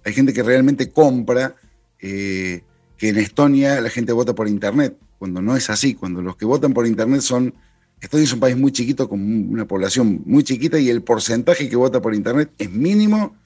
Hay 0.05 0.13
gente 0.13 0.33
que 0.33 0.45
realmente 0.45 0.91
compra 0.91 1.57
que 2.01 3.09
en 3.09 3.19
Estonia 3.19 3.81
la 3.81 3.91
gente 3.91 4.13
vota 4.13 4.35
por 4.35 4.49
internet. 4.49 4.97
cuando 5.19 5.43
no 5.43 5.57
es 5.57 5.69
así, 5.71 5.95
cuando 5.95 6.23
los 6.23 6.37
que 6.37 6.45
votan 6.45 6.73
por 6.73 6.87
Internet 6.87 7.21
son... 7.21 7.55
Unidos 8.13 8.31
es 8.31 8.33
un 8.33 8.41
país 8.41 8.57
muy 8.57 8.73
chiquito, 8.73 9.11
con 9.11 9.21
una 9.53 9.67
población 9.67 10.23
muy 10.25 10.43
chiquita, 10.43 10.79
y 10.79 10.89
el 10.89 11.03
porcentaje 11.03 11.69
que 11.69 11.77
vota 11.77 12.01
por 12.01 12.15
Internet 12.15 12.51
es 12.57 12.71
mínimo, 12.71 13.37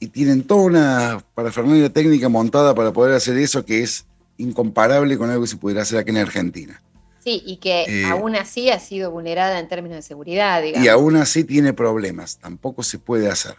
y 0.00 0.08
tienen 0.08 0.42
toda 0.42 0.62
una 0.62 1.24
parafernalia 1.34 1.90
técnica 1.90 2.28
montada 2.28 2.74
para 2.74 2.92
poder 2.92 3.14
hacer 3.14 3.36
eso 3.38 3.64
que 3.64 3.82
es 3.82 4.06
incomparable 4.36 5.18
con 5.18 5.30
algo 5.30 5.42
que 5.42 5.48
se 5.48 5.56
pudiera 5.56 5.82
hacer 5.82 5.98
aquí 5.98 6.10
en 6.10 6.18
Argentina. 6.18 6.82
Sí, 7.24 7.42
y 7.44 7.56
que 7.56 7.84
eh, 7.88 8.04
aún 8.04 8.36
así 8.36 8.70
ha 8.70 8.78
sido 8.78 9.10
vulnerada 9.10 9.58
en 9.58 9.68
términos 9.68 9.96
de 9.96 10.02
seguridad, 10.02 10.62
digamos. 10.62 10.84
Y 10.84 10.88
aún 10.88 11.16
así 11.16 11.44
tiene 11.44 11.72
problemas, 11.72 12.38
tampoco 12.38 12.82
se 12.82 12.98
puede 12.98 13.28
hacer. 13.28 13.56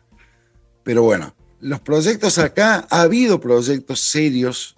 Pero 0.84 1.04
bueno, 1.04 1.36
los 1.62 1.80
proyectos 1.82 2.38
acá, 2.38 2.88
ha 2.90 3.02
habido 3.02 3.40
proyectos 3.40 4.00
serios 4.00 4.76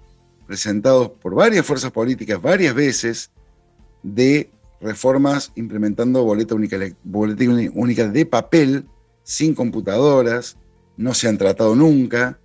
presentados 0.47 1.11
por 1.21 1.35
varias 1.35 1.65
fuerzas 1.65 1.91
políticas 1.91 2.41
varias 2.41 2.75
veces 2.75 3.31
de 4.03 4.49
reformas 4.81 5.51
implementando 5.55 6.23
boleta 6.23 6.55
única, 6.55 6.77
de 8.07 8.25
papel, 8.25 8.85
sin 9.23 9.53
computadoras, 9.53 10.57
no 10.97 11.13
se 11.13 11.27
han 11.27 11.37
tratado 11.37 11.75
nunca. 11.75 12.39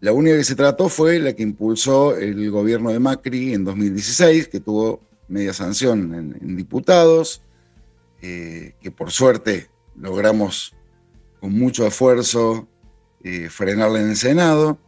La 0.00 0.12
única 0.12 0.36
que 0.36 0.44
se 0.44 0.54
trató 0.54 0.88
fue 0.88 1.18
la 1.18 1.32
que 1.32 1.42
impulsó 1.42 2.16
el 2.16 2.50
gobierno 2.50 2.90
de 2.90 3.00
Macri 3.00 3.54
en 3.54 3.64
2016, 3.64 4.48
que 4.48 4.60
tuvo 4.60 5.00
media 5.28 5.52
sanción 5.52 6.14
en, 6.14 6.56
diputados, 6.56 7.42
eh, 8.20 8.74
que 8.80 8.90
por 8.90 9.10
suerte 9.10 9.68
logramos 9.96 10.74
con 11.40 11.52
mucho 11.52 11.86
esfuerzo 11.86 12.68
eh, 13.28 13.50
frenarla 13.50 14.00
en 14.00 14.08
el 14.08 14.16
Senado. 14.16 14.78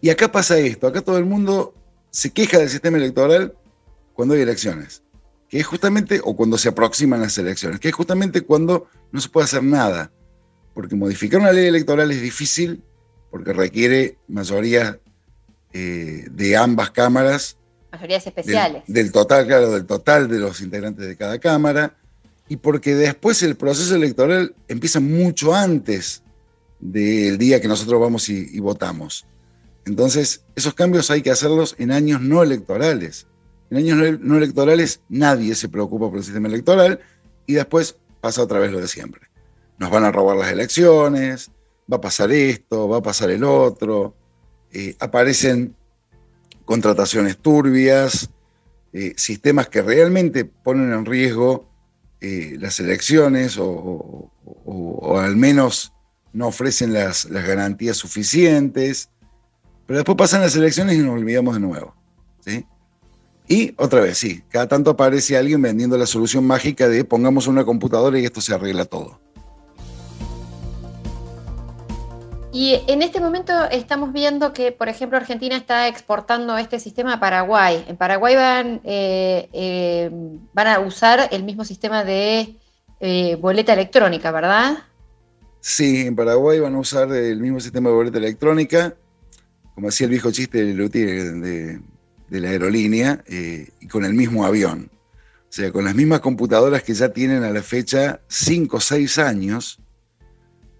Y 0.00 0.10
acá 0.10 0.30
pasa 0.30 0.56
esto, 0.56 0.86
acá 0.86 1.00
todo 1.00 1.18
el 1.18 1.24
mundo 1.24 1.74
se 2.12 2.30
queja 2.30 2.58
del 2.58 2.68
sistema 2.68 2.96
electoral 2.96 3.56
cuando 4.14 4.34
hay 4.34 4.42
elecciones, 4.42 5.02
que 5.48 5.58
es 5.58 5.66
justamente, 5.66 6.20
o 6.22 6.36
cuando 6.36 6.58
se 6.58 6.68
aproximan 6.68 7.20
las 7.20 7.36
elecciones, 7.38 7.80
que 7.80 7.88
es 7.88 7.94
justamente 7.94 8.42
cuando 8.42 8.86
no 9.10 9.20
se 9.20 9.28
puede 9.28 9.46
hacer 9.46 9.64
nada, 9.64 10.12
porque 10.74 10.94
modificar 10.94 11.40
una 11.40 11.50
ley 11.50 11.66
electoral 11.66 12.12
es 12.12 12.22
difícil, 12.22 12.84
porque 13.32 13.52
requiere 13.52 14.16
mayoría 14.28 15.00
eh, 15.72 16.24
de 16.30 16.56
ambas 16.56 16.92
cámaras. 16.92 17.56
Mayorías 17.90 18.24
especiales. 18.28 18.84
Del, 18.86 19.10
total, 19.10 19.44
claro, 19.44 19.72
del 19.72 19.86
total 19.86 20.28
de 20.28 20.38
los 20.38 20.60
integrantes 20.60 21.04
de 21.04 21.16
cada 21.16 21.40
cámara, 21.40 21.96
y 22.48 22.58
porque 22.58 22.94
después 22.94 23.42
el 23.42 23.56
proceso 23.56 23.96
electoral 23.96 24.54
empieza 24.68 25.00
mucho 25.00 25.52
antes 25.52 26.22
del 26.80 27.38
día 27.38 27.60
que 27.60 27.68
nosotros 27.68 28.00
vamos 28.00 28.28
y, 28.28 28.58
votamos. 28.60 29.26
Entonces, 29.84 30.44
esos 30.54 30.74
cambios 30.74 31.10
hay 31.10 31.22
que 31.22 31.30
hacerlos 31.30 31.74
en 31.78 31.92
años 31.92 32.20
no 32.20 32.42
electorales. 32.42 33.26
En 33.70 33.78
años 33.78 34.20
no 34.20 34.36
electorales 34.36 35.00
nadie 35.08 35.54
se 35.54 35.68
preocupa 35.68 36.08
por 36.08 36.18
el 36.18 36.24
sistema 36.24 36.48
electoral 36.48 37.00
y 37.46 37.54
después 37.54 37.96
pasa 38.20 38.42
otra 38.42 38.58
vez 38.58 38.72
lo 38.72 38.80
de 38.80 38.88
siempre 38.88 39.28
nos 39.78 39.90
van 39.90 40.04
a 40.04 40.12
robar 40.12 40.36
las 40.36 40.52
elecciones, 40.52 41.50
va 41.90 41.96
a 41.96 42.00
pasar 42.00 42.30
esto, 42.32 42.88
va 42.88 42.98
a 42.98 43.02
pasar 43.02 43.30
el 43.30 43.44
otro, 43.44 44.14
eh, 44.72 44.96
aparecen 44.98 45.74
contrataciones 46.64 47.38
turbias, 47.38 48.28
eh, 48.92 49.14
sistemas 49.16 49.68
que 49.68 49.82
realmente 49.82 50.44
ponen 50.44 50.92
en 50.92 51.06
riesgo 51.06 51.68
eh, 52.20 52.56
las 52.58 52.80
elecciones 52.80 53.56
o, 53.58 54.30
al 55.16 55.36
menos 55.36 55.92
no 56.38 56.46
ofrecen 56.46 56.94
las, 56.94 57.26
garantías 57.26 57.96
suficientes, 57.96 59.10
pero 59.86 59.98
después 59.98 60.16
pasan 60.16 60.40
las 60.40 60.54
elecciones 60.54 60.96
y 60.96 61.00
nos 61.00 61.14
olvidamos 61.14 61.54
de 61.54 61.60
nuevo. 61.60 61.94
Y 63.50 63.74
otra 63.78 64.00
vez, 64.00 64.18
sí, 64.18 64.42
cada 64.50 64.68
tanto 64.68 64.90
aparece 64.90 65.36
alguien 65.36 65.60
vendiendo 65.62 65.96
la 65.96 66.06
solución 66.06 66.46
mágica 66.46 66.86
de 66.86 67.02
pongamos 67.02 67.46
una 67.46 67.64
computadora 67.64 68.18
y 68.18 68.24
esto 68.24 68.40
se 68.40 68.54
arregla 68.54 68.84
todo. 68.84 69.18
Y 72.52 72.82
en 72.86 73.02
este 73.02 73.20
momento 73.20 73.52
estamos 73.70 74.12
viendo 74.12 74.52
que, 74.52 74.70
por 74.70 74.88
ejemplo, 74.88 75.18
Argentina 75.18 75.56
está 75.56 75.88
exportando 75.88 76.56
este 76.58 76.78
sistema 76.78 77.14
a 77.14 77.20
Paraguay. 77.20 77.84
En 77.88 77.96
Paraguay 77.96 78.36
van, 78.36 78.80
eh, 78.84 79.48
eh, 79.52 80.10
van 80.52 80.66
a 80.66 80.78
usar 80.80 81.28
el 81.32 81.42
mismo 81.42 81.64
sistema 81.64 82.04
de 82.04 82.56
eh, 83.00 83.36
boleta 83.36 83.72
electrónica, 83.72 84.30
¿verdad? 84.30 84.78
Sí, 85.60 86.06
en 86.06 86.16
Paraguay 86.16 86.60
van 86.60 86.74
a 86.74 86.78
usar 86.78 87.12
el 87.12 87.40
mismo 87.40 87.60
sistema 87.60 87.90
de 87.90 87.96
boleta 87.96 88.18
electrónica, 88.18 88.96
como 89.74 89.88
decía 89.88 90.06
el 90.06 90.12
viejo 90.12 90.30
chiste 90.30 90.64
de, 90.64 91.80
de 92.28 92.40
la 92.40 92.48
aerolínea, 92.48 93.24
y 93.28 93.86
con 93.88 94.04
el 94.04 94.14
mismo 94.14 94.44
avión. 94.44 94.90
O 94.92 95.50
sea, 95.52 95.72
con 95.72 95.84
las 95.84 95.94
mismas 95.94 96.20
computadoras 96.20 96.82
que 96.82 96.94
ya 96.94 97.08
tienen 97.08 97.42
a 97.42 97.50
la 97.50 97.62
fecha 97.62 98.20
5 98.28 98.76
o 98.76 98.80
6 98.80 99.18
años 99.18 99.80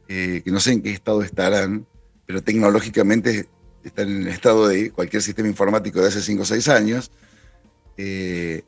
eh, 0.09 0.41
que 0.43 0.51
no 0.51 0.59
sé 0.59 0.73
en 0.73 0.83
qué 0.83 0.91
estado 0.91 1.23
estarán, 1.23 1.87
pero 2.27 2.43
tecnológicamente 2.43 3.47
están 3.85 4.09
en 4.09 4.23
el 4.23 4.29
estado 4.29 4.67
de 4.67 4.91
cualquier 4.91 5.23
sistema 5.23 5.49
informático 5.49 6.01
de 6.01 6.09
hace 6.09 6.23
5 6.23 6.43
o 6.43 6.47
6 6.47 6.69
años. 6.69 7.11
Eh, 7.99 8.63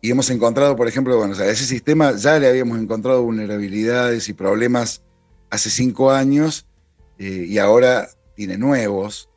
y 0.00 0.10
hemos 0.10 0.30
encontrado, 0.30 0.76
por 0.76 0.86
ejemplo, 0.86 1.16
bueno, 1.16 1.34
ese 1.34 1.64
sistema 1.64 2.14
ya 2.14 2.38
le 2.38 2.48
habíamos 2.48 2.78
encontrado 2.78 3.24
vulnerabilidades 3.24 4.28
y 4.28 4.34
problemas 4.34 5.02
hace 5.50 5.70
5 5.70 6.10
años 6.10 6.66
eh, 7.18 7.46
y 7.48 7.58
ahora 7.58 8.08
tiene 8.34 8.58
nuevos. 8.58 9.28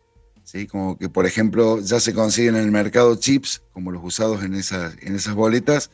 ¿sí? 0.43 0.67
Como 0.67 0.97
que, 0.97 1.09
por 1.09 1.25
ejemplo, 1.25 1.79
ya 1.79 1.99
se 1.99 2.13
consiguen 2.13 2.55
en 2.55 2.63
el 2.63 2.71
mercado 2.71 3.15
chips, 3.15 3.63
como 3.73 3.91
los 3.91 4.03
usados 4.03 4.43
en 4.43 4.53
esas, 4.55 4.95
en 5.01 5.15
esas 5.15 5.35
boletas, 5.35 5.91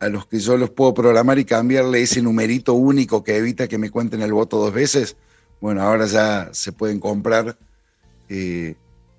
a 0.00 0.08
los 0.08 0.26
que 0.26 0.40
yo 0.40 0.56
los 0.56 0.70
puedo 0.70 0.94
programar 0.94 1.38
y 1.38 1.44
cambiarle 1.44 2.02
ese 2.02 2.22
numerito 2.22 2.74
único 2.74 3.22
que 3.22 3.36
evita 3.36 3.68
que 3.68 3.78
me 3.78 3.90
cuenten 3.90 4.20
el 4.22 4.32
voto 4.32 4.58
dos 4.58 4.72
veces, 4.72 5.16
bueno, 5.60 5.80
ahora 5.82 6.06
ya 6.06 6.48
se 6.52 6.72
pueden 6.72 6.98
comprar 6.98 7.56
eh, 8.28 8.74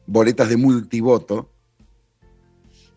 boletas 0.05 0.49
de 0.49 0.57
multivoto. 0.57 1.49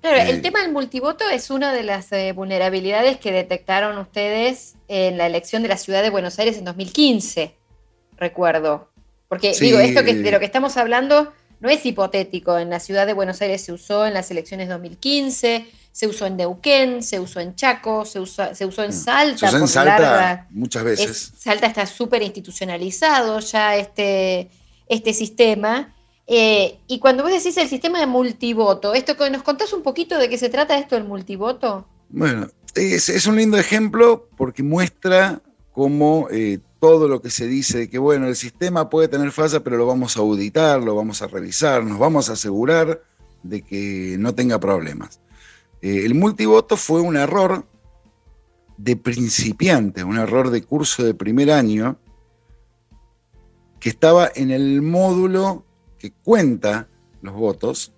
Claro, 0.01 0.19
el 0.19 0.37
eh, 0.37 0.41
tema 0.41 0.63
del 0.63 0.73
multivoto 0.73 1.29
es 1.29 1.51
una 1.51 1.73
de 1.73 1.83
las 1.83 2.13
eh, 2.13 2.33
vulnerabilidades 2.33 3.19
que 3.19 3.33
detectaron 3.33 3.99
ustedes 3.99 4.77
en 4.89 5.19
la 5.19 5.27
elección 5.27 5.63
de 5.63 5.69
la 5.69 5.77
ciudad 5.77 6.03
de 6.03 6.11
Buenos 6.11 6.39
Aires 6.39 6.59
en 6.59 6.65
2015, 6.65 7.57
recuerdo. 8.17 8.91
Porque 9.29 9.53
digo, 9.61 9.79
esto 9.81 10.05
que, 10.05 10.15
de 10.15 10.31
lo 10.31 10.39
que 10.39 10.45
estamos 10.45 10.77
hablando 10.77 11.33
no 11.59 11.69
es 11.69 11.85
hipotético. 11.85 12.59
En 12.59 12.71
la 12.71 12.79
ciudad 12.79 13.07
de 13.07 13.13
Buenos 13.13 13.43
Aires 13.43 13.65
se 13.65 13.73
usó 13.73 14.07
en 14.07 14.15
las 14.15 14.31
elecciones 14.31 14.69
2015 14.69 15.67
se 15.97 16.07
usó 16.07 16.27
en 16.27 16.37
Neuquén, 16.37 17.03
se 17.03 17.19
usó 17.19 17.41
en 17.41 17.55
Chaco, 17.55 18.05
se, 18.05 18.21
se 18.27 18.67
usó 18.67 18.83
en 18.83 18.91
mm. 18.91 18.93
Salta. 18.93 19.39
Se 19.39 19.47
usó 19.47 19.57
en 19.57 19.67
Salta 19.67 20.47
muchas 20.51 20.85
veces. 20.85 21.33
Salta 21.39 21.67
está 21.69 21.87
súper 21.87 22.21
institucionalizado 22.23 23.41
ya 23.41 23.77
este, 23.77 24.51
este 24.91 25.15
sistema. 25.15 25.96
Eh, 26.27 26.81
y 26.89 26.99
cuando 26.99 27.23
vos 27.23 27.33
decís 27.33 27.57
el 27.57 27.69
sistema 27.69 28.01
de 28.01 28.07
multivoto, 28.07 28.95
esto 28.95 29.15
¿nos 29.31 29.43
contás 29.43 29.73
un 29.73 29.83
poquito 29.83 30.19
de 30.19 30.29
qué 30.29 30.39
se 30.39 30.49
trata 30.49 30.79
esto 30.79 30.97
del 30.97 31.05
multivoto? 31.05 31.87
Bueno, 32.09 32.49
es, 32.75 33.27
un 33.27 33.37
lindo 33.37 33.59
ejemplo 33.59 34.29
porque 34.37 34.63
muestra 34.63 35.41
cómo 35.73 36.29
eh, 36.31 36.59
todo 36.81 37.09
lo 37.09 37.23
que 37.23 37.31
se 37.31 37.47
dice 37.47 37.79
de 37.79 37.91
que, 37.91 37.99
bueno, 37.99 38.27
el 38.27 38.37
sistema 38.37 38.91
puede 38.91 39.09
tener 39.09 39.31
falla, 39.31 39.61
pero 39.61 39.77
lo 39.77 39.87
vamos 39.87 40.17
a 40.17 40.21
auditar, 40.21 40.83
lo 40.83 40.95
vamos 40.95 41.23
a 41.23 41.29
revisar, 41.29 41.85
nos 41.85 41.99
vamos 41.99 42.29
a 42.29 42.33
asegurar 42.33 43.03
de 43.43 43.63
que 43.63 44.17
no 44.19 44.35
tenga 44.35 44.59
problemas. 44.59 45.21
Eh, 45.81 46.03
el 46.05 46.15
multivoto 46.15 46.77
fue 46.77 47.01
un 47.01 47.17
error 47.17 47.65
de 48.77 48.97
principiante, 48.97 50.05
un 50.05 50.19
error 50.19 50.51
de 50.51 50.63
curso 50.63 51.05
de 51.05 51.15
primer 51.15 51.51
año, 51.51 51.99
que 53.79 53.89
estaba 53.89 54.31
en 54.35 54.51
el 54.51 54.83
módulo 54.83 55.65
que 55.99 56.13
cuenta 56.13 56.89
los 57.23 57.35
votos 57.35 57.93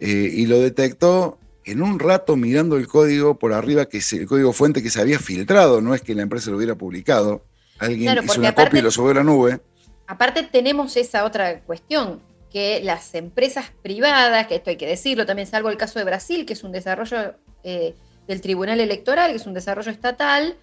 eh, 0.00 0.30
y 0.32 0.46
lo 0.46 0.60
detectó 0.60 1.38
en 1.64 1.82
un 1.82 1.98
rato 1.98 2.36
mirando 2.36 2.76
el 2.76 2.86
código 2.86 3.38
por 3.38 3.52
arriba, 3.52 3.86
que 3.86 4.00
el 4.12 4.26
código 4.26 4.52
fuente 4.52 4.82
que 4.82 4.90
se 4.90 5.00
había 5.00 5.18
filtrado, 5.18 5.80
no 5.80 5.94
es 5.94 6.02
que 6.02 6.14
la 6.14 6.22
empresa 6.22 6.50
lo 6.50 6.56
hubiera 6.56 6.76
publicado. 6.76 7.42
Alguien 7.78 8.24
hizo 8.24 8.40
una 8.40 8.54
copia 8.54 8.78
y 8.78 8.82
lo 8.82 8.90
subió 8.90 9.10
a 9.10 9.14
la 9.14 9.24
nube. 9.24 9.60
Aparte 10.06 10.44
tenemos 10.44 10.96
esa 10.96 11.24
otra 11.24 11.60
cuestión, 11.62 12.22
que 12.52 12.80
las 12.82 13.14
empresas 13.14 13.72
privadas, 13.82 14.46
que 14.46 14.54
esto 14.56 14.70
hay 14.70 14.76
que 14.76 14.86
decirlo, 14.86 15.26
también 15.26 15.48
salvo 15.48 15.68
el 15.68 15.76
caso 15.76 15.98
de 15.98 16.04
Brasil, 16.04 16.46
que 16.46 16.52
es 16.52 16.62
un 16.62 16.70
desarrollo 16.70 17.34
eh, 17.64 17.94
del 18.28 18.40
Tribunal 18.40 18.78
Electoral, 18.80 19.32
que 19.32 19.36
es 19.36 19.46
un 19.46 19.54
desarrollo 19.54 19.90
estatal, 19.90 20.56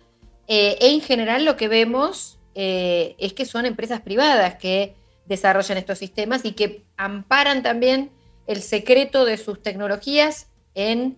eh, 0.48 0.78
en 0.80 1.02
general 1.02 1.46
lo 1.46 1.56
que 1.56 1.68
vemos 1.68 2.40
eh, 2.56 3.16
es 3.18 3.34
que 3.34 3.46
son 3.46 3.66
empresas 3.66 4.02
privadas 4.02 4.56
que 4.56 4.96
desarrollan 5.26 5.78
estos 5.78 5.98
sistemas 5.98 6.46
y 6.46 6.54
que 6.54 6.84
amparan 6.98 7.64
también 7.64 8.12
el 8.48 8.62
secreto 8.62 9.26
de 9.26 9.38
sus 9.38 9.62
tecnologías 9.62 10.48
en 10.76 11.18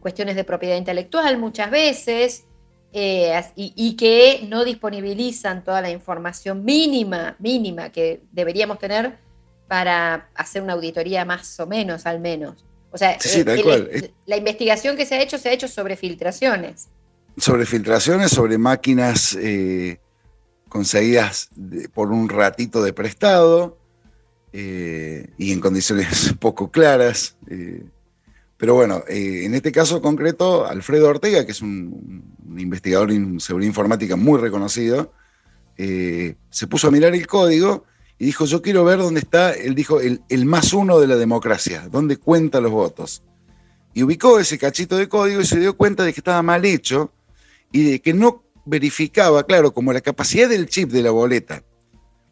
cuestiones 0.00 0.36
de 0.36 0.44
propiedad 0.44 0.76
intelectual 0.76 1.36
muchas 1.36 1.70
veces, 1.70 2.44
y, 2.94 3.72
y, 3.76 3.96
que 3.96 4.46
no 4.48 4.64
disponibilizan 4.64 5.64
toda 5.64 5.80
la 5.80 5.90
información 5.90 6.64
mínima, 6.64 7.36
mínima 7.38 7.90
que 7.90 8.22
deberíamos 8.32 8.78
tener 8.78 9.18
para 9.66 10.28
hacer 10.34 10.62
una 10.62 10.74
auditoría 10.74 11.24
más 11.24 11.58
o 11.60 11.66
menos, 11.66 12.04
al 12.06 12.20
menos. 12.20 12.64
O 12.90 12.98
sea, 12.98 13.16
la 14.26 14.36
investigación 14.36 14.96
que 14.96 15.06
se 15.06 15.14
ha 15.14 15.22
hecho 15.22 15.38
se 15.38 15.48
ha 15.48 15.52
hecho 15.52 15.68
sobre 15.68 15.96
filtraciones. 15.96 16.88
Sobre 17.38 17.64
filtraciones, 17.64 18.30
sobre 18.30 18.58
máquinas 18.58 19.34
eh, 20.72 20.78
conseguidas 20.78 21.50
por 21.92 22.10
un 22.10 22.28
ratito 22.28 22.82
de 22.82 22.92
prestado 22.92 23.78
eh, 24.52 25.28
y 25.38 25.52
en 25.52 25.60
condiciones 25.60 26.34
poco 26.40 26.70
claras. 26.70 27.36
Eh, 27.48 27.84
pero 28.56 28.74
bueno, 28.74 29.02
en 29.08 29.54
este 29.54 29.72
caso 29.72 30.00
concreto, 30.00 30.66
Alfredo 30.66 31.08
Ortega, 31.08 31.44
que 31.44 31.50
es 31.50 31.62
un, 31.62 32.36
investigador 32.56 33.10
en 33.10 33.40
seguridad 33.40 33.68
informática 33.68 34.14
muy 34.14 34.38
reconocido, 34.38 35.12
se 35.76 36.66
puso 36.68 36.86
a 36.86 36.90
mirar 36.92 37.12
el 37.12 37.26
código 37.26 37.84
y 38.20 38.26
dijo, 38.26 38.44
yo 38.44 38.62
quiero 38.62 38.84
ver 38.84 39.00
dónde 39.00 39.18
está, 39.18 39.52
él 39.52 39.74
dijo, 39.74 40.00
el, 40.00 40.22
el, 40.28 40.46
más 40.46 40.72
uno 40.74 41.00
de 41.00 41.08
la 41.08 41.16
democracia, 41.16 41.88
dónde 41.90 42.18
cuenta 42.18 42.60
los 42.60 42.70
votos. 42.70 43.24
Y 43.94 44.04
ubicó 44.04 44.38
ese 44.38 44.58
cachito 44.58 44.96
de 44.96 45.08
código 45.08 45.40
y 45.40 45.46
se 45.46 45.58
dio 45.58 45.76
cuenta 45.76 46.04
de 46.04 46.12
que 46.12 46.20
estaba 46.20 46.40
mal 46.42 46.64
hecho 46.64 47.10
y 47.72 47.90
de 47.90 48.00
que 48.00 48.14
no 48.14 48.41
verificaba, 48.64 49.44
claro, 49.44 49.72
como 49.72 49.92
la 49.92 50.00
capacidad 50.00 50.48
del 50.48 50.68
chip 50.68 50.90
de 50.90 51.02
la 51.02 51.10
boleta 51.10 51.64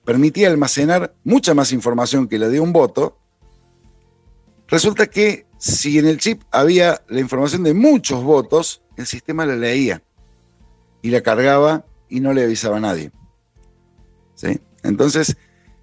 permitía 0.04 0.48
almacenar 0.48 1.14
mucha 1.24 1.54
más 1.54 1.72
información 1.72 2.28
que 2.28 2.38
la 2.38 2.48
de 2.48 2.60
un 2.60 2.72
voto, 2.72 3.18
resulta 4.66 5.06
que 5.06 5.46
si 5.58 5.98
en 5.98 6.06
el 6.06 6.18
chip 6.18 6.42
había 6.50 7.02
la 7.08 7.20
información 7.20 7.62
de 7.62 7.74
muchos 7.74 8.22
votos, 8.24 8.82
el 8.96 9.06
sistema 9.06 9.46
la 9.46 9.56
leía 9.56 10.02
y 11.02 11.10
la 11.10 11.20
cargaba 11.20 11.84
y 12.08 12.20
no 12.20 12.32
le 12.32 12.44
avisaba 12.44 12.78
a 12.78 12.80
nadie. 12.80 13.12
¿Sí? 14.34 14.60
Entonces, 14.82 15.36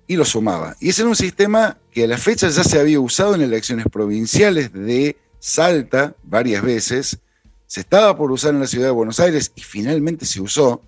y 0.07 0.15
lo 0.15 0.25
sumaba. 0.25 0.75
Y 0.79 0.89
ese 0.89 1.03
era 1.03 1.09
un 1.09 1.15
sistema 1.15 1.77
que 1.91 2.05
a 2.05 2.07
la 2.07 2.17
fecha 2.17 2.49
ya 2.49 2.63
se 2.63 2.79
había 2.79 2.99
usado 2.99 3.35
en 3.35 3.41
elecciones 3.41 3.85
provinciales 3.91 4.73
de 4.73 5.17
Salta 5.39 6.15
varias 6.23 6.63
veces, 6.63 7.19
se 7.67 7.81
estaba 7.81 8.17
por 8.17 8.31
usar 8.31 8.53
en 8.53 8.61
la 8.61 8.67
ciudad 8.67 8.87
de 8.87 8.91
Buenos 8.91 9.19
Aires 9.19 9.51
y 9.55 9.61
finalmente 9.61 10.25
se 10.25 10.41
usó, 10.41 10.81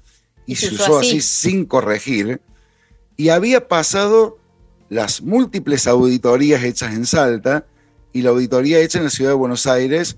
y, 0.45 0.55
se, 0.55 0.73
usó, 0.73 0.99
así. 0.99 1.21
sin 1.21 1.65
corregir, 1.65 2.41
y 3.17 3.29
había 3.29 3.67
pasado 3.67 4.39
las 4.87 5.21
múltiples 5.21 5.85
auditorías 5.87 6.63
hechas 6.63 6.95
en 6.95 7.05
Salta 7.05 7.67
y 8.13 8.21
la 8.21 8.31
auditoría 8.31 8.79
hecha 8.79 8.97
en 8.97 9.03
la 9.03 9.09
ciudad 9.09 9.31
de 9.31 9.35
Buenos 9.35 9.67
Aires 9.67 10.17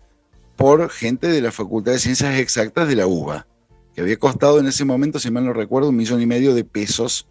por 0.55 0.89
gente 0.89 1.28
de 1.28 1.41
la 1.41 1.51
Facultad 1.51 1.93
de 1.93 1.99
Ciencias 1.99 2.38
Exactas 2.39 2.88
de 2.88 2.95
la 2.95 3.07
UBA, 3.07 3.47
que 3.93 4.01
había 4.01 4.18
costado 4.18 4.59
en 4.59 4.68
ese 4.68 4.86
momento, 4.86 5.20
si 5.20 5.32
mal 5.32 5.43
no 5.43 5.53
recuerdo, 5.53 5.89
un 5.89 5.95
millón 5.95 6.22
y 6.22 6.28
medio 6.28 6.53
de 6.53 6.64
pesos 6.64 7.28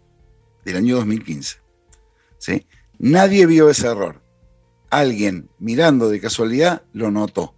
del 0.65 0.75
año 0.75 0.97
2015. 0.97 1.57
¿sí? 2.37 2.67
Nadie 2.99 3.45
vio 3.45 3.69
ese 3.69 3.87
error. 3.87 4.21
Alguien 4.89 5.49
mirando 5.57 6.09
de 6.09 6.19
casualidad 6.19 6.83
lo 6.91 7.09
notó. 7.09 7.55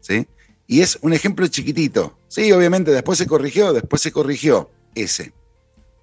¿sí? 0.00 0.28
Y 0.72 0.80
es 0.80 0.98
un 1.02 1.12
ejemplo 1.12 1.46
chiquitito. 1.48 2.16
Sí, 2.28 2.50
obviamente 2.50 2.92
después 2.92 3.18
se 3.18 3.26
corrigió, 3.26 3.74
después 3.74 4.00
se 4.00 4.10
corrigió 4.10 4.70
ese. 4.94 5.34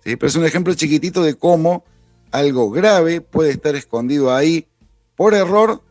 Pero 0.04 0.28
es 0.28 0.36
un 0.36 0.46
ejemplo 0.46 0.76
chiquitito 0.76 1.24
de 1.24 1.34
cómo 1.34 1.84
algo 2.30 2.70
grave 2.70 3.20
puede 3.20 3.50
estar 3.50 3.76
escondido 3.76 4.32
ahí 4.32 4.68
por 5.16 5.34
error 5.34 5.82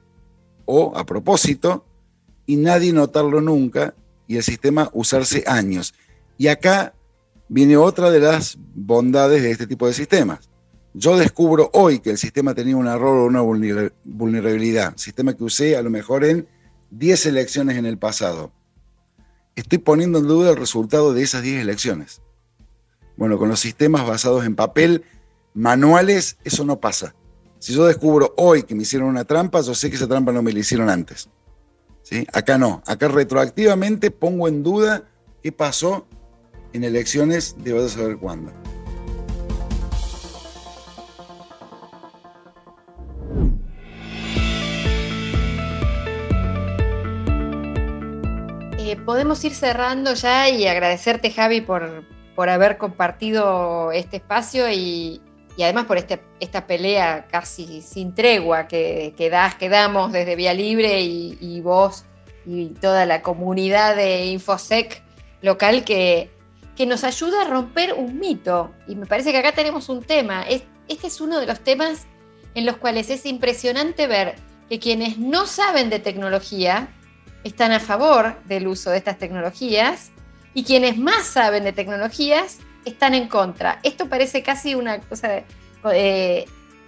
o 0.65 0.97
a 0.97 1.05
propósito 1.05 1.85
y 2.47 2.55
nadie 2.55 2.93
notarlo 2.93 3.41
nunca 3.41 3.95
y 4.29 4.37
el 4.37 4.45
sistema 4.45 4.91
usarse 4.93 5.43
años. 5.49 5.93
Y 6.37 6.47
acá 6.47 6.95
viene 7.49 7.77
otra 7.77 8.13
de 8.13 8.21
las 8.21 8.59
bondades 8.77 9.43
de 9.43 9.51
este 9.51 9.67
tipo 9.67 9.89
de 9.89 9.93
sistemas. 9.93 10.49
Yo 10.95 11.17
descubro 11.17 11.69
hoy 11.73 11.99
que 11.99 12.11
el 12.11 12.19
sistema 12.19 12.55
tenía 12.55 12.77
un 12.77 12.87
error 12.87 13.19
o 13.19 13.27
una 13.27 13.41
vulnerabilidad, 14.05 14.97
sistema 14.97 15.35
que 15.35 15.43
usé 15.43 15.77
a 15.77 15.83
lo 15.83 15.91
mejor 15.91 16.25
en 16.25 16.47
10 16.93 17.27
elecciones 17.27 17.77
en 17.77 17.85
el 17.85 17.99
pasado. 17.99 18.53
Estoy 19.59 19.79
poniendo 19.79 20.21
en 20.21 20.29
duda 20.29 20.51
el 20.51 20.57
resultado 20.57 21.13
de 21.13 21.25
esas 21.25 21.43
10 21.43 21.63
elecciones. 21.63 22.23
Bueno, 23.17 23.39
con 23.39 23.49
los 23.49 23.59
sistemas 23.59 24.07
basados 24.07 24.47
en 24.47 24.55
papel, 24.55 25.03
manuales, 25.53 26.39
eso 26.45 26.65
no 26.65 26.79
pasa. 26.79 27.17
Si 27.59 27.75
yo 27.75 27.85
descubro 27.85 28.35
hoy 28.37 28.63
que 28.63 28.77
me 28.77 28.83
hicieron 28.83 29.09
una 29.09 29.25
trampa, 29.25 29.61
yo 29.61 29.75
sé 29.75 29.91
que 29.91 29.97
esa 29.97 30.07
trampa 30.07 30.31
no 30.31 30.43
me 30.43 30.53
la 30.53 30.61
hicieron 30.61 30.89
antes. 30.89 31.29
¿Sí? 32.05 32.25
Acá 32.33 32.57
no, 32.57 32.85
acá 32.87 33.09
retroactivamente 33.09 34.13
pongo 34.13 34.47
en 34.47 34.63
duda 34.63 35.03
qué 35.43 35.51
pasó 35.51 36.07
en 36.73 36.85
elecciones 36.85 37.57
de 37.59 37.85
a 37.85 37.89
saber 37.89 38.17
cuándo. 38.19 38.53
Podemos 48.97 49.45
ir 49.45 49.55
cerrando 49.55 50.15
ya 50.15 50.49
y 50.49 50.67
agradecerte 50.67 51.31
Javi 51.31 51.61
por, 51.61 52.05
por 52.35 52.49
haber 52.49 52.79
compartido 52.79 53.93
este 53.93 54.19
espacio 54.19 54.71
y, 54.71 55.21
además 55.61 55.87
por 55.87 55.99
este, 55.99 56.23
esta 56.41 56.67
pelea 56.67 57.27
casi 57.31 57.83
sin 57.83 58.15
tregua 58.15 58.69
que, 58.69 59.15
que, 59.17 59.31
das, 59.31 59.55
que 59.57 59.69
damos 59.69 60.13
desde 60.13 60.37
Vía 60.37 60.55
Libre 60.55 61.01
y, 61.01 61.37
y 61.41 61.61
vos 61.61 62.05
y 62.47 62.69
toda 62.69 63.05
la 63.07 63.23
comunidad 63.23 63.97
de 63.97 64.27
Infosec 64.27 65.03
local 65.43 65.85
que, 65.85 66.31
que 66.77 66.87
nos 66.87 67.05
ayuda 67.05 67.43
a 67.43 67.49
romper 67.49 67.93
un 67.95 68.19
mito. 68.19 68.73
Y 68.87 68.95
me 68.95 69.07
parece 69.07 69.33
que 69.33 69.39
acá 69.39 69.53
tenemos 69.53 69.89
un 69.89 70.03
tema. 70.03 70.45
este 70.47 71.07
es 71.07 71.21
uno 71.21 71.41
de 71.41 71.47
los 71.47 71.61
temas 71.61 72.07
en 72.55 72.65
los 72.65 72.77
cuales 72.77 73.11
es 73.11 73.27
impresionante 73.27 74.07
ver 74.07 74.37
que 74.69 74.79
quienes 74.79 75.19
no 75.19 75.47
saben 75.47 75.91
de 75.91 75.99
tecnología 75.99 76.89
están 77.49 77.73
a 77.73 77.81
favor 77.81 78.41
del 78.45 78.67
uso 78.67 78.91
de 78.91 78.99
estas 78.99 79.19
tecnologías 79.19 80.11
y 80.55 80.65
quienes 80.65 80.99
más 80.99 81.27
saben 81.27 81.65
de 81.65 81.73
tecnologías 81.73 82.59
están 82.85 83.15
en 83.15 83.29
contra. 83.29 83.81
Esto 83.83 84.09
parece 84.09 84.43
casi 84.43 84.75
una 84.75 85.01
cosa 85.01 85.43
eh, 85.93 86.45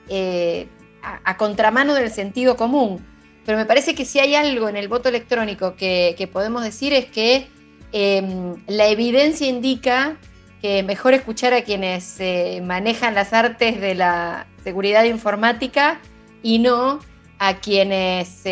eh, 0.09 0.69
a, 1.03 1.37
contramano 1.37 1.95
del 1.95 2.11
sentido 2.11 2.57
común, 2.57 3.07
pero 3.45 3.59
me 3.59 3.67
parece 3.67 3.95
que 3.95 4.05
si 4.05 4.19
hay 4.19 4.35
algo 4.35 4.69
en 4.69 4.77
el 4.77 4.89
voto 4.89 5.09
electrónico 5.09 5.77
que 5.77 6.29
podemos 6.33 6.63
decir 6.63 6.93
es 6.93 7.07
que 7.07 7.49
Em, 7.93 8.63
la 8.69 8.87
evidencia 8.87 9.49
indica 9.49 10.17
que 10.63 10.83
mejor 10.83 11.15
escuchar 11.15 11.55
a 11.55 11.63
quienes 11.63 12.21
eh, 12.21 12.63
manejan 12.65 13.15
las 13.15 13.33
artes 13.33 13.81
de 13.81 13.95
la 13.95 14.47
seguridad 14.63 15.05
informática 15.05 16.01
y 16.43 16.59
no 16.61 17.01
a 17.39 17.59
quienes 17.59 18.43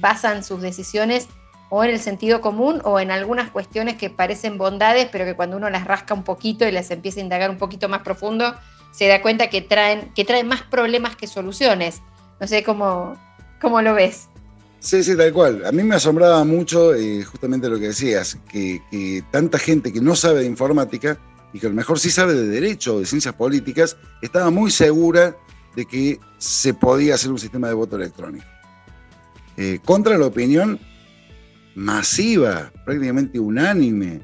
basan 0.00 0.44
sus 0.44 0.60
decisiones 0.60 1.28
o 1.70 1.82
en 1.84 1.90
el 1.90 2.00
sentido 2.00 2.40
común 2.40 2.82
o 2.84 3.00
en 3.00 3.10
algunas 3.10 3.50
cuestiones 3.50 3.96
que 3.96 4.10
parecen 4.10 4.58
bondades, 4.58 5.08
pero 5.10 5.24
que 5.24 5.34
cuando 5.34 5.56
uno 5.56 5.70
las 5.70 5.84
rasca 5.84 6.12
un 6.12 6.22
poquito 6.22 6.68
y 6.68 6.72
las 6.72 6.90
empieza 6.90 7.20
a 7.20 7.22
indagar 7.22 7.50
un 7.50 7.58
poquito 7.58 7.88
más 7.88 8.02
profundo, 8.02 8.54
se 8.92 9.08
da 9.08 9.22
cuenta 9.22 9.48
que 9.48 9.62
traen, 9.62 10.12
que 10.14 10.24
traen 10.24 10.46
más 10.46 10.62
problemas 10.62 11.16
que 11.16 11.26
soluciones. 11.26 12.02
No 12.40 12.46
sé 12.46 12.62
cómo, 12.62 13.16
cómo 13.60 13.80
lo 13.80 13.94
ves. 13.94 14.28
Sí, 14.82 15.04
sí, 15.04 15.16
tal 15.16 15.32
cual. 15.32 15.64
A 15.64 15.70
mí 15.70 15.84
me 15.84 15.94
asombraba 15.94 16.44
mucho 16.44 16.92
eh, 16.92 17.22
justamente 17.22 17.68
lo 17.68 17.78
que 17.78 17.88
decías, 17.88 18.36
que, 18.50 19.22
tanta 19.30 19.58
gente 19.58 19.92
que 19.92 20.00
no 20.00 20.16
sabe 20.16 20.40
de 20.40 20.46
informática 20.46 21.18
y 21.52 21.60
que 21.60 21.66
a 21.66 21.70
lo 21.70 21.76
mejor 21.76 22.00
sí 22.00 22.10
sabe 22.10 22.34
de 22.34 22.48
derecho 22.48 22.96
o 22.96 22.98
de 22.98 23.06
ciencias 23.06 23.34
políticas, 23.34 23.96
estaba 24.20 24.50
muy 24.50 24.72
segura 24.72 25.36
de 25.76 25.86
que 25.86 26.18
se 26.38 26.74
podía 26.74 27.14
hacer 27.14 27.30
un 27.30 27.38
sistema 27.38 27.68
de 27.68 27.74
voto 27.74 27.96
electrónico. 27.96 28.44
Eh, 29.56 29.78
contra 29.84 30.16
la 30.18 30.26
opinión 30.26 30.78
masiva, 31.74 32.72
prácticamente 32.84 33.38
unánime, 33.38 34.20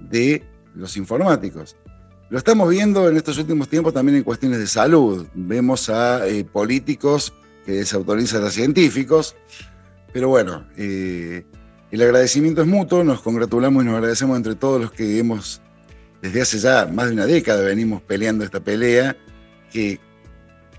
de 0.00 0.42
los 0.74 0.96
informáticos. 0.96 1.76
Lo 2.28 2.38
estamos 2.38 2.68
viendo 2.68 3.08
en 3.08 3.16
estos 3.16 3.38
últimos 3.38 3.68
tiempos 3.68 3.94
también 3.94 4.18
en 4.18 4.24
cuestiones 4.24 4.58
de 4.58 4.66
salud. 4.66 5.26
Vemos 5.34 5.88
a 5.88 6.26
eh, 6.26 6.44
políticos 6.44 7.32
que 7.64 7.72
desautorizan 7.72 8.44
a 8.44 8.50
científicos, 8.50 9.36
pero 10.12 10.28
bueno, 10.28 10.66
eh, 10.76 11.44
el 11.90 12.02
agradecimiento 12.02 12.62
es 12.62 12.68
mutuo, 12.68 13.04
nos 13.04 13.20
congratulamos 13.20 13.82
y 13.82 13.86
nos 13.86 13.96
agradecemos 13.96 14.36
entre 14.36 14.54
todos 14.54 14.80
los 14.80 14.92
que 14.92 15.18
hemos, 15.18 15.60
desde 16.20 16.42
hace 16.42 16.58
ya 16.58 16.86
más 16.86 17.06
de 17.08 17.12
una 17.12 17.26
década, 17.26 17.62
venimos 17.62 18.02
peleando 18.02 18.44
esta 18.44 18.60
pelea, 18.60 19.16
que 19.72 20.00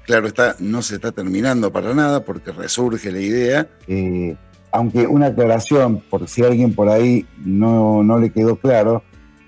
claro 0.08 0.28
está, 0.28 0.56
no 0.60 0.82
se 0.82 0.96
está 0.96 1.12
terminando 1.12 1.72
para 1.72 1.94
nada 1.94 2.24
porque 2.24 2.52
resurge 2.52 3.12
la 3.12 3.20
idea. 3.20 3.68
Eh, 3.88 4.36
aunque 4.72 5.06
una 5.06 5.28
aclaración, 5.28 6.02
por 6.10 6.28
si 6.28 6.44
alguien 6.44 6.74
por 6.74 6.90
ahí 6.90 7.28
no, 7.38 8.04
no 8.04 8.18
le 8.18 8.32
quedó 8.32 8.56
claro, 8.56 9.04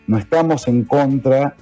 no 0.06 0.18
estamos 0.18 0.68
en 0.68 0.84
contra 0.84 1.56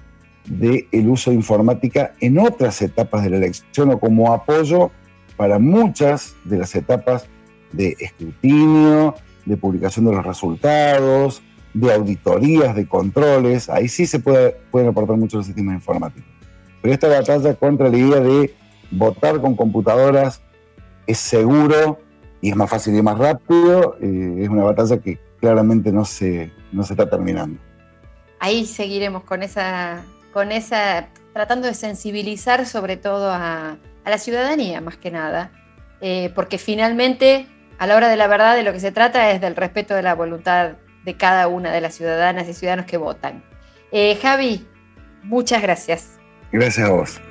del 0.46 1.10
uso 1.10 1.30
de 1.30 1.36
informática 1.36 2.14
en 2.20 2.40
otras 2.40 2.82
etapas 2.82 3.24
de 3.24 3.30
la 3.30 3.38
elección 3.38 3.92
o 3.92 4.00
como 4.00 4.34
apoyo 4.34 4.92
para 5.36 5.60
muchas 5.60 6.36
de 6.46 6.58
las 6.58 6.74
etapas 6.76 7.28
de 7.72 7.96
escrutinio, 8.00 9.16
de 9.46 9.58
publicación 9.58 10.06
de 10.06 10.14
los 10.14 10.26
resultados, 10.26 11.42
de 11.74 11.94
auditorías, 11.94 12.76
de 12.76 12.88
controles. 12.88 13.70
Ahí 13.70 13.88
sí 13.90 14.08
se 14.08 14.20
puede, 14.20 14.58
pueden 14.72 14.90
aportar 14.90 15.18
muchos 15.18 15.46
sistemas 15.46 15.76
informáticos. 15.76 16.30
Pero 16.82 16.94
esta 16.94 17.08
batalla 17.08 17.54
contra 17.56 17.90
la 17.90 17.98
idea 17.98 18.20
de 18.22 18.56
votar 18.92 19.42
con 19.42 19.56
computadoras 19.56 20.42
es 21.06 21.18
seguro 21.18 22.00
y 22.42 22.50
es 22.50 22.56
más 22.56 22.70
fácil 22.70 22.96
y 22.96 23.02
más 23.02 23.18
rápido, 23.18 23.98
eh, 24.02 24.40
es 24.40 24.50
una 24.50 24.64
batalla 24.64 24.98
que 25.00 25.20
claramente 25.40 25.92
no 25.92 26.06
se, 26.06 26.52
no 26.72 26.84
se 26.84 26.94
está 26.94 27.10
terminando. 27.10 27.60
Ahí 28.40 28.66
seguiremos 28.66 29.24
con 29.24 29.42
esa, 29.42 30.04
con 30.34 30.52
esa, 30.52 31.10
tratando 31.34 31.68
de 31.68 31.74
sensibilizar 31.74 32.66
sobre 32.66 32.98
todo 32.98 33.32
a, 33.32 33.78
la 34.06 34.18
ciudadanía 34.18 34.80
más 34.80 34.96
que 34.96 35.12
nada, 35.12 35.52
eh, 36.00 36.32
porque 36.34 36.58
finalmente 36.58 37.48
a 37.78 37.88
la 37.88 37.96
hora 37.96 38.08
de 38.08 38.16
la 38.16 38.28
verdad 38.28 38.56
de 38.56 38.64
lo 38.64 38.72
que 38.72 38.80
se 38.80 38.92
trata 38.92 39.32
es 39.32 39.42
del 39.42 39.56
respeto 39.56 39.96
de 39.96 40.02
la 40.02 40.16
voluntad 40.16 40.74
de 41.04 41.18
cada 41.18 41.48
una 41.48 41.72
de 41.72 41.82
las 41.82 41.96
ciudadanas 41.96 42.48
y 42.48 42.54
ciudadanos 42.54 42.86
que 42.86 42.98
votan. 42.98 43.44
Eh, 43.92 44.18
Javi, 44.22 44.66
muchas 45.24 45.62
gracias. 45.62 46.20
Gracias 46.52 46.88
a 46.88 46.92
vos. 46.92 47.22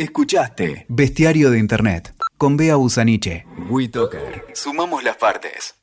Escuchaste 0.00 0.86
Bestiario 0.88 1.50
de 1.50 1.58
Internet 1.58 2.14
con 2.36 2.56
Bea 2.56 2.76
Busaniche. 2.76 3.44
WeToker. 3.68 4.44
Sumamos 4.54 5.02
las 5.02 5.16
partes. 5.16 5.77